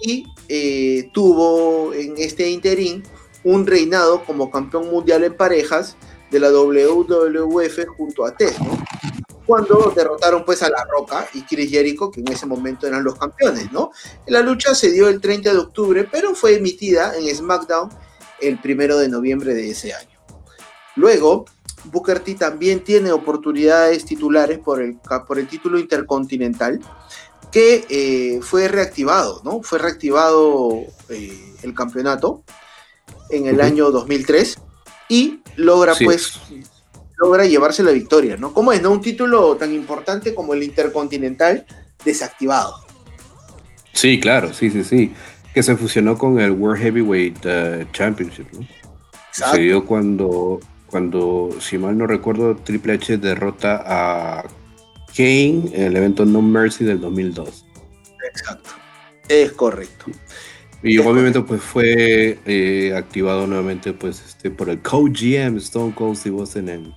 [0.00, 3.02] y eh, tuvo en este interín
[3.44, 5.96] un reinado como campeón mundial en parejas
[6.30, 8.56] de la WWF junto a Tess,
[9.48, 13.14] cuando derrotaron pues a La Roca y Chris Jericho, que en ese momento eran los
[13.14, 13.92] campeones, ¿no?
[14.26, 17.88] La lucha se dio el 30 de octubre, pero fue emitida en SmackDown
[18.42, 20.20] el 1 de noviembre de ese año.
[20.96, 21.46] Luego,
[21.84, 26.78] Booker T también tiene oportunidades titulares por el, por el título intercontinental,
[27.50, 29.62] que eh, fue reactivado, ¿no?
[29.62, 32.42] Fue reactivado eh, el campeonato
[33.30, 34.58] en el año 2003
[35.08, 36.38] y logra, pues,
[37.18, 38.52] logra llevarse la victoria, ¿no?
[38.52, 38.90] ¿Cómo es, no?
[38.90, 41.66] Un título tan importante como el Intercontinental
[42.04, 42.74] desactivado.
[43.92, 45.12] Sí, claro, sí, sí, sí.
[45.52, 48.66] Que se fusionó con el World Heavyweight uh, Championship, ¿no?
[49.32, 54.44] Sucedió cuando, cuando, si mal no recuerdo, Triple H derrota a
[55.16, 57.64] Kane en el evento No Mercy del 2002.
[58.30, 58.70] Exacto,
[59.28, 60.06] es correcto.
[60.82, 66.38] Y obviamente pues fue eh, activado nuevamente pues este por el co-GM Stone Cold Steve
[66.38, 66.94] Austin en,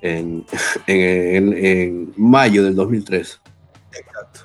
[0.02, 0.44] en,
[0.86, 3.40] en, mayo del 2003.
[3.92, 4.40] Exacto.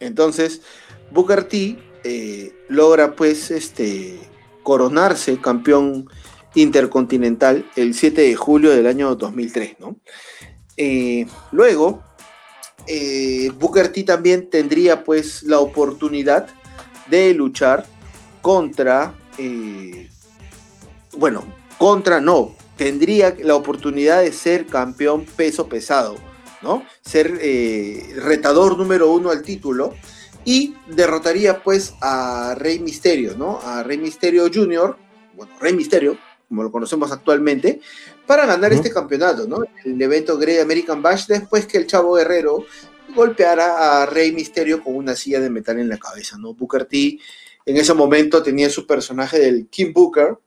[0.00, 0.62] Entonces,
[1.10, 4.18] Booker T eh, logra pues este,
[4.62, 6.08] coronarse campeón
[6.54, 9.96] intercontinental el 7 de julio del año 2003, ¿no?
[10.76, 12.02] Eh, luego,
[12.86, 16.48] eh, Booker T también tendría pues la oportunidad
[17.08, 17.86] de luchar
[18.42, 20.08] contra, eh,
[21.16, 21.44] bueno,
[21.78, 26.16] contra no, tendría la oportunidad de ser campeón peso pesado,
[26.62, 26.84] ¿no?
[27.02, 27.32] Ser
[28.16, 29.94] retador número uno al título
[30.44, 33.60] y derrotaría pues a Rey Misterio, ¿no?
[33.62, 34.96] A Rey Misterio Jr.,
[35.34, 36.16] bueno, Rey Misterio,
[36.48, 37.80] como lo conocemos actualmente,
[38.26, 39.58] para ganar este campeonato, ¿no?
[39.84, 42.64] El evento Great American Bash después que el Chavo Guerrero
[43.14, 46.54] golpeara a Rey Misterio con una silla de metal en la cabeza, ¿no?
[46.54, 47.18] Booker T
[47.64, 50.38] en ese momento tenía su personaje del King Booker,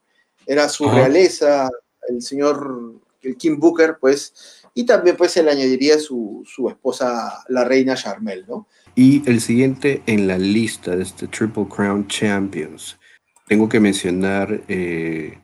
[0.45, 1.69] era su realeza,
[2.10, 7.44] el señor, el King Booker, pues, y también pues se le añadiría su, su esposa,
[7.49, 8.68] la reina Charmel, ¿no?
[8.95, 12.98] Y el siguiente en la lista de este Triple Crown Champions,
[13.48, 15.40] tengo que mencionar eh,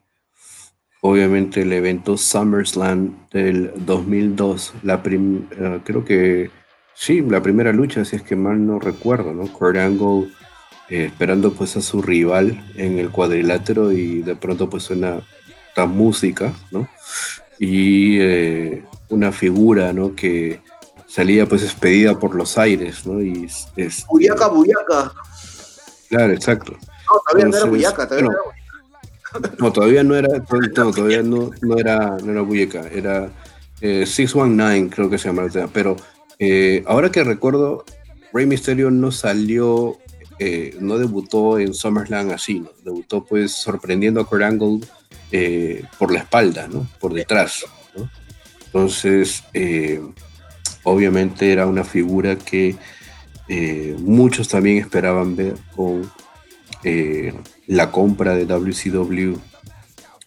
[1.02, 6.50] obviamente el evento SummerSlam del 2002, la eh, creo que
[6.94, 9.52] sí, la primera lucha, si es que mal no recuerdo, ¿no?
[9.52, 10.30] Kurt Angle
[10.90, 15.22] eh, esperando pues a su rival en el cuadrilátero y de pronto pues suena
[15.76, 16.88] esta música, ¿no?
[17.60, 20.16] Y eh, una figura, ¿no?
[20.16, 20.62] Que
[21.06, 23.22] salía pues expedida por los aires, ¿no?
[23.22, 25.12] Y es, Buriaca, Buriaca.
[26.08, 26.78] Claro, exacto.
[26.80, 28.56] No, todavía no era Buriaca, todavía no era
[29.60, 30.30] no, todavía no era,
[30.74, 33.30] todavía no, no era, no era Buyeca, era
[33.82, 35.98] 619 eh, creo que se llama pero
[36.40, 37.84] eh, ahora que recuerdo,
[38.32, 39.98] Rey Mysterio no salió,
[40.40, 42.70] eh, no debutó en SummerSlam así, ¿no?
[42.86, 44.80] debutó pues sorprendiendo a Kurt Angle
[45.98, 46.88] por la espalda, ¿no?
[47.00, 47.66] por detrás.
[48.68, 49.44] Entonces,
[50.84, 52.76] obviamente era una figura que
[54.00, 56.10] muchos también esperaban ver con
[57.68, 59.36] la compra de WCW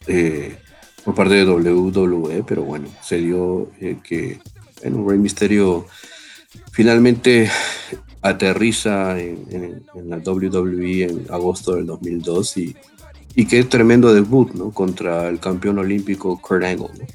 [0.07, 0.57] eh,
[1.03, 4.39] por parte de WWE, pero bueno, se dio eh, que
[4.81, 5.85] en Rey Misterio
[6.71, 7.49] finalmente
[8.21, 12.75] aterriza en, la WWE en agosto del 2002 y,
[13.35, 14.71] y qué tremendo debut ¿no?
[14.71, 17.07] contra el campeón olímpico Kurt Angle.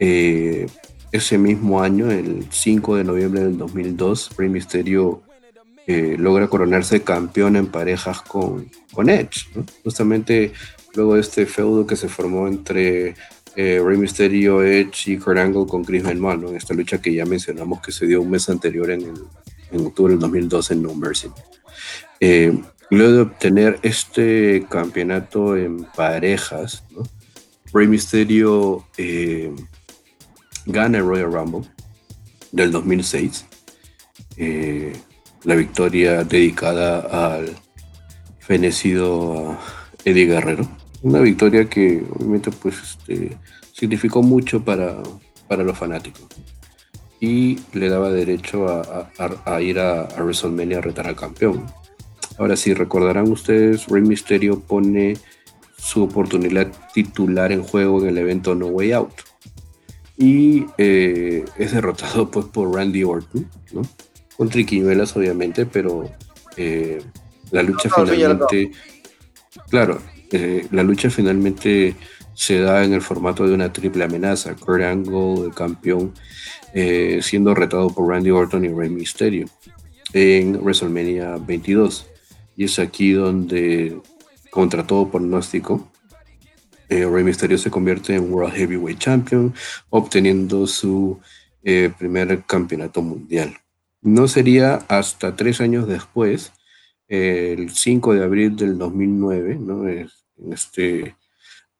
[0.00, 0.66] Eh,
[1.12, 5.22] ese mismo año, el 5 de noviembre del 2002, Rey Misterio
[6.18, 9.46] logra coronarse campeón en parejas con, con Edge,
[9.84, 10.52] justamente
[10.96, 13.14] luego de este feudo que se formó entre
[13.56, 17.24] eh, Rey Mysterio, Edge y Kurt Angle con Chris Benoit, en esta lucha que ya
[17.24, 19.14] mencionamos que se dio un mes anterior en,
[19.70, 21.28] en octubre del 2012 en No Mercy.
[22.20, 22.52] Eh,
[22.90, 26.84] luego de obtener este campeonato en parejas,
[27.72, 29.54] Rey Mysterio eh,
[30.66, 31.68] gana el Royal Rumble
[32.52, 33.46] del 2006
[35.46, 37.56] la victoria dedicada al
[38.40, 39.58] fenecido a
[40.04, 40.68] Eddie Guerrero.
[41.02, 43.36] Una victoria que obviamente pues este,
[43.72, 44.96] significó mucho para,
[45.46, 46.26] para los fanáticos
[47.20, 51.64] y le daba derecho a, ir a, WrestleMania a retar al campeón.
[52.38, 55.16] Ahora sí, recordarán ustedes, Rey Mysterio pone
[55.76, 59.12] su oportunidad titular en juego en el evento No Way Out
[60.18, 63.82] y eh, es derrotado pues por Randy Orton, ¿no?
[64.36, 66.10] con triquiñuelas obviamente, pero
[66.56, 67.00] eh,
[67.50, 68.70] la lucha finalmente,
[69.70, 70.00] claro,
[70.32, 71.94] eh, la lucha finalmente
[72.34, 74.54] se da en el formato de una triple amenaza.
[74.54, 76.12] Kurt Angle, el campeón,
[76.74, 79.46] eh, siendo retado por Randy Orton y Rey Mysterio
[80.12, 82.06] en WrestleMania 22.
[82.56, 84.00] Y es aquí donde,
[84.50, 85.90] contra todo pronóstico,
[86.88, 89.52] Rey Mysterio se convierte en World Heavyweight Champion,
[89.90, 91.18] obteniendo su
[91.62, 93.56] primer campeonato mundial.
[94.02, 96.52] No sería hasta tres años después,
[97.08, 99.88] el 5 de abril del 2009, ¿no?
[99.88, 100.08] en
[100.52, 101.16] este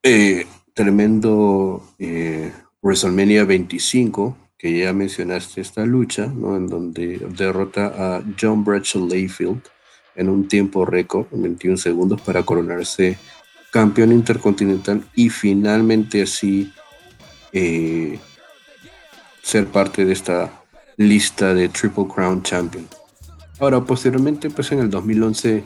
[0.02, 6.56] eh, tremendo eh, WrestleMania 25, que ya mencionaste esta lucha, ¿no?
[6.56, 9.62] en donde derrota a John Bradshaw Layfield
[10.16, 13.18] en un tiempo récord, 21 segundos, para coronarse
[13.70, 16.72] campeón intercontinental y finalmente así
[17.52, 18.18] eh,
[19.42, 20.62] ser parte de esta
[20.96, 22.86] lista de Triple Crown Champion.
[23.58, 25.64] Ahora, posteriormente, pues en el 2011,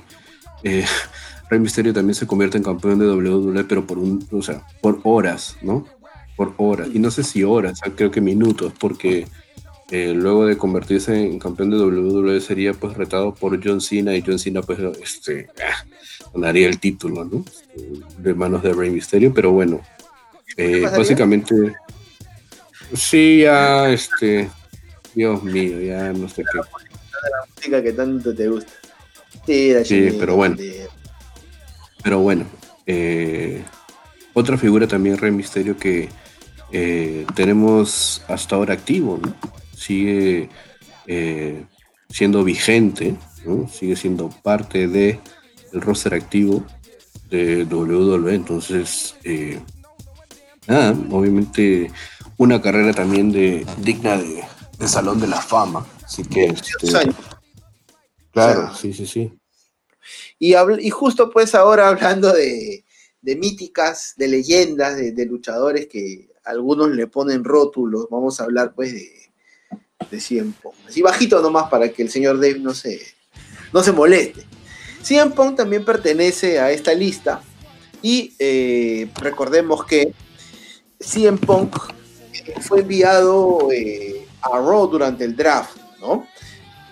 [0.65, 0.85] eh,
[1.51, 5.01] Rey Mysterio también se convierte en campeón de WWE, pero por un, o sea, por
[5.05, 5.87] horas, ¿no?
[6.37, 6.89] Por horas.
[6.93, 9.27] Y no sé si horas, creo que minutos, porque
[9.91, 14.23] eh, luego de convertirse en campeón de WWE sería pues retado por John Cena y
[14.25, 15.85] John Cena pues este, ah,
[16.35, 17.45] ganaría el título, ¿no?
[18.19, 19.81] De manos de Rey Mysterio, pero bueno,
[20.57, 21.75] eh, básicamente,
[22.95, 24.49] sí, ya, este,
[25.15, 26.59] Dios mío, ya no sé qué.
[26.59, 28.73] la música que tanto te gusta.
[29.85, 30.57] Sí, pero bueno.
[32.03, 32.47] Pero bueno,
[32.87, 33.63] eh,
[34.33, 36.09] otra figura también, Rey Misterio, que
[36.73, 39.35] eh, tenemos hasta ahora activo, ¿no?
[39.81, 40.51] Sigue
[41.07, 41.65] eh,
[42.11, 43.17] siendo vigente,
[43.47, 43.67] ¿no?
[43.67, 45.19] Sigue siendo parte de
[45.73, 46.63] el roster activo
[47.31, 48.35] de WWE.
[48.35, 49.59] Entonces, eh,
[50.67, 51.91] nada, obviamente
[52.37, 54.43] una carrera también de digna de,
[54.79, 55.87] de Salón de la Fama.
[56.05, 57.17] Así que, este, años.
[58.33, 59.33] claro, sí, sí, sí.
[60.39, 62.85] Y, habl- y justo pues ahora hablando de,
[63.23, 68.75] de míticas, de leyendas, de, de luchadores que algunos le ponen rótulos, vamos a hablar
[68.75, 69.20] pues de,
[70.11, 70.75] de CM Punk.
[70.89, 73.01] Así bajito nomás para que el señor Dave no se,
[73.73, 74.45] no se moleste.
[75.03, 77.43] CM Punk también pertenece a esta lista
[78.03, 80.13] y eh, recordemos que
[80.99, 81.77] CM Punk
[82.61, 86.27] fue enviado eh, a Raw durante el draft, ¿no?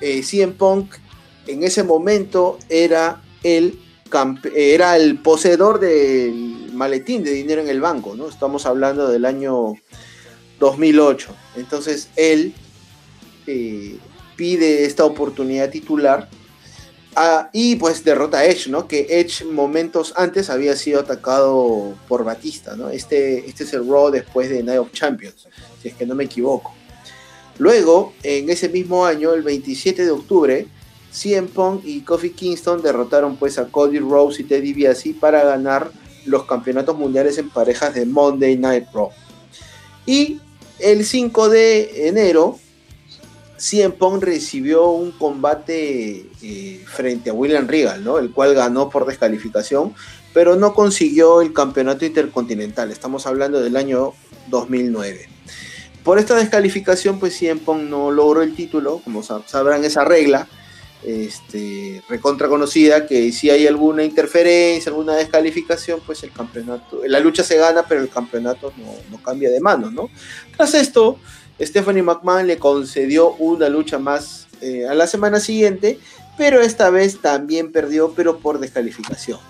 [0.00, 0.22] Eh,
[0.56, 0.94] Punk
[1.46, 3.78] en ese momento era el,
[4.54, 8.28] era el poseedor del maletín de dinero en el banco, ¿no?
[8.28, 9.74] Estamos hablando del año
[10.60, 11.34] 2008.
[11.56, 12.54] Entonces él
[14.36, 16.28] pide esta oportunidad titular
[17.16, 18.86] ah, y pues derrota a Edge, ¿no?
[18.86, 22.90] Que Edge momentos antes había sido atacado por Batista, ¿no?
[22.90, 25.48] Este, este es el Raw después de Night of Champions,
[25.82, 26.72] si es que no me equivoco.
[27.58, 30.66] Luego, en ese mismo año, el 27 de octubre,
[31.10, 35.90] CM Punk y Kofi Kingston derrotaron pues a Cody Rhodes y Teddy DiBiase para ganar
[36.24, 39.10] los campeonatos mundiales en parejas de Monday Night Raw.
[40.06, 40.40] Y
[40.78, 42.58] el 5 de enero,
[43.58, 48.18] CM Punk recibió un combate eh, frente a William Regal, ¿no?
[48.18, 49.94] el cual ganó por descalificación,
[50.32, 52.90] pero no consiguió el campeonato intercontinental.
[52.92, 54.12] Estamos hablando del año
[54.48, 55.28] 2009.
[56.04, 60.46] Por esta descalificación, pues CM no logró el título, como sab- sabrán esa regla,
[61.04, 67.42] este, recontra conocida, que si hay alguna interferencia, alguna descalificación, pues el campeonato, la lucha
[67.44, 70.08] se gana, pero el campeonato no, no cambia de manos, ¿no?
[70.56, 71.18] Tras esto,
[71.60, 75.98] Stephanie McMahon le concedió una lucha más eh, a la semana siguiente,
[76.36, 79.40] pero esta vez también perdió, pero por descalificación.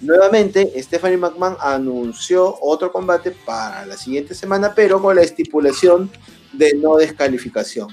[0.00, 6.10] Nuevamente, Stephanie McMahon anunció otro combate para la siguiente semana, pero con la estipulación
[6.52, 7.88] de no descalificación.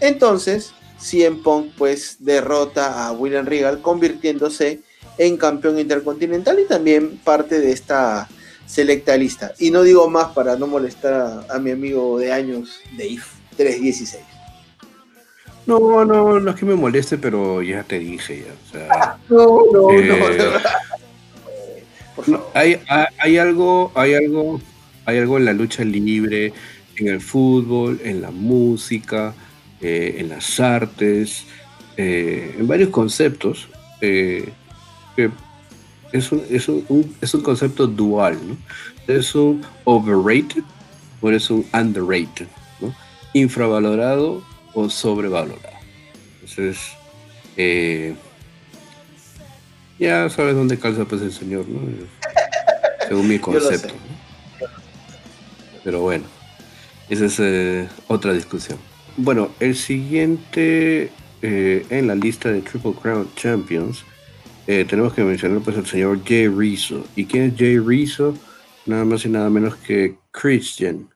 [0.00, 4.80] Entonces, CM Punk pues derrota a William Regal, convirtiéndose
[5.18, 8.28] en campeón intercontinental y también parte de esta
[8.66, 9.52] selecta lista.
[9.58, 13.20] Y no digo más para no molestar a, a mi amigo de años, Dave
[13.56, 14.24] 316.
[15.66, 18.52] No, no, no es que me moleste, pero ya te dije ya.
[18.52, 20.62] O sea, No, no, Eh, no, de verdad.
[22.14, 22.50] Por no, favor.
[22.54, 24.60] hay, hay, hay algo, hay algo,
[25.04, 26.52] hay algo en la lucha libre,
[26.96, 29.34] en el fútbol, en la música,
[29.80, 31.44] eh, en las artes,
[31.96, 33.68] eh, en varios conceptos.
[34.00, 34.52] eh,
[35.16, 35.30] que
[36.12, 38.56] es un, es, un, un- es un concepto dual, ¿no?
[39.06, 40.62] Es un overrated
[41.20, 42.46] o es un underrated,
[42.80, 42.94] ¿no?
[43.34, 44.42] Infravalorado
[44.74, 45.76] o sobrevalorado.
[46.42, 46.78] Entonces,
[47.56, 48.14] eh,
[49.98, 51.80] ya sabes dónde calza pues el señor, ¿no?
[53.08, 53.88] Según mi concepto.
[53.94, 54.66] ¿no?
[55.84, 56.24] Pero bueno,
[57.08, 58.78] esa es eh, otra discusión.
[59.16, 61.10] Bueno, el siguiente
[61.42, 64.04] eh, en la lista de Triple Crown Champions
[64.66, 67.04] eh, tenemos que mencionar pues al señor Jay Rizzo.
[67.14, 68.36] ¿Y quién es Jay Rizzo?
[68.86, 71.08] Nada más y nada menos que Christian.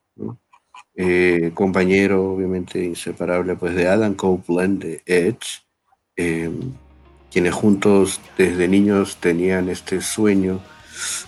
[0.97, 5.62] Eh, compañero obviamente inseparable pues de Adam Copeland de Edge,
[6.16, 6.51] eh,
[7.31, 10.60] quienes juntos desde niños tenían este sueño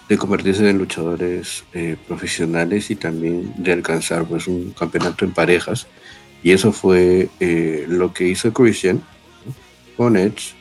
[0.09, 5.87] de convertirse en luchadores eh, profesionales y también de alcanzar pues un campeonato en parejas
[6.43, 9.03] y eso fue eh, lo que hizo Christian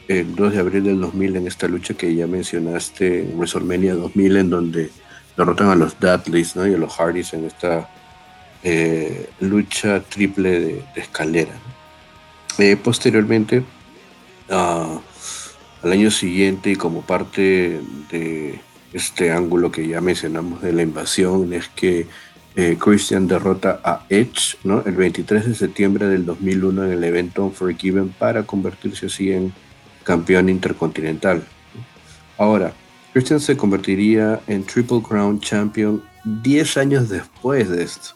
[0.07, 4.37] el 2 de abril del 2000 en esta lucha que ya mencionaste en WrestleMania 2000
[4.37, 4.89] en donde
[5.35, 6.67] derrotan a los Dudleys ¿no?
[6.67, 7.89] y a los Hardys en esta
[8.63, 11.53] eh, lucha triple de, escalera.
[12.59, 13.63] Eh, posteriormente,
[14.49, 14.99] ah,
[15.81, 17.81] al año siguiente y como parte
[18.11, 18.59] de
[18.93, 22.07] este ángulo que ya mencionamos de la invasión, es que
[22.55, 24.83] eh, Christian derrota a Edge ¿no?
[24.85, 29.53] el 23 de septiembre del 2001 en el evento Unforgiven para convertirse así en
[30.03, 31.43] campeón intercontinental.
[32.37, 32.73] Ahora,
[33.13, 38.09] Christian se convertiría en Triple Crown Champion 10 años después de esto,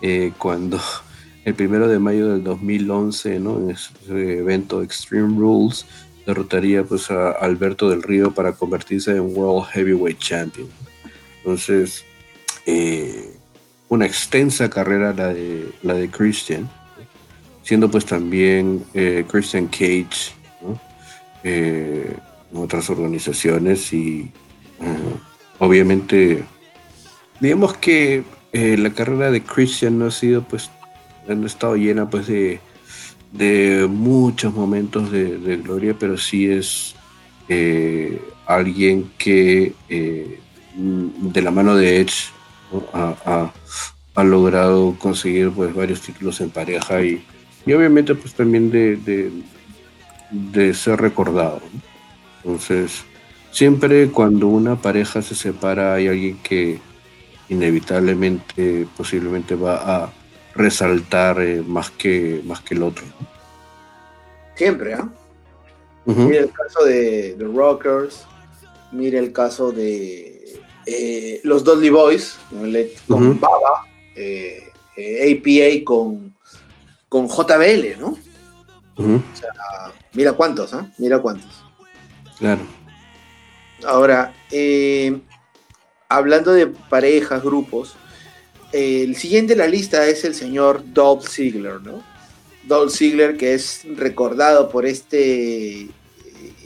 [0.00, 0.80] eh, cuando
[1.44, 3.58] el primero de mayo del 2011, ¿no?
[3.58, 5.86] en ese evento Extreme Rules,
[6.26, 10.68] derrotaría pues, a Alberto del Río para convertirse en World Heavyweight Champion.
[11.38, 12.04] Entonces,
[12.66, 13.39] eh,
[13.90, 16.70] una extensa carrera la de, la de Christian,
[17.62, 20.80] siendo pues también eh, Christian Cage, ¿no?
[21.42, 22.16] eh,
[22.54, 24.30] otras organizaciones y
[24.80, 25.14] eh,
[25.58, 26.44] obviamente
[27.40, 30.70] digamos que la carrera de Christian no ha sido pues
[31.28, 32.58] no ha estado llena pues de,
[33.32, 36.96] de muchos momentos de, gloria pero sí es
[38.46, 39.72] alguien que
[40.76, 42.32] de la mano de Edge
[42.92, 43.52] ha,
[44.22, 47.24] logrado conseguir pues varios títulos en pareja y,
[47.64, 49.32] y obviamente pues también de,
[50.30, 51.60] de ser recordado.
[52.44, 53.04] Entonces,
[53.50, 56.80] siempre cuando una pareja se separa hay alguien que
[57.50, 60.12] inevitablemente, posiblemente va a
[60.54, 63.04] resaltar eh, más, que, más que el otro.
[64.54, 65.08] Siempre, ¿ah?
[66.06, 68.24] Mira el caso de The Rockers,
[68.90, 70.29] mira el caso de
[70.90, 72.36] eh, los Dudley Boys,
[73.06, 73.86] con Baba,
[74.16, 76.34] eh, APA con,
[77.08, 78.18] con JBL, ¿no?
[78.96, 80.90] O sea, mira cuántos, ¿ah?
[80.98, 81.64] Mira cuántos.
[82.38, 82.60] Claro.
[83.84, 85.20] Ahora, eh,
[86.08, 87.94] hablando de parejas, grupos,
[88.72, 92.02] el siguiente en la lista es el señor Dolph Ziggler, ¿no?
[92.64, 95.88] Dolph Ziggler, que es recordado por este eh,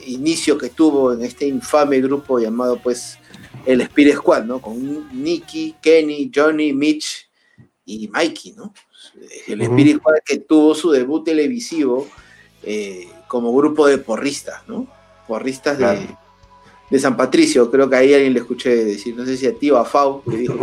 [0.07, 3.17] inicio que tuvo en este infame grupo llamado, pues,
[3.65, 4.61] el Spirit Squad, ¿no?
[4.61, 7.27] Con Nicky, Kenny, Johnny, Mitch
[7.85, 8.73] y Mikey, ¿no?
[9.47, 12.07] El Spirit Squad que tuvo su debut televisivo
[12.63, 14.87] eh, como grupo de porristas, ¿no?
[15.27, 19.53] Porristas de, San Patricio, creo que ahí alguien le escuché decir, no sé si a
[19.53, 20.59] ti o a Fau, que dijo,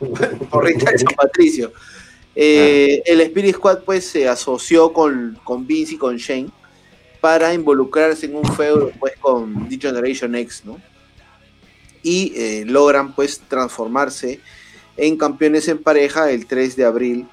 [0.50, 1.72] porristas de San Patricio.
[2.34, 6.50] Eh, el Spirit Squad pues se asoció con, con Vince y con Shane
[7.20, 10.80] para involucrarse en un feudo pues con The Generation X, ¿no?
[12.02, 14.40] Y eh, logran pues transformarse
[14.96, 17.26] en campeones en pareja el 3 de abril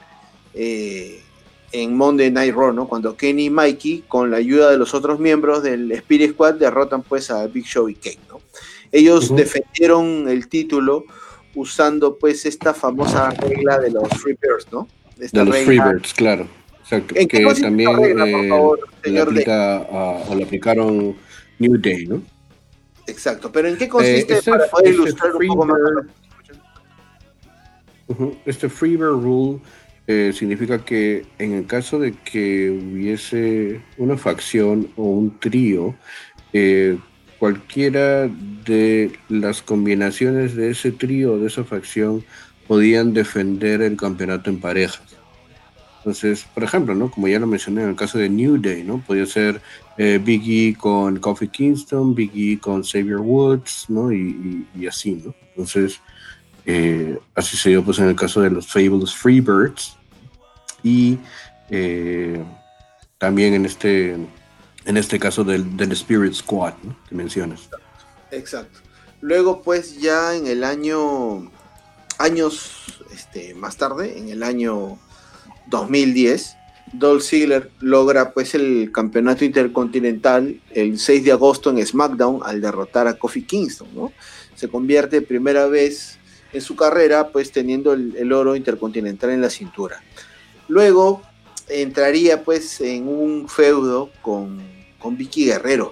[1.72, 2.88] en Monday Night Raw, ¿no?
[2.88, 7.04] Cuando Kenny y Mikey, con la ayuda de los otros miembros del Spirit Squad, derrotan
[7.04, 8.42] pues a Big Show y Kane, ¿no?
[8.92, 11.04] Ellos defendieron el título
[11.56, 14.88] usando pues esta famosa regla de los Freebirds, ¿no?
[15.18, 16.48] de los Freebirds, claro.
[16.82, 19.34] Exacto, que también regla, por favor, señor
[19.90, 21.18] o aplicaron
[21.60, 22.22] New Day, ¿no?
[23.08, 25.80] Exacto, pero ¿en qué consiste eh, este, para poder este ilustrar un poco más?
[28.46, 29.60] Este Freebird Rule
[30.08, 35.96] eh, significa que en el caso de que hubiese una facción o un trío,
[36.54, 36.98] eh,
[37.40, 38.30] cualquiera
[38.66, 42.24] de las combinaciones de ese trío o de esa facción
[42.68, 45.17] podían defender el campeonato en parejas.
[46.08, 47.12] Entonces, por ejemplo, ¿no?
[47.12, 49.04] Como ya lo mencioné en el caso de New Day, ¿no?
[49.06, 49.62] Podía ser
[49.98, 54.14] eh, Biggie con Kofi Kingston, Biggie con Xavier Woods, ¿no?
[54.14, 55.36] Y, así, ¿no?
[55.50, 56.00] Entonces,
[56.66, 59.98] eh, así se dio pues en el caso de los Fables Freebirds
[60.82, 61.18] y
[61.70, 62.42] eh,
[63.18, 64.12] también en este,
[64.86, 66.76] en este caso del, Spirit Squad
[67.10, 67.68] que mencionas.
[68.32, 68.80] Exacto.
[69.20, 71.52] Luego pues ya en el año,
[72.18, 75.00] años este, más tarde, en el año
[75.70, 76.58] 2010,
[76.94, 83.08] Dolph Ziggler logra pues el campeonato intercontinental el 6 de agosto en SmackDown al derrotar
[83.08, 84.14] a Kofi Kingston, ¿no?
[84.56, 86.18] Se convierte primera vez
[86.54, 90.02] en su carrera, pues teniendo el, oro intercontinental en la cintura.
[90.68, 91.22] Luego
[91.68, 94.62] entraría pues en un feudo con,
[94.98, 95.92] con Vicky Guerrero,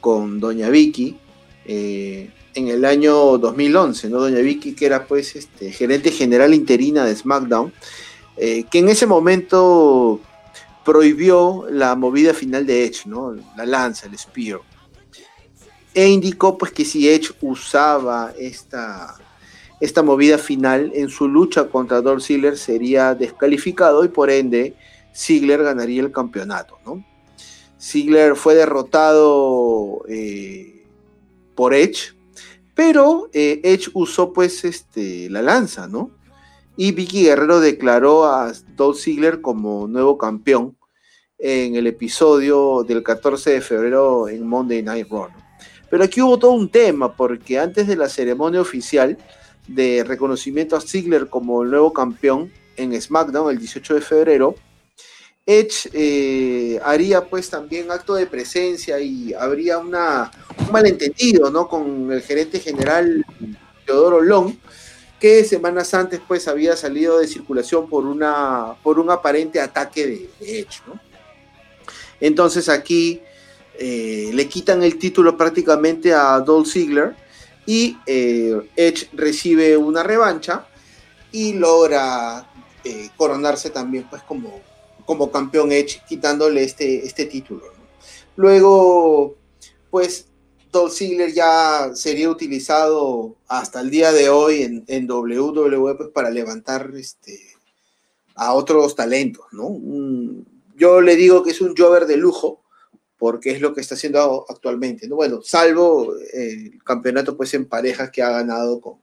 [0.00, 1.16] con Doña Vicky,
[1.64, 4.20] eh, en el año 2011, ¿no?
[4.20, 7.72] Doña Vicky, que era pues este, gerente general interina de SmackDown,
[8.38, 10.20] eh, que en ese momento
[10.84, 13.36] prohibió la movida final de Edge, ¿no?
[13.56, 14.60] La lanza, el spear.
[15.92, 19.16] E indicó pues que si Edge usaba esta,
[19.80, 24.74] esta movida final en su lucha contra Dolph Ziggler sería descalificado y por ende
[25.14, 27.04] Ziggler ganaría el campeonato, ¿no?
[27.80, 30.84] Ziggler fue derrotado eh,
[31.54, 32.14] por Edge,
[32.74, 36.12] pero eh, Edge usó pues este, la lanza, ¿no?
[36.80, 40.76] Y Vicky Guerrero declaró a Dolph Ziggler como nuevo campeón
[41.36, 45.26] en el episodio del 14 de febrero en Monday Night Raw.
[45.90, 49.18] Pero aquí hubo todo un tema, porque antes de la ceremonia oficial,
[49.66, 54.54] de reconocimiento a Ziggler como el nuevo campeón en SmackDown el 18 de febrero,
[55.46, 60.30] Edge eh, haría pues también acto de presencia y habría una,
[60.64, 61.66] un malentendido ¿no?
[61.66, 63.26] con el gerente general
[63.84, 64.54] Teodoro Long,
[65.20, 70.30] que semanas antes pues había salido de circulación por, una, por un aparente ataque de,
[70.60, 70.80] Edge.
[72.20, 73.20] Entonces aquí
[73.78, 77.14] eh, le quitan el título prácticamente a Dolph Ziggler
[77.66, 80.66] y eh, Edge recibe una revancha
[81.32, 82.48] y logra
[82.84, 84.60] eh, coronarse también pues como,
[85.04, 87.78] como campeón Edge quitándole este, este título.
[88.36, 89.34] Luego,
[89.90, 90.27] pues,
[90.70, 96.30] Dolph Ziggler ya sería utilizado hasta el día de hoy en, en WWE pues, para
[96.30, 97.40] levantar este,
[98.34, 99.78] a otros talentos, ¿no?
[100.78, 102.62] yo le digo que es un Jover de lujo,
[103.18, 105.16] porque es lo que está haciendo actualmente, ¿no?
[105.16, 108.98] Bueno, salvo eh, el campeonato pues en parejas que ha ganado con,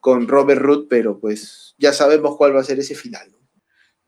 [0.00, 3.32] con Robert Root, pero pues ya sabemos cuál va a ser ese final.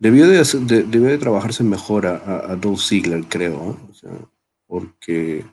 [0.01, 3.77] Debió de, trabajarse mejor a, a, Dolph Ziggler, creo,
[4.67, 5.45] porque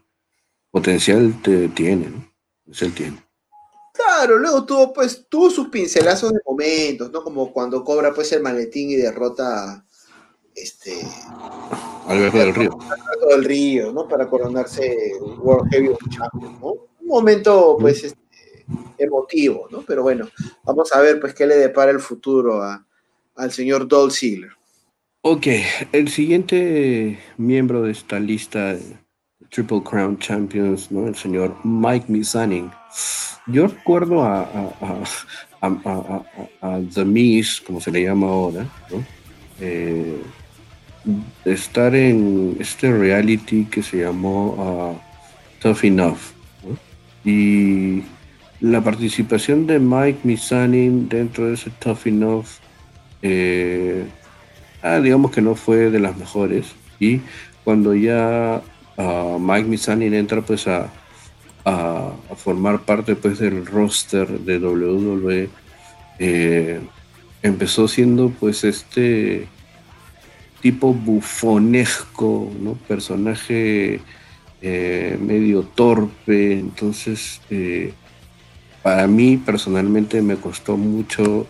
[0.75, 2.29] potencial te tiene, ¿no?
[2.65, 3.23] Potencial tiene.
[3.93, 7.23] Claro, luego tuvo, pues, tuvo sus pincelazos de momentos, ¿no?
[7.23, 9.85] Como cuando cobra pues el maletín y derrota
[10.53, 10.91] este
[12.07, 12.77] Alberto del Río.
[12.81, 14.05] Alberto del Río, ¿no?
[14.05, 16.71] Para coronarse World Heavyweight Champion, ¿no?
[16.99, 18.65] Un momento, pues, este,
[18.97, 19.81] emotivo, ¿no?
[19.83, 20.27] Pero bueno,
[20.65, 22.61] vamos a ver, pues, qué le depara el futuro
[23.35, 24.51] al señor Dolph Ziggler.
[25.21, 25.47] Ok,
[25.93, 28.75] el siguiente miembro de esta lista
[29.49, 31.07] Triple Crown Champions, ¿no?
[31.07, 32.71] El señor Mike Mizanin.
[33.47, 34.47] Yo recuerdo a,
[36.93, 39.03] The Miz, como se le llama ahora, ¿no?
[39.59, 40.21] Eh,
[41.45, 46.19] estar en este reality que se llamó uh, Tough Enough.
[47.23, 48.03] Y
[48.61, 52.45] la participación de Mike Mizanin dentro de ese Tough Enough,
[53.21, 54.05] eh,
[54.81, 56.67] ah, digamos que no fue de las mejores.
[56.99, 57.21] Y
[57.63, 58.61] cuando ya
[58.97, 60.89] Mike Mizanin entra pues a,
[62.37, 65.49] formar parte pues del roster de WWE.
[66.19, 66.79] Eh,
[67.41, 69.47] empezó siendo pues este
[70.61, 72.73] tipo bufonesco, ¿no?
[72.87, 73.99] Personaje
[74.61, 77.93] eh, medio torpe, entonces eh,
[78.81, 81.47] para mí personalmente me costó mucho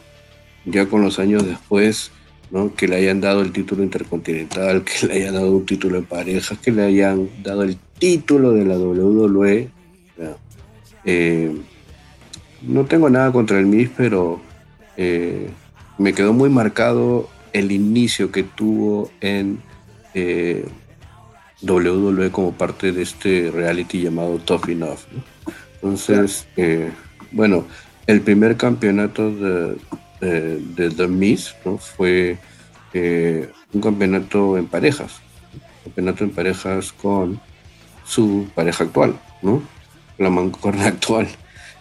[0.66, 2.12] ya con los años después
[2.76, 6.58] que le hayan dado el título intercontinental, que le hayan dado un título en parejas,
[6.60, 9.70] que le hayan dado el título de la WWE.
[11.08, 11.56] Eh,
[12.64, 14.42] no tengo nada contra el MIS, pero
[14.98, 15.50] eh,
[15.98, 19.60] me quedó muy marcado el inicio que tuvo en
[20.14, 20.66] eh,
[21.62, 25.00] WWE como parte de este reality llamado Tough Enough.
[25.76, 26.48] Entonces,
[27.32, 27.66] bueno,
[28.08, 29.76] el primer campeonato de,
[30.20, 31.78] de, The Miz, ¿no?
[31.78, 32.38] Fue
[32.94, 35.20] eh, un campeonato en parejas,
[35.84, 37.40] campeonato en parejas con
[38.06, 39.62] su pareja actual, ¿no?
[40.18, 41.28] La mancorna actual,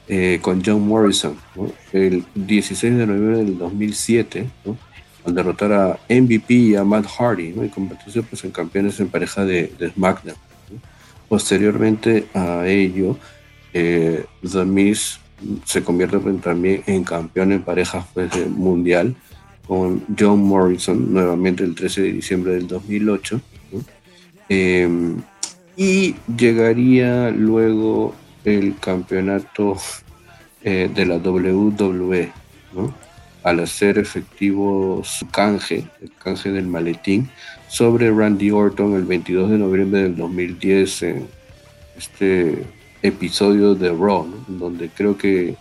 [0.08, 1.36] eh, con John Morrison,
[1.92, 4.48] El 16 de noviembre del 2007,
[5.24, 7.64] Al derrotar a MVP y a Matt Hardy, ¿no?
[7.64, 10.36] Y convertirse pues, en campeones en pareja de, SmackDown.
[11.28, 13.16] Posteriormente a ello,
[13.72, 15.18] eh, The Miz
[15.64, 18.06] se convierte también en campeón en parejas
[18.48, 19.14] mundial
[19.66, 23.40] con John Morrison nuevamente el 13 de diciembre del 2008
[24.48, 25.22] em,
[25.76, 28.14] y llegaría luego
[28.44, 29.76] el campeonato
[30.62, 32.30] eh, de la WWE
[33.42, 37.28] al hacer efectivo su canje, el canje del maletín,
[37.68, 41.26] sobre Randy Orton el 22 de noviembre del 2010 en
[41.96, 42.64] este
[43.04, 45.56] episodio de Raw, donde creo que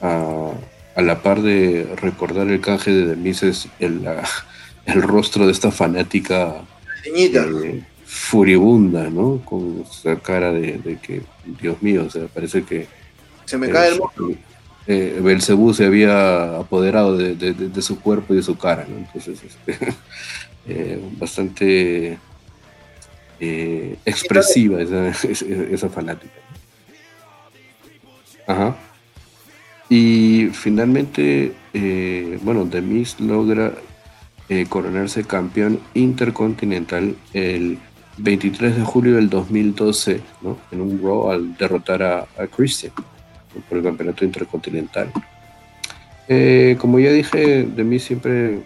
[0.00, 0.52] a,
[0.96, 4.08] la par de recordar el canje de The el,
[4.86, 6.62] el rostro de esta fanática
[7.04, 9.42] eh, furibunda, ¿no?
[9.44, 11.22] Con esa cara de, que,
[11.60, 12.88] Dios mío, o sea, parece que...
[13.44, 14.38] Se me cae el mundo.
[14.86, 18.96] Eh, Belcebú se había apoderado de, su cuerpo y de su cara, ¿no?
[18.96, 19.94] Entonces, este,
[20.66, 22.18] eh, bastante
[24.06, 26.32] expresiva esa, esa fanática.
[28.50, 28.74] Ajá.
[29.88, 32.82] Y finalmente, eh, bueno, The
[33.20, 33.72] logra
[34.48, 37.78] eh, coronarse campeón intercontinental el
[38.18, 40.58] 23 de julio del 2012, ¿no?
[40.72, 42.92] En un Raw al derrotar a, Christian
[43.68, 45.12] por el campeonato intercontinental.
[46.26, 48.62] Eh, como ya dije, The siempre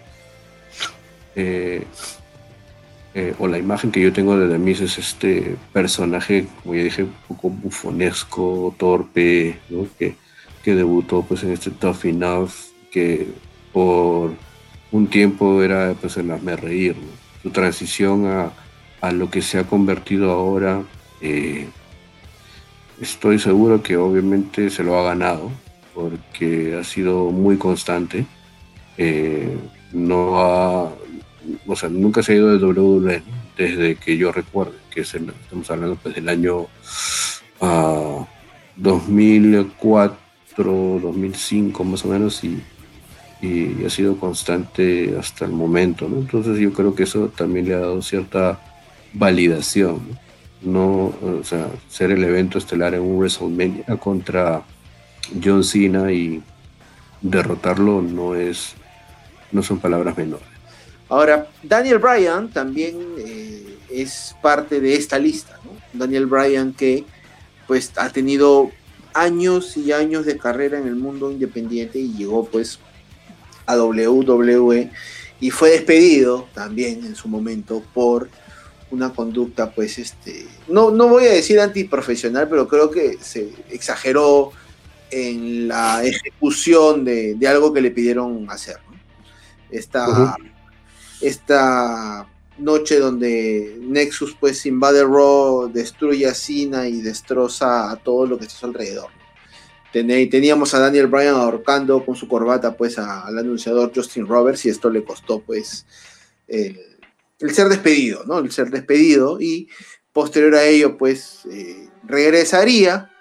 [3.39, 7.15] o la imagen que yo tengo de The es este personaje, como ya dije, un
[7.29, 9.59] poco bufonesco, torpe,
[9.99, 10.17] que,
[10.65, 12.51] que, debutó pues en este Tough Enough,
[12.91, 13.29] que
[13.73, 14.33] por
[14.91, 16.97] un tiempo era pues el hazme reír.
[17.43, 18.53] Su transición a,
[19.01, 20.83] a, lo que se ha convertido ahora,
[21.21, 21.69] eh,
[23.01, 25.51] estoy seguro que obviamente se lo ha ganado,
[25.95, 28.27] porque ha sido muy constante.
[28.97, 29.57] Eh,
[29.93, 30.91] no ha
[31.67, 33.23] o sea, nunca se ha ido de WWE
[33.57, 36.67] desde que yo recuerdo, que es estamos hablando pues del año
[38.77, 40.17] 2004,
[40.59, 42.63] ah, 2005 más o menos, y,
[43.85, 46.17] ha sido constante hasta el momento, ¿no?
[46.17, 48.59] Entonces yo creo que eso también le ha dado cierta
[49.13, 50.01] validación,
[50.63, 54.63] no, o sea, ser el evento estelar en un WrestleMania contra
[55.45, 56.43] John Cena y
[57.21, 58.75] derrotarlo no es,
[59.53, 60.54] no son palabras menores.
[61.09, 65.71] Ahora, Daniel Bryan también eh, es parte de esta lista, ¿no?
[65.93, 67.05] Daniel Bryan que
[67.67, 68.71] pues ha tenido
[69.15, 72.79] años y años de carrera en el mundo independiente y llegó pues
[73.67, 74.91] a WWE
[75.41, 78.29] y fue despedido también en su momento por
[78.91, 84.53] una conducta pues este no, no voy a decir antiprofesional pero creo que se exageró
[85.11, 88.79] en la ejecución de, algo que le pidieron hacer
[89.71, 90.37] esta,
[91.21, 92.29] esta
[92.59, 98.45] noche donde Nexus pues invade Raw, destruye a Cena y destroza a todo lo que
[98.45, 99.11] está a su alrededor.
[99.93, 104.91] Teníamos a Daniel Bryan ahorcando con su corbata pues al anunciador Justin Roberts y esto
[104.91, 105.87] le costó pues
[106.49, 106.77] el,
[107.53, 108.41] ser despedido, ¿no?
[108.41, 109.69] El ser despedido y
[110.13, 113.13] posterior a ello pues eh, regresaría,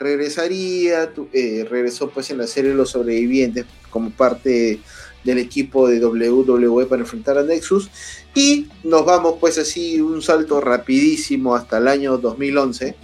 [0.00, 4.80] regresaría, eh, regresó pues en la serie Los Sobrevivientes como parte
[5.26, 7.90] del equipo de WWE para enfrentar a Nexus.
[8.34, 12.96] Y nos vamos pues así un salto rapidísimo hasta el año 2011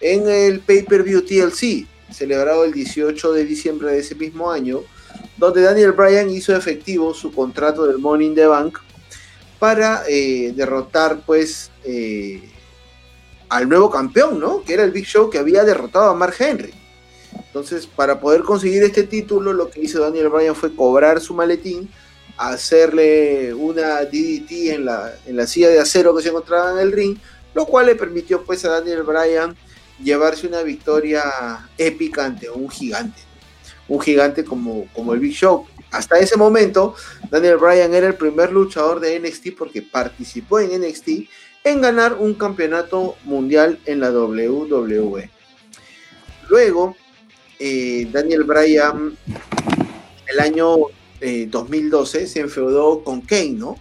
[0.00, 4.80] en el pay-per-view TLC, celebrado el 18 de diciembre de ese mismo año,
[5.36, 8.78] donde Daniel Bryan hizo efectivo su contrato del in the Bank
[9.58, 12.40] para eh, derrotar pues eh,
[13.48, 14.62] al nuevo campeón, ¿no?
[14.62, 16.72] Que era el Big Show que había derrotado a Mark Henry.
[17.48, 21.90] Entonces, para poder conseguir este título, lo que hizo Daniel Bryan fue cobrar su maletín,
[22.36, 26.92] hacerle una DDT en la, en la silla de acero que se encontraba en el
[26.92, 27.16] ring,
[27.54, 29.56] lo cual le permitió pues a Daniel Bryan
[30.02, 33.20] llevarse una victoria épica ante un gigante,
[33.88, 35.66] un gigante como, como el Big Show.
[35.90, 36.94] Hasta ese momento,
[37.30, 41.08] Daniel Bryan era el primer luchador de NXT porque participó en NXT
[41.64, 45.30] en ganar un campeonato mundial en la WWE.
[46.48, 46.96] Luego,
[47.58, 49.16] eh, Daniel Bryan
[50.26, 50.76] el año
[51.20, 53.76] 2012 eh, se enfeudó con Kane, ¿no?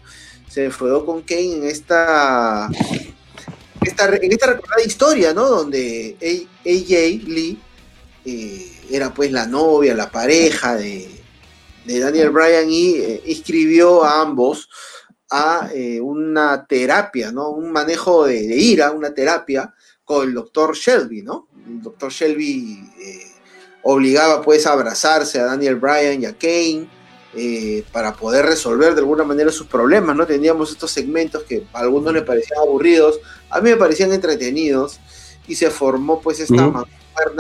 [0.50, 2.68] Se enfeudó con Kane en esta,
[3.82, 5.48] en esta recordada historia, ¿no?
[5.48, 6.18] Donde
[6.66, 7.60] AJ Lee
[8.26, 11.14] eh, era pues la novia, la pareja de,
[11.86, 14.68] Daniel Bryan y inscribió a ambos
[15.30, 15.70] a
[16.02, 17.52] una terapia, ¿no?
[17.52, 19.74] Un manejo de, ira, una terapia
[20.04, 21.48] con el doctor Shelby, ¿no?
[21.66, 22.90] El doctor Shelby
[23.90, 26.88] obligaba pues a abrazarse a Daniel Bryan y a Kane
[27.34, 30.26] eh, para poder resolver de alguna manera sus problemas, ¿no?
[30.26, 35.00] Teníamos estos segmentos que a algunos les parecían aburridos, a mí me parecían entretenidos
[35.48, 36.86] y se formó pues esta uh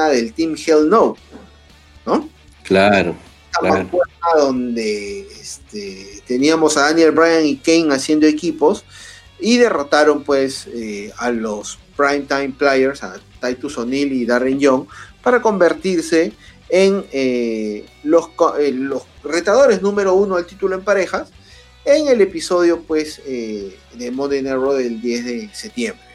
[0.09, 1.15] del Team Hell No,
[2.05, 2.29] ¿no?
[2.63, 3.15] Claro.
[3.51, 8.85] Esta donde este, teníamos a Daniel Bryan y Kane haciendo equipos
[9.39, 14.85] y derrotaron pues eh, a los Primetime Players, a Titus O'Neill y Darren Young,
[15.27, 16.31] para convertirse
[16.69, 18.29] en eh, los,
[18.61, 21.31] eh, los, retadores número uno al título en parejas
[21.83, 26.05] en el episodio pues eh, de Monday Night del 10 de septiembre.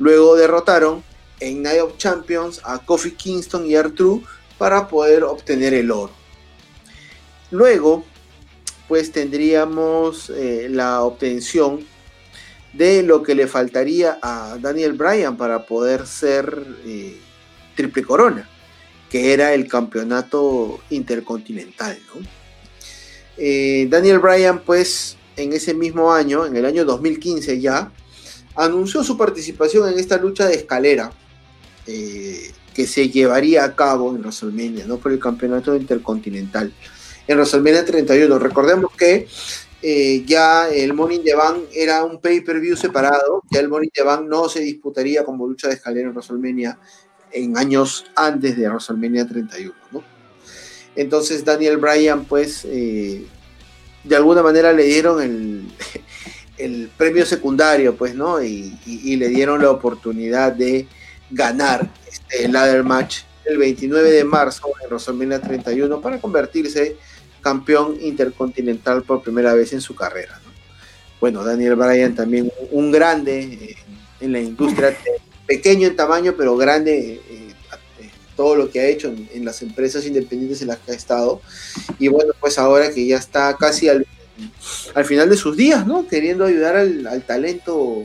[0.00, 1.04] Luego derrotaron
[1.38, 4.24] en Night of Champions a Kofi Kingston y Artru
[4.58, 6.12] para poder obtener el oro.
[7.52, 8.04] Luego
[8.88, 10.32] pues tendríamos
[10.70, 11.86] la obtención
[12.72, 16.66] de lo que le faltaría a Daniel Bryan para poder ser
[17.74, 18.48] triple corona,
[19.10, 21.98] que era el campeonato intercontinental.
[23.36, 27.92] Eh, Daniel Bryan, pues, en ese mismo año, en el año 2015 ya,
[28.54, 31.10] anunció su participación en esta lucha de escalera
[31.86, 34.98] eh, que se llevaría a cabo en WrestleMania, ¿no?
[34.98, 36.72] Por el campeonato intercontinental.
[37.26, 38.38] En WrestleMania 31.
[38.38, 39.28] Recordemos que
[39.82, 43.92] eh, ya el Money in the Bank era un pay-per-view separado, ya el Money in
[43.92, 46.78] the Bank no se disputaría como lucha de escalera en WrestleMania
[47.34, 50.02] en años antes de WrestleMania 31, ¿no?
[50.96, 53.26] Entonces Daniel Bryan, pues, eh,
[54.04, 55.20] de alguna manera le dieron
[56.56, 58.42] el, premio secundario, pues, ¿no?
[58.42, 60.86] Y, le dieron la oportunidad de
[61.30, 66.96] ganar este ladder match el 29 de marzo en WrestleMania 31 para convertirse
[67.40, 70.40] campeón intercontinental por primera vez en su carrera.
[70.44, 70.50] ¿no?
[71.20, 73.76] Bueno, Daniel Bryan también un grande
[74.20, 74.96] en la industria
[75.46, 77.20] pequeño en tamaño, pero grande eh,
[78.00, 81.40] eh, todo lo que ha hecho en, las empresas independientes en las que ha estado.
[81.98, 84.06] Y bueno, pues ahora que ya está casi al,
[84.94, 86.06] al final de sus días, ¿no?
[86.06, 88.02] Queriendo ayudar al, talento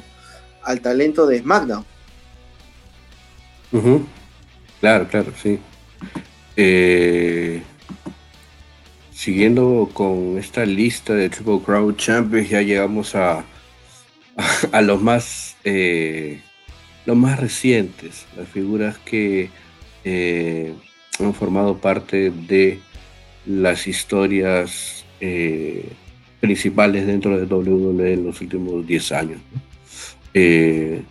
[0.64, 1.86] al talento de SmackDown.
[4.80, 5.60] Claro, claro, sí.
[6.56, 7.61] Eh,
[9.14, 13.45] siguiendo con esta lista de Triple Crown Champions, ya llegamos a,
[14.72, 15.56] a, los más
[17.05, 19.49] los más recientes, las figuras que
[20.03, 20.73] eh,
[21.19, 22.80] han formado parte de
[23.45, 25.89] las historias eh,
[26.39, 29.41] principales dentro de WWE en los últimos 10 años.
[30.34, 31.01] Eh,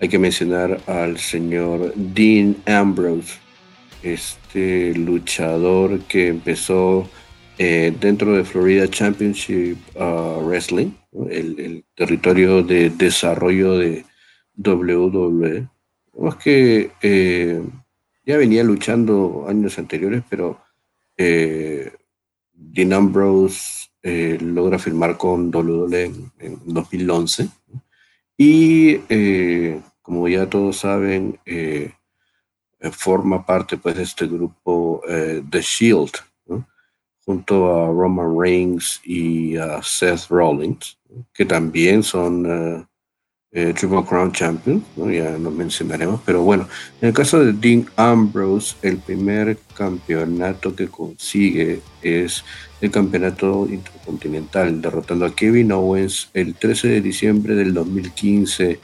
[0.00, 3.38] hay que mencionar al señor Dean Ambrose,
[4.02, 7.08] este luchador que empezó
[7.56, 10.90] dentro de Florida Championship uh, Wrestling,
[11.30, 14.04] el, territorio de desarrollo de
[14.56, 15.68] WWE.
[16.16, 16.90] Más que
[18.26, 20.58] ya venía luchando años anteriores, pero
[21.16, 21.92] eh,
[22.52, 26.04] Dean Ambrose eh, logra firmar con WWE
[26.38, 27.48] en, 2011.
[28.36, 31.38] Y eh, como ya todos saben,
[32.92, 36.12] forma parte pues, de este grupo The Shield,
[37.24, 40.98] junto a Roman Reigns y a Seth Rollins,
[41.32, 42.86] que también son
[43.56, 46.68] eh, Triple Crown Champion, ya lo mencionaremos, pero bueno,
[47.00, 52.44] en el caso de Dean Ambrose, el primer campeonato que consigue es
[52.80, 58.80] el campeonato intercontinental, derrotando a Kevin Owens el 13 de diciembre del 2015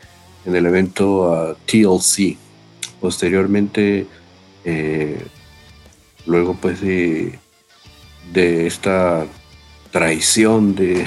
[0.47, 2.37] en el evento TLC.
[3.01, 4.07] Posteriormente,
[4.65, 5.21] eh,
[6.27, 7.41] luego pues de,
[8.33, 9.27] de esta
[9.91, 11.05] traición de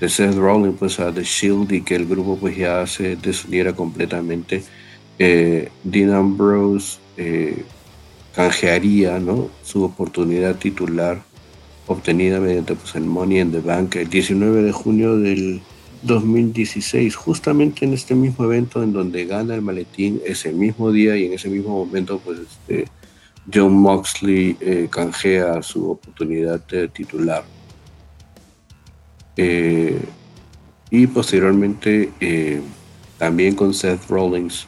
[0.00, 3.72] de Seth Rollins pues a The Shield y que el grupo pues ya se desuniera
[3.72, 4.62] completamente,
[5.18, 7.64] eh, Dean Ambrose eh,
[8.34, 9.48] canjearía ¿no?
[9.62, 11.22] su oportunidad titular
[11.86, 15.60] obtenida mediante pues, el Money in the Bank el 19 de junio del
[16.02, 21.26] 2016, justamente en este mismo evento en donde gana el maletín ese mismo día y
[21.26, 22.84] en ese mismo momento pues este,
[23.52, 27.44] John Moxley eh, canjea su oportunidad de titular.
[29.36, 30.00] Eh,
[30.90, 32.60] y posteriormente eh,
[33.18, 34.66] también con Seth Rollins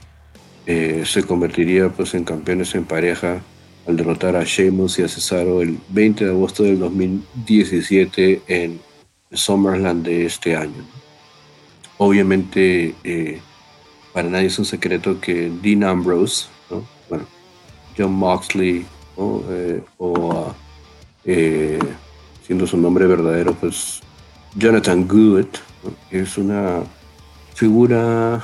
[0.66, 3.40] eh, se convertiría pues en campeones en pareja
[3.86, 8.80] al derrotar a Sheamus y a Cesaro el 20 de agosto del 2017 en
[9.32, 10.84] SummerSlam de este año.
[11.98, 12.94] Obviamente
[14.12, 16.46] para nadie es un secreto que Dean Ambrose,
[17.08, 17.26] bueno,
[17.96, 18.84] John Moxley
[19.16, 20.52] o
[22.44, 24.02] siendo su nombre verdadero pues
[24.58, 25.48] Jonathan Good
[26.10, 26.82] es una
[27.54, 28.42] figura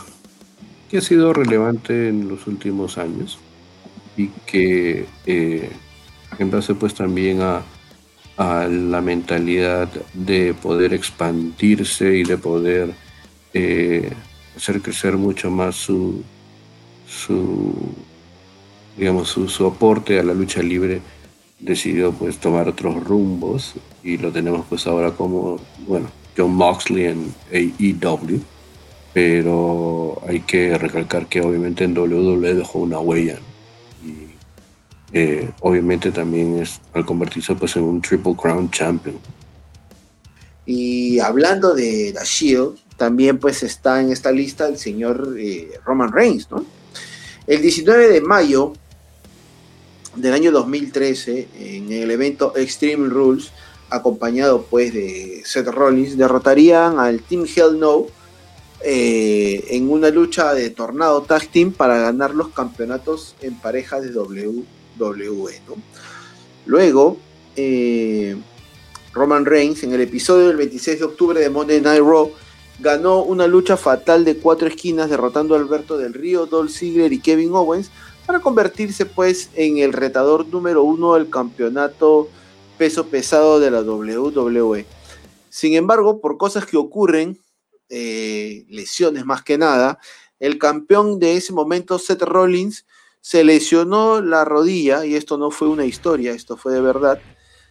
[0.90, 3.38] que ha sido relevante en los últimos años
[4.14, 5.70] y que eh,
[6.38, 7.62] en base pues también a,
[8.36, 12.92] la mentalidad de poder expandirse y de poder
[13.54, 14.10] eh,
[14.56, 16.24] hacer crecer mucho más su,
[17.06, 17.72] su
[18.96, 21.00] digamos su, aporte a la lucha libre
[21.62, 27.34] decidió pues tomar otros rumbos y lo tenemos pues ahora como, bueno, John Moxley en
[27.52, 28.40] AEW,
[29.14, 33.38] pero hay que recalcar que obviamente en WWE dejó una huella
[34.04, 39.16] y eh, obviamente también es al convertirse pues en un Triple Crown Champion.
[40.64, 46.12] Y hablando de la Shield, también pues está en esta lista el señor eh, Roman
[46.12, 46.64] Reigns, ¿no?
[47.46, 48.72] El 19 de mayo
[50.16, 53.50] del año 2013, en el evento Extreme Rules,
[53.90, 58.06] acompañado pues de Seth Rollins, derrotarían al Team Hell No
[58.84, 64.10] eh, en una lucha de Tornado Tag Team para ganar los campeonatos en pareja de
[64.10, 65.60] WWE.
[66.66, 67.16] Luego,
[67.56, 68.36] eh,
[69.12, 72.32] Roman Reigns en el episodio del 26 de octubre de Monday Night Raw
[72.80, 77.20] ganó una lucha fatal de cuatro esquinas derrotando a Alberto del Río, Dolph Ziggler y
[77.20, 77.90] Kevin Owens
[78.32, 82.30] para convertirse pues en el retador número uno del campeonato
[82.78, 84.86] peso pesado de la WWE.
[85.50, 87.38] Sin embargo, por cosas que ocurren,
[87.90, 89.98] eh, lesiones más que nada,
[90.40, 92.86] el campeón de ese momento, Seth Rollins,
[93.20, 97.20] se lesionó la rodilla, y esto no fue una historia, esto fue de verdad,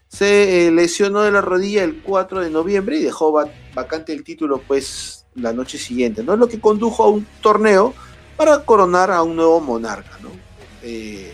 [0.10, 3.32] se eh, lesionó de la rodilla el 4 de noviembre y dejó
[3.74, 6.36] vacante el título pues la noche siguiente, ¿no?
[6.36, 7.96] Lo que condujo a un torneo
[8.38, 10.51] para coronar a un nuevo monarca, ¿no?
[10.84, 11.32] Eh,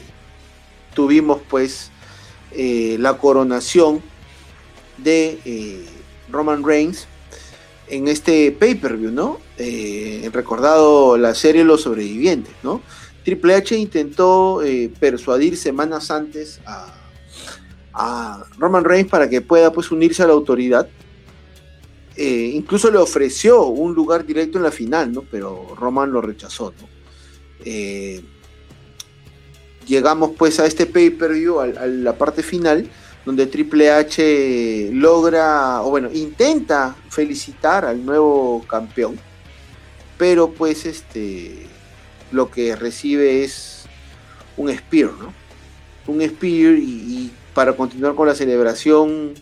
[0.93, 1.91] tuvimos pues
[2.51, 4.01] eh, la coronación
[4.97, 5.85] de eh,
[6.29, 7.07] Roman Reigns
[7.87, 9.39] en este pay-per-view, ¿no?
[10.31, 12.81] recordado la serie Los Sobrevivientes, ¿no?
[13.23, 14.61] Triple H intentó
[14.99, 16.93] persuadir semanas antes a,
[17.93, 20.87] a, Roman Reigns para que pueda pues unirse a la autoridad.
[22.17, 25.23] incluso le ofreció un lugar directo en la final, ¿no?
[25.31, 26.87] Pero Roman lo rechazó, ¿no?
[29.87, 32.89] Llegamos pues a este pay-per-view, a, la parte final,
[33.25, 39.19] donde Triple H logra, o bueno, intenta felicitar al nuevo campeón,
[40.17, 41.65] pero pues este
[42.31, 43.85] lo que recibe es
[44.57, 45.33] un spear, ¿no?
[46.07, 49.33] Un spear y, y para continuar con la celebración,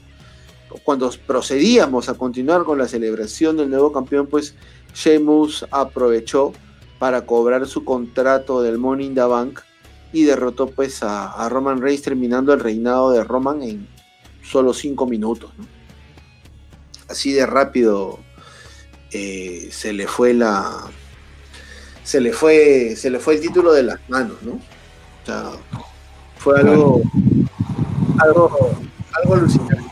[0.84, 4.56] cuando procedíamos a continuar con la celebración del nuevo campeón, pues
[4.94, 6.54] Sheamus aprovechó
[7.00, 9.60] para cobrar su contrato del Money in the Bank
[10.16, 13.86] y derrotó pues a, a Roman Reigns terminando el reinado de Roman en
[14.42, 15.52] solo cinco minutos.
[15.58, 15.66] ¿no?
[17.10, 18.20] Así de rápido
[19.12, 20.88] eh, se le fue la
[22.06, 24.54] se le fue se le fue el título de las manos, ¿no?
[24.54, 25.52] O sea,
[26.38, 27.02] fue algo
[28.20, 28.80] algo
[29.22, 29.84] algo alucinante.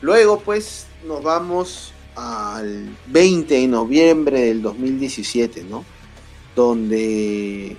[0.00, 5.84] Luego pues nos vamos al 20 de noviembre del 2017, ¿no?
[6.54, 7.76] Donde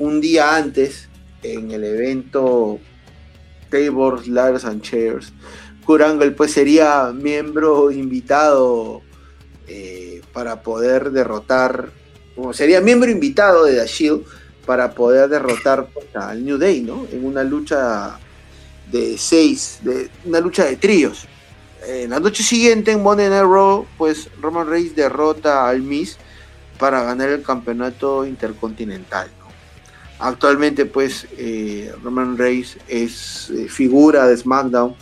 [0.00, 1.08] un día antes,
[1.42, 2.80] en el evento
[3.70, 5.32] Tables, Ladders and Chairs,
[5.84, 9.02] Kurt Angle pues sería miembro invitado
[9.68, 11.90] eh, para poder derrotar,
[12.34, 14.24] como sería miembro invitado de The Shield
[14.64, 17.06] para poder derrotar al New Day, ¿no?
[17.12, 18.18] En una lucha
[18.90, 21.26] de seis, de una lucha de tríos.
[21.86, 26.16] En la noche siguiente en Monday Night Raw, pues Roman Reigns derrota al Miz
[26.78, 29.30] para ganar el campeonato intercontinental.
[30.20, 34.94] Actualmente, pues eh, Roman Reigns es eh, figura de SmackDown,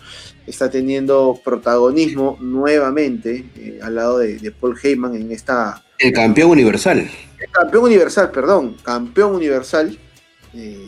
[0.47, 5.85] está teniendo protagonismo nuevamente eh, al lado de, de, Paul Heyman en esta.
[5.99, 6.99] El campeón universal.
[6.99, 9.99] El campeón universal, perdón, campeón universal.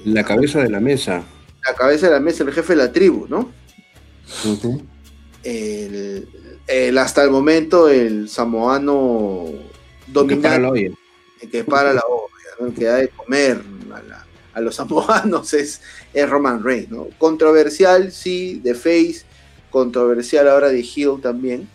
[0.04, 1.22] La cabeza de la mesa.
[1.68, 3.50] La cabeza de la mesa, el jefe de la tribu, ¿no?
[4.44, 4.82] Uh -huh
[5.42, 6.28] el,
[6.66, 9.44] el, hasta el momento el samoano
[10.06, 10.92] dominante
[11.50, 12.74] que para la olla, ¿no?
[12.74, 15.80] que da de comer a, los samoanos es,
[16.28, 17.08] Roman Reigns, ¿no?
[17.18, 19.22] Controversial, sí, de Face,
[19.70, 21.68] controversial ahora de Hill también,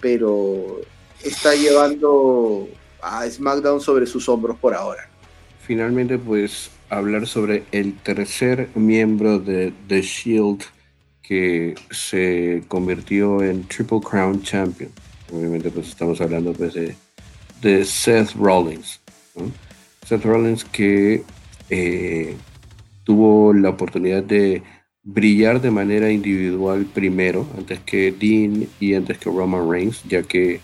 [0.00, 0.80] pero
[1.22, 2.68] está llevando
[3.02, 5.08] a SmackDown sobre sus hombros por ahora.
[5.66, 10.62] Finalmente, pues hablar sobre el tercer miembro de The Shield
[11.22, 14.92] que se convirtió en Triple Crown Champion.
[15.32, 19.00] Obviamente pues estamos hablando pues de, Seth Rollins.
[20.06, 21.24] Seth Rollins que
[21.70, 22.36] eh,
[23.04, 24.62] tuvo la oportunidad de
[25.02, 30.60] brillar de manera individual primero, antes que Dean y antes que Roman Reigns, ya que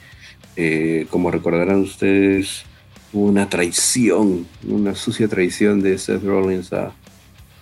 [0.56, 2.64] eh, como recordarán ustedes,
[3.12, 6.92] hubo una traición, una sucia traición de Seth Rollins a,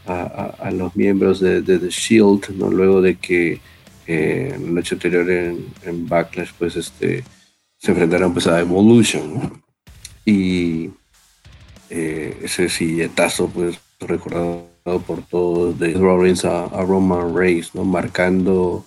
[0.06, 2.70] a, los miembros de, The Shield, ¿no?
[2.70, 3.60] luego de que
[4.06, 7.22] eh, la noche anterior en, Backlash pues este,
[7.76, 9.62] se enfrentaron pues, a Evolution.
[10.24, 10.90] Y
[11.90, 14.68] eh, ese silletazo pues recordado
[15.06, 17.84] por todos de Rollins a, Roman Reigns, ¿no?
[17.84, 18.86] marcando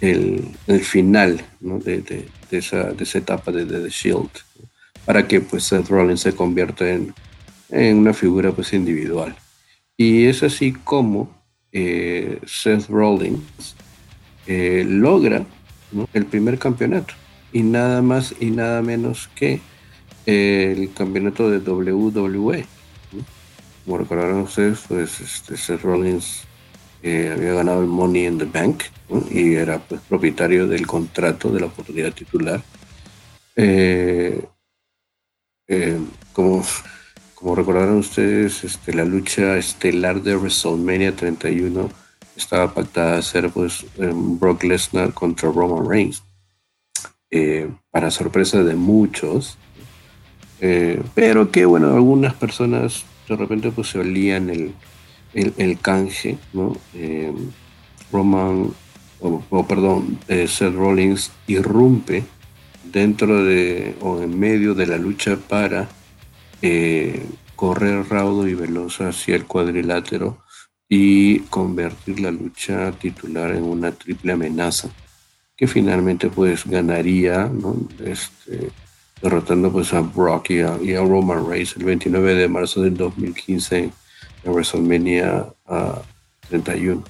[0.00, 1.78] el, el final ¿no?
[1.78, 4.30] de, de, esa, de esa etapa de, The Shield,
[5.04, 7.14] para que pues Seth Rollins se convierta en,
[7.70, 9.36] en una figura pues individual.
[9.96, 11.34] Y es así como
[11.72, 13.76] eh, Seth Rollins
[14.46, 15.44] eh, logra
[16.12, 17.14] el primer campeonato.
[17.52, 19.60] Y nada más y nada menos que
[20.26, 22.66] el campeonato de WWE.
[23.84, 26.42] Como recordarán ustedes, pues este, Seth Rollins
[27.02, 28.82] había ganado el Money in the Bank
[29.30, 32.60] y era pues, propietario del contrato de la oportunidad titular.
[36.32, 36.62] como
[37.36, 41.90] como recordarán ustedes, este, la lucha estelar de WrestleMania 31
[42.34, 46.22] estaba pactada a ser pues, Brock Lesnar contra Roman Reigns.
[47.30, 49.58] Eh, para sorpresa de muchos,
[50.60, 54.74] eh, pero que bueno, algunas personas de repente pues se olían el,
[55.34, 56.76] el, canje, ¿no?
[56.94, 57.32] Eh,
[58.12, 58.70] Roman,
[59.20, 62.22] o, perdón, Seth Rollins irrumpe
[62.92, 65.88] dentro de o en medio de la lucha para
[66.62, 70.38] eh, correr raudo y veloz hacia el cuadrilátero
[70.88, 74.88] y convertir la lucha titular en una triple amenaza
[75.56, 77.76] que finalmente pues ganaría ¿no?
[78.04, 78.70] este,
[79.22, 83.92] derrotando pues a Brock y a, Roman Reigns el 29 de marzo del 2015 en
[84.44, 86.00] WrestleMania uh,
[86.48, 87.02] 31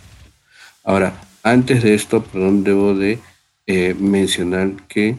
[0.84, 3.18] ahora antes de esto perdón debo de
[3.66, 5.16] eh, mencionar que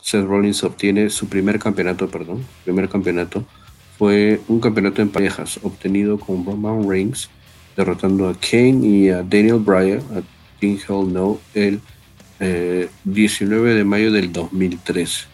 [0.00, 3.44] Seth Rollins obtiene su primer campeonato perdón primer campeonato
[3.98, 7.28] fue un campeonato en parejas obtenido con Roman Reigns
[7.76, 10.22] derrotando a Kane y a Daniel Bryan a
[10.60, 11.80] Team Hell No el
[12.38, 15.28] eh, 19 de mayo del 2003.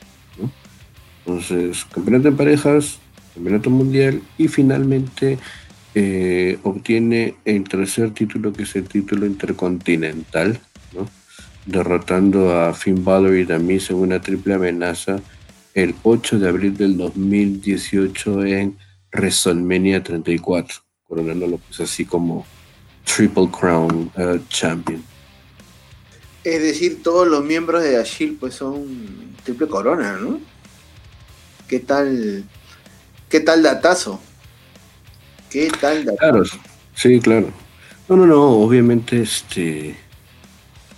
[1.27, 2.99] Entonces, campeonato en parejas,
[3.35, 5.39] campeonato mundial y finalmente
[5.95, 10.61] eh, obtiene el tercer título que es el título intercontinental,
[10.95, 11.09] ¿no?
[11.67, 15.21] derrotando a Finn Balor y Miz en una triple amenaza
[15.75, 18.79] el 8 de abril del 2018 en
[19.13, 20.77] WrestleMania 34,
[21.09, 22.47] coronándolo pues así como
[23.05, 25.03] Triple Crown uh, Champion.
[26.45, 30.39] Es decir, todos los miembros de Ashil pues son triple corona, ¿no?
[31.69, 32.45] ¿Qué tal?
[33.29, 34.21] ¿Qué tal datazo?
[35.51, 36.19] ¿Qué tal datazo?
[36.19, 36.45] Claro,
[36.95, 37.51] sí, claro.
[38.09, 39.97] No, no, no, obviamente este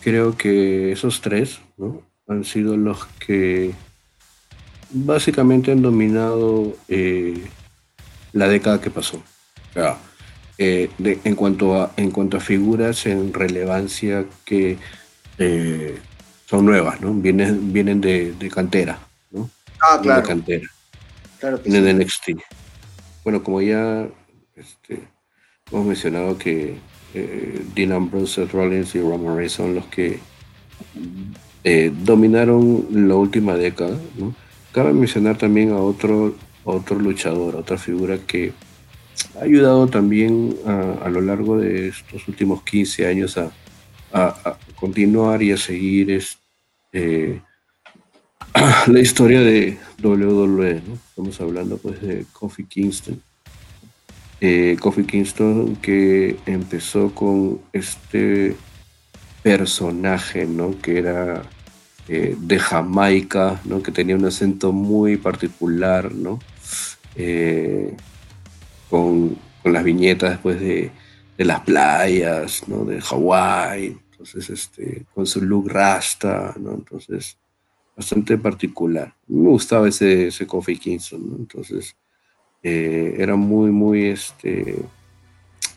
[0.02, 2.02] creo que esos tres, ¿no?
[2.28, 3.72] Han sido los que
[4.90, 7.42] básicamente han dominado eh,
[8.32, 9.16] la década que pasó.
[9.16, 9.98] O sea,
[10.58, 14.76] eh, en, cuanto a, en cuanto a figuras en relevancia que
[15.38, 15.98] eh,
[16.46, 17.14] son nuevas, ¿no?
[17.14, 18.98] Vienen, vienen de, cantera.
[19.80, 20.22] Ah, claro.
[20.22, 20.68] De cantera.
[21.38, 22.30] Claro que vienen de NXT.
[23.24, 24.08] Bueno, como ya
[24.56, 25.08] este,
[25.70, 26.78] hemos mencionado que
[27.14, 30.18] eh, Dean Ambrose, Seth Rollins y Roman Reigns son los que
[31.64, 34.34] eh, dominaron la última década, ¿no?
[34.72, 38.52] Cabe mencionar también a otro, otro luchador, otra figura que
[39.40, 43.50] ha ayudado también a, lo largo de estos últimos 15 años a,
[44.76, 46.22] continuar y a seguir
[46.92, 47.40] eh,
[48.86, 50.82] la historia de WWE.
[51.08, 53.22] Estamos hablando pues de Kofi Kingston.
[54.40, 58.56] Eh, Kofi Kingston que empezó con este
[59.42, 60.78] personaje, ¿no?
[60.80, 61.42] Que era
[62.08, 63.82] eh, de Jamaica, ¿no?
[63.82, 66.38] Que tenía un acento muy particular, ¿no?
[68.88, 70.92] con, las viñetas después de,
[71.36, 72.84] las playas, ¿no?
[72.84, 76.74] De Hawái, entonces, este, con su look rasta, ¿no?
[76.74, 77.37] Entonces,
[77.98, 79.12] bastante particular.
[79.26, 81.34] Me gustaba ese, ese Kofi Kingston.
[81.36, 81.96] Entonces,
[82.62, 84.76] eh, era muy, muy, este,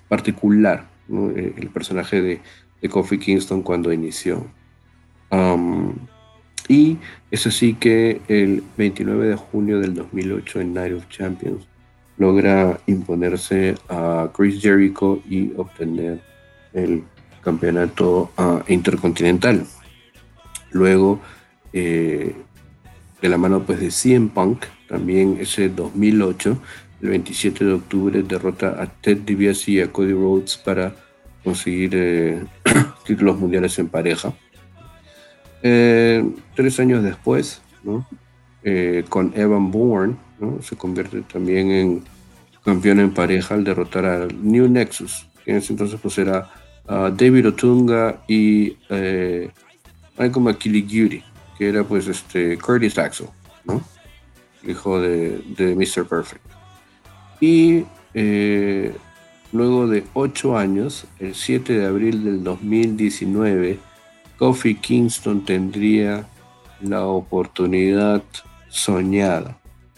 [0.08, 0.88] particular.
[1.36, 2.40] Eh, el personaje de,
[2.80, 4.46] de, Kofi Kingston cuando inició.
[6.68, 6.98] Y
[7.32, 11.68] eso sí que el 29 de junio del 2008 en Night of Champions
[12.18, 16.22] logra imponerse a Chris Jericho y obtener
[16.72, 17.04] el
[17.42, 19.66] campeonato uh, intercontinental.
[20.72, 21.20] Luego,
[21.74, 22.36] eh,
[23.22, 26.58] de la mano pues de CM Punk, también ese 2008,
[27.02, 30.96] el 27 de octubre, derrota a Ted DiBiase y a Cody Rhodes para
[31.44, 32.44] conseguir eh,
[33.06, 34.34] títulos mundiales en pareja.
[35.64, 36.24] Eh,
[36.56, 38.08] tres años después, ¿no?
[39.10, 40.16] con Evan Bourne,
[40.62, 42.04] se convierte también en
[42.64, 46.48] campeón en pareja al derrotar a New Nexus, que en ese entonces pues era
[46.88, 49.50] David Otunga y eh,
[50.18, 51.24] Michael McKilliguri,
[51.68, 53.28] era pues este Curtis Axel,
[53.66, 53.82] ¿no?
[54.68, 56.06] hijo de, de Mr.
[56.08, 56.44] Perfect.
[57.40, 58.94] Y eh,
[59.52, 63.80] luego de ocho años, el 7 de abril del 2019,
[64.38, 66.28] Kofi Kingston tendría
[66.82, 68.24] la oportunidad
[68.70, 69.58] soñada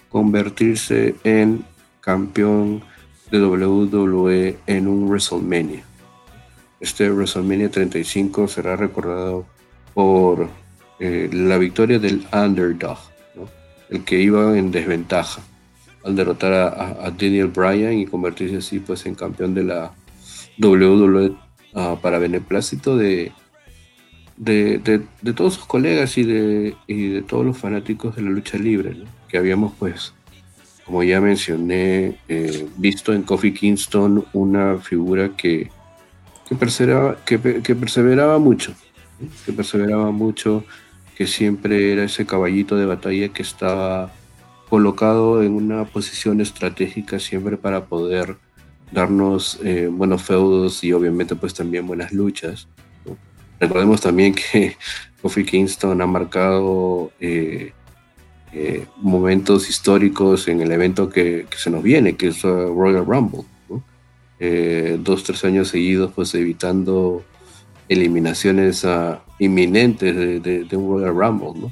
[0.10, 1.65] convertirse en
[2.02, 2.84] campeón
[3.31, 5.84] de WWE en un WrestleMania.
[6.80, 9.45] Este WrestleMania 35 será recordado
[9.94, 10.49] por
[11.05, 12.97] eh, la victoria del underdog,
[13.89, 15.41] el que iba en desventaja
[16.03, 19.91] al derrotar a, Daniel Bryan y convertirse así pues en campeón de la
[20.57, 21.35] WWE
[21.75, 23.31] ah, para beneplácito de
[24.38, 28.57] de, de, todos sus colegas y de, y de todos los fanáticos de la lucha
[28.57, 28.95] libre,
[29.27, 30.13] que habíamos pues
[30.85, 35.69] como ya mencioné, eh, visto en Kofi Kingston una figura que,
[36.47, 38.73] que, perseveraba, que, perseveraba mucho,
[39.45, 40.65] que perseveraba mucho,
[41.18, 44.11] que siempre era ese caballito de batalla que estaba
[44.69, 48.38] colocado en una posición estratégica siempre para poder
[48.91, 52.68] darnos eh, buenos feudos y obviamente pues también buenas luchas.
[53.60, 54.76] Recordemos también que
[55.22, 57.72] Kofi Kingston ha marcado eh,
[58.56, 63.45] eh, momentos históricos en el evento que, se nos viene, que es uh, Royal Rumble.
[64.40, 67.23] Eh, dos, tres años seguidos, pues evitando
[67.89, 71.72] eliminaciones uh, inminentes de, un Royal Rumble, ¿no?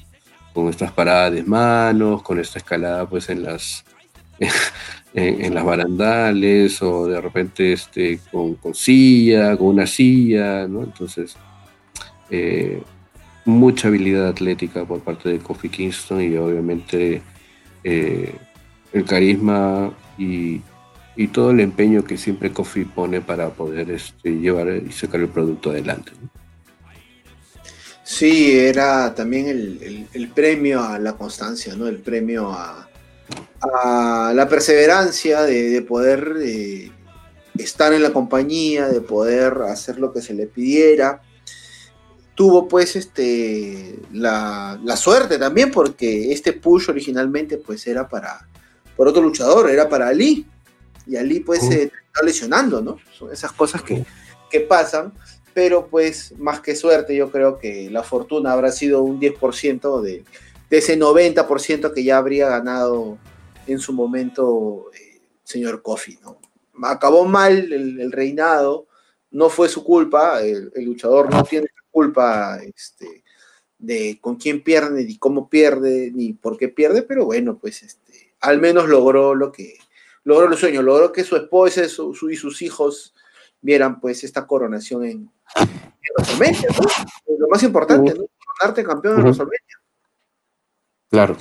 [0.54, 3.86] con estas paradas de manos, con esta escalada pues en las
[5.14, 10.84] en, las barandales o de repente este con, silla, con una silla, ¿no?
[10.84, 11.36] Entonces
[12.30, 12.82] eh,
[13.46, 17.22] mucha habilidad atlética por parte de Kofi Kingston y obviamente
[17.84, 18.36] eh,
[18.94, 20.62] el carisma y,
[21.28, 25.72] todo el empeño que siempre Kofi pone para poder este, llevar y sacar el producto
[25.72, 26.12] adelante.
[28.04, 31.88] Sí, era también el, premio a la constancia, ¿no?
[31.88, 32.88] El premio a,
[34.34, 36.92] la perseverancia de, poder eh,
[37.58, 41.22] estar en la compañía, de poder hacer lo que se le pidiera
[42.42, 48.48] tuvo pues este la, suerte también porque este push originalmente pues era para
[48.96, 50.46] por otro luchador, era para Ali,
[51.08, 52.98] Y Ali pues se está lesionando, ¿no?
[53.18, 54.06] Son esas cosas que,
[54.50, 55.14] que pasan,
[55.54, 60.24] pero pues más que suerte yo creo que la fortuna habrá sido un 10% de,
[60.70, 63.18] de ese 90% que ya habría ganado
[63.68, 66.40] en su momento eh, señor Kofi, ¿no?
[66.84, 68.88] Acabó mal el, reinado,
[69.30, 73.24] no fue su culpa, el, luchador no tiene culpa este,
[73.78, 78.34] de con quién pierde, ni cómo pierde, ni por qué pierde, pero bueno, pues este,
[78.40, 79.78] al menos logró lo que,
[80.24, 83.14] logró el sueño, logró que su esposa su, y sus hijos
[83.62, 88.26] vieran pues esta coronación en, en Lo más importante, ¿no?
[88.58, 89.82] Coronarte campeón en WrestleMania.
[91.10, 91.38] Claro.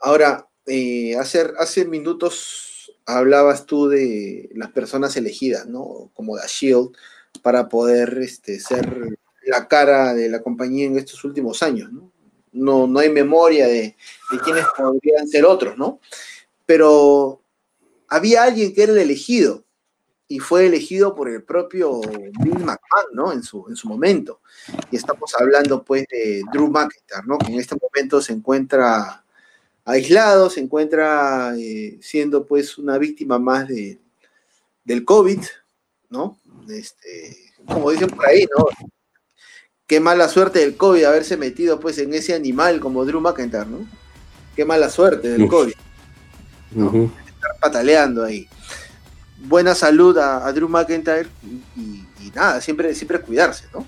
[0.00, 6.10] Ahora, eh, hace, hace minutos hablabas tú de las personas elegidas, ¿no?
[6.14, 6.96] Como The Shield,
[7.42, 12.12] para poder este, ser la cara de la compañía en estos últimos años, ¿no?
[12.52, 13.96] No, no hay memoria de,
[14.30, 16.00] de quiénes podrían ser otros, ¿no?
[16.66, 17.40] Pero
[18.10, 19.64] había alguien que era el elegido
[20.28, 23.32] y fue elegido por el propio Bill McMahon, ¿no?
[23.32, 24.40] En su, en su momento.
[24.90, 27.38] Y estamos hablando, pues, de Drew McIntyre, ¿no?
[27.38, 29.24] Que en este momento se encuentra
[29.84, 33.98] aislado, se encuentra eh, siendo, pues, una víctima más de,
[34.84, 35.40] del COVID,
[36.10, 36.38] ¿no?
[36.68, 38.66] Este, como dicen por ahí, ¿no?
[39.86, 43.84] Qué mala suerte del COVID haberse metido, pues, en ese animal como Drew McIntyre, ¿no?
[44.54, 45.74] Qué mala suerte del COVID.
[47.60, 48.48] Pataleando ahí
[49.42, 51.28] buena salud a, Drew McIntyre
[51.76, 53.86] y, nada, siempre, siempre cuidarse, ¿no?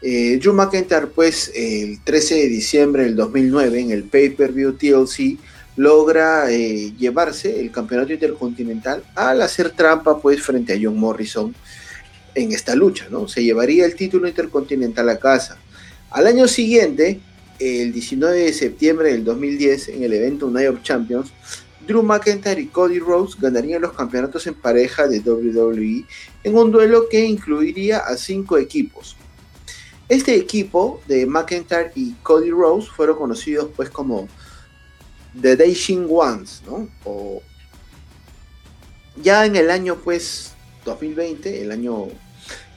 [0.00, 5.38] Eh, Drew McIntyre, pues, el 13 de diciembre del 2009, en el pay-per-view TLC,
[5.76, 11.54] logra eh, llevarse el campeonato intercontinental al hacer trampa, pues, frente a John Morrison
[12.34, 13.26] en esta lucha, ¿no?
[13.26, 15.58] Se llevaría el título intercontinental a casa.
[16.10, 17.20] Al año siguiente,
[17.58, 21.32] el 19 de septiembre del 2010, en el evento Night of Champions,
[21.88, 26.04] Drew McIntyre y Cody Rhodes ganarían los campeonatos en pareja de WWE
[26.44, 29.16] en un duelo que incluiría a cinco equipos.
[30.06, 34.28] Este equipo de McIntyre y Cody Rhodes fueron conocidos pues como
[35.40, 36.88] The Dashing Ones, ¿no?
[39.22, 40.52] Ya en el año pues
[40.84, 42.08] 2020, el año,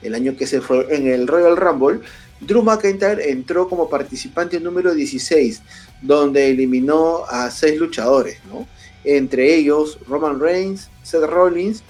[0.00, 2.00] el año que se fue en el Royal Rumble,
[2.40, 5.60] Drew McIntyre entró como participante número 16,
[6.00, 8.66] donde eliminó a seis luchadores, ¿no?
[9.04, 11.82] Entre ellos Roman Reigns, Seth Rollins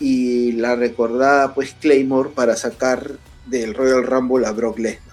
[0.00, 5.08] y la recordada pues Claymore para sacar del Royal Rumble a Brock Lesnar.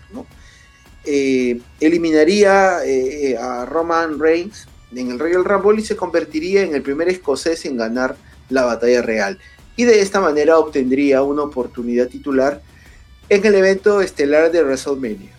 [1.07, 6.81] Eh, eliminaría eh, a Roman Reigns en el Royal Rumble y se convertiría en el
[6.81, 8.15] primer escocés en ganar
[8.49, 9.37] la batalla real.
[9.75, 12.61] Y de esta manera obtendría una oportunidad titular
[13.29, 15.31] en el evento estelar de WrestleMania.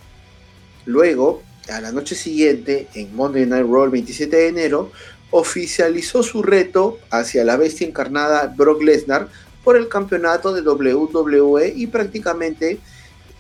[0.84, 4.92] Luego, a la noche siguiente, en Monday Night Raw 27 de enero,
[5.36, 9.28] oficializó su reto hacia la bestia encarnada Brock Lesnar
[9.62, 12.78] por el campeonato de WWE y prácticamente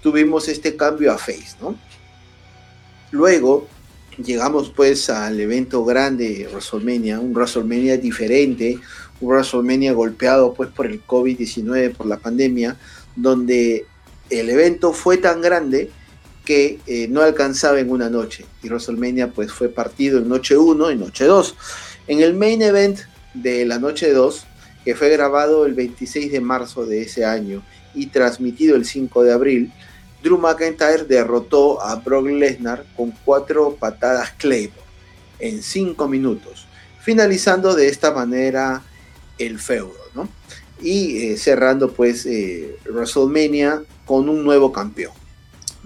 [0.02, 1.78] tuvimos este cambio a face, ¿no?
[3.12, 3.66] Luego
[4.18, 8.78] llegamos pues al evento grande WrestleMania, un WrestleMania diferente,
[9.20, 12.76] un WrestleMania golpeado pues por el COVID-19, por la pandemia,
[13.14, 13.86] donde
[14.28, 15.90] el evento fue tan grande
[16.46, 18.46] que eh, no alcanzaba en una noche.
[18.62, 21.54] Y WrestleMania pues fue partido en noche 1 y noche 2.
[22.06, 23.00] En el main event
[23.34, 24.46] de la noche 2,
[24.84, 27.62] que fue grabado el 26 de marzo de ese año
[27.94, 29.72] y transmitido el 5 de abril,
[30.22, 34.80] Drew McIntyre derrotó a Brock Lesnar con cuatro patadas Claymore
[35.38, 36.66] en cinco minutos,
[37.00, 38.82] finalizando de esta manera
[39.38, 40.28] el feudo, ¿no?
[40.80, 45.12] Y eh, cerrando pues eh, WrestleMania con un nuevo campeón.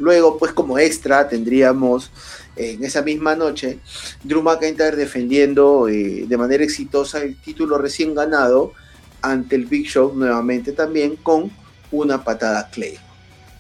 [0.01, 2.11] Luego, pues como extra, tendríamos
[2.57, 3.79] eh, en esa misma noche
[4.25, 8.73] Drew McIntyre defendiendo eh, de manera exitosa el título recién ganado
[9.21, 11.51] ante el Big Show nuevamente también con
[11.93, 12.99] una patada clay.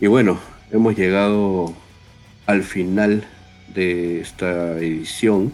[0.00, 0.40] Y bueno,
[0.72, 1.74] hemos llegado
[2.46, 3.28] al final
[3.74, 5.52] de esta edición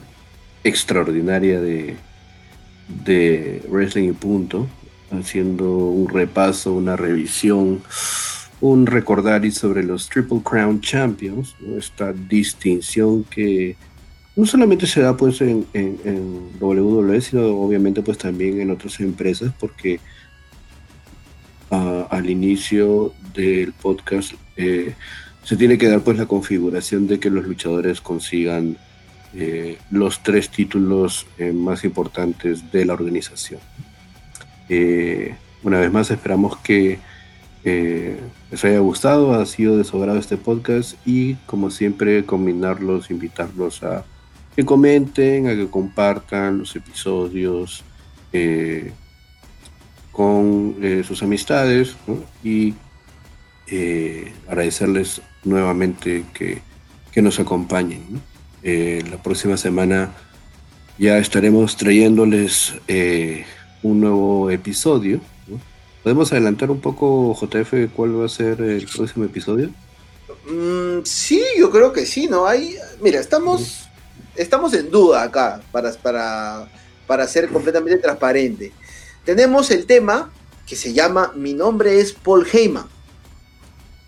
[0.63, 1.97] extraordinaria de,
[3.05, 4.69] de Wrestling y Punto,
[5.11, 7.83] haciendo un repaso, una revisión
[8.61, 13.77] un recordario sobre los Triple Crown Champions, esta distinción que
[14.35, 19.53] no solamente se da pues en, en, WWE, sino obviamente pues también en otras empresas,
[19.59, 20.01] porque
[21.70, 24.95] ah, al inicio del podcast eh,
[25.43, 28.77] se tiene que dar pues la configuración de que los luchadores consigan
[29.35, 33.61] eh, los tres títulos eh, más importantes de la organización.
[35.62, 36.99] una vez más esperamos que
[37.67, 44.05] les haya gustado, ha sido de sobrado este podcast y como siempre combinarlos, invitarlos a
[44.55, 47.85] que comenten, a que compartan los episodios,
[48.33, 48.93] eh,
[50.13, 51.95] con eh, sus amistades
[52.43, 52.75] y
[53.67, 56.63] eh, agradecerles nuevamente que,
[57.21, 58.21] nos acompañen.
[58.63, 60.13] la próxima semana
[60.99, 62.75] ya estaremos trayéndoles
[63.83, 65.23] un nuevo episodio.
[66.07, 69.70] ¿Podemos adelantar un poco, JF, cuál va a ser el próximo episodio?
[70.49, 72.47] Mm, sí, yo creo que sí, ¿no?
[72.47, 73.89] Hay, mira, estamos,
[74.37, 76.70] estamos en duda acá para, para,
[77.09, 78.73] para ser completamente transparente.
[79.24, 80.31] Tenemos el tema
[80.65, 82.87] que se llama Mi nombre es Paul Heyman.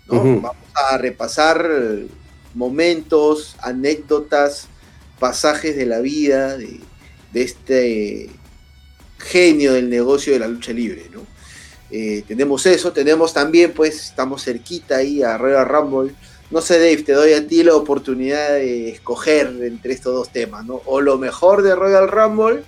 [0.07, 1.69] Vamos a repasar
[2.53, 4.69] momentos, anécdotas,
[5.19, 6.79] pasajes de la vida de,
[7.33, 8.29] este
[9.17, 11.38] genio del negocio de la lucha libre, ¿no?
[11.91, 16.13] Eh, tenemos eso, tenemos también, pues, estamos cerquita ahí a Royal Rumble.
[16.51, 20.65] No sé, Dave, te doy a ti la oportunidad de escoger entre estos dos temas,
[20.65, 20.81] ¿no?
[20.85, 22.63] O lo mejor de Royal Rumble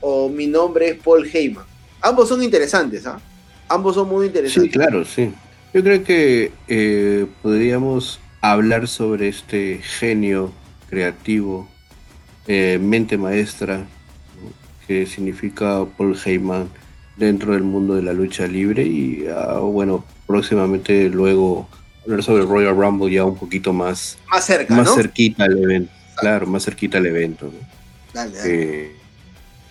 [0.00, 1.64] o mi nombre es Paul Heyman.
[2.00, 3.20] Ambos son interesantes, ¿ah?
[3.68, 4.72] Ambos son muy interesantes.
[4.72, 5.32] Sí, claro, sí.
[5.72, 10.52] Yo creo que eh, podríamos hablar sobre este genio
[10.90, 11.68] creativo,
[12.48, 13.86] eh, mente maestra,
[14.86, 16.68] que significa Paul Heyman
[17.16, 21.68] dentro del mundo de la lucha libre y ah, bueno, próximamente luego
[22.04, 26.46] hablar sobre Royal Rumble ya un poquito más, más cerca, más cerquita al evento, claro,
[26.46, 27.52] más cerquita al evento.
[28.12, 28.92] Dale, dale.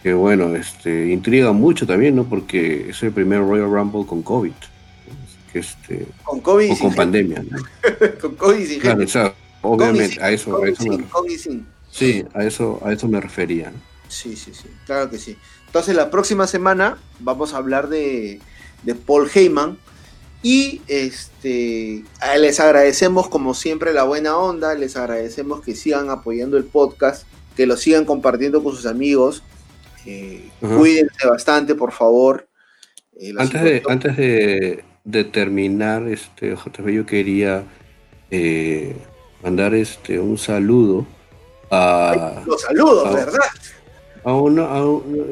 [0.01, 2.23] que bueno, este intriga mucho también, ¿no?
[2.23, 4.53] Porque es el primer Royal Rumble con COVID.
[5.53, 7.57] este, con COVID o con pandemia, ¿no?
[8.21, 11.05] con COVID y Claro, o sea, obviamente a eso, a eso me,
[11.91, 13.71] sí, a eso, a eso me refería.
[14.07, 15.37] Sí, sí, sí, claro que sí.
[15.71, 18.41] Entonces la próxima semana vamos a hablar de,
[19.05, 19.77] Paul Heyman
[20.43, 22.03] y este,
[22.37, 27.25] les agradecemos como siempre la buena onda, les agradecemos que sigan apoyando el podcast,
[27.55, 29.43] que lo sigan compartiendo con sus amigos.
[30.05, 32.49] Eh, cuídense bastante, por favor.
[33.17, 36.53] Eh, antes de, antes de, terminar, este,
[36.93, 37.63] yo quería
[38.29, 38.97] eh,
[39.41, 41.07] mandar este, un saludo
[41.69, 42.43] a...
[42.45, 43.39] los saludos, ¿verdad?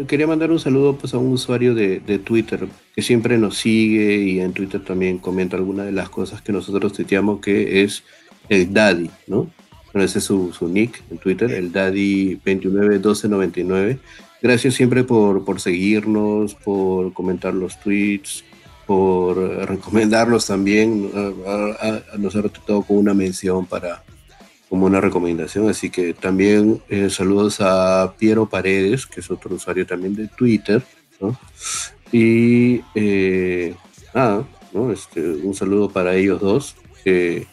[0.08, 4.40] Quería mandar un saludo pues, a un usuario de, Twitter que siempre nos sigue y
[4.40, 8.04] en Twitter también comenta algunas de las cosas que nosotros tuiteamos, que es
[8.50, 9.50] el Daddy, ¿no?
[9.94, 14.00] Bueno, ese es su, nick en Twitter, el Daddy291299.
[14.42, 18.44] Gracias siempre por, por seguirnos, por comentar los tweets,
[18.86, 21.10] por recomendarlos también.
[22.18, 24.04] Nos ha con una mención para,
[24.70, 25.68] como una recomendación.
[25.70, 30.84] Así que también eh, saludos a Piero Paredes, que es otro usuario también de Twitter.
[32.12, 33.76] Y eh,
[34.74, 34.92] ¿no?
[34.92, 37.48] este, un saludo para ellos dos, que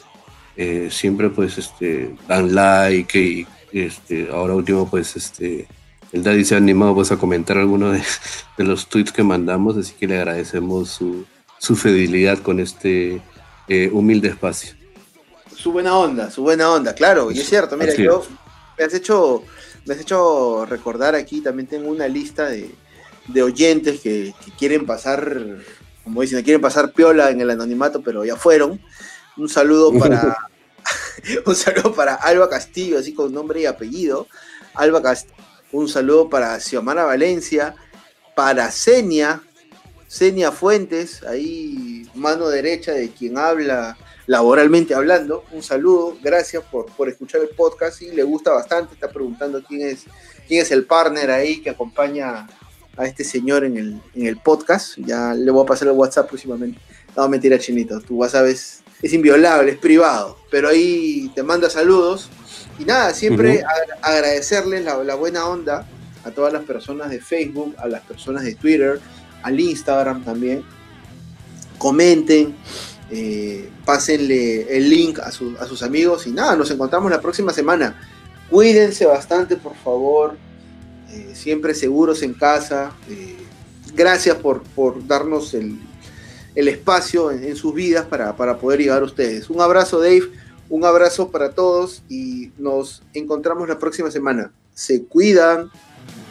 [0.56, 5.66] eh, siempre pues este, dan like y este, ahora último pues este,
[6.12, 7.98] el Daddy se ha animado pues a comentar algunos
[8.56, 11.26] de, los tweets que mandamos, así que le agradecemos su,
[11.58, 13.20] su fidelidad con este
[13.92, 14.76] humilde espacio
[15.66, 18.24] su buena onda, su buena onda, claro, y es cierto, mira, yo
[18.78, 19.42] me has hecho,
[19.84, 22.72] me has hecho recordar aquí, también tengo una lista de,
[23.42, 25.42] oyentes que, quieren pasar,
[26.04, 28.80] como dicen, quieren pasar piola en el anonimato, pero ya fueron.
[29.36, 30.38] Un saludo para
[31.46, 34.28] un saludo para Alba Castillo, así con nombre y apellido.
[34.72, 35.34] Alba Castillo,
[35.72, 37.74] un saludo para Xiomara Valencia,
[38.36, 39.42] para Senia,
[40.06, 45.44] Senia Fuentes, ahí mano derecha de quien habla laboralmente hablando.
[45.52, 48.94] Un saludo, gracias por, por escuchar el podcast y le gusta bastante.
[48.94, 50.04] Está preguntando quién es,
[50.46, 52.46] quién es el partner ahí que acompaña
[52.96, 54.96] a este señor en el, en el podcast.
[54.98, 56.80] Ya le voy a pasar el WhatsApp próximamente.
[57.16, 58.00] No, mentira, Chinito.
[58.00, 60.38] Tu WhatsApp es, es inviolable, es privado.
[60.50, 62.28] Pero ahí te manda saludos.
[62.78, 63.64] Y nada, siempre
[64.02, 65.86] agradecerle la, la buena onda
[66.24, 69.00] a todas las personas de Facebook, a las personas de Twitter,
[69.42, 70.62] al Instagram también.
[71.78, 72.54] Comenten,
[73.10, 78.00] eh, pásenle el link a, sus amigos y nada, nos encontramos la próxima semana.
[78.50, 80.36] Cuídense bastante, por favor.
[81.12, 82.92] Eh, siempre seguros en casa.
[83.08, 83.36] Eh,
[83.94, 84.62] gracias por,
[85.06, 85.78] darnos el,
[86.54, 89.50] espacio en, sus vidas para, para poder llegar a ustedes.
[89.50, 90.30] Un abrazo, Dave.
[90.68, 94.50] Un abrazo para todos y nos encontramos la próxima semana.
[94.74, 95.70] Se cuidan.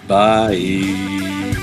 [0.07, 1.54] Bye.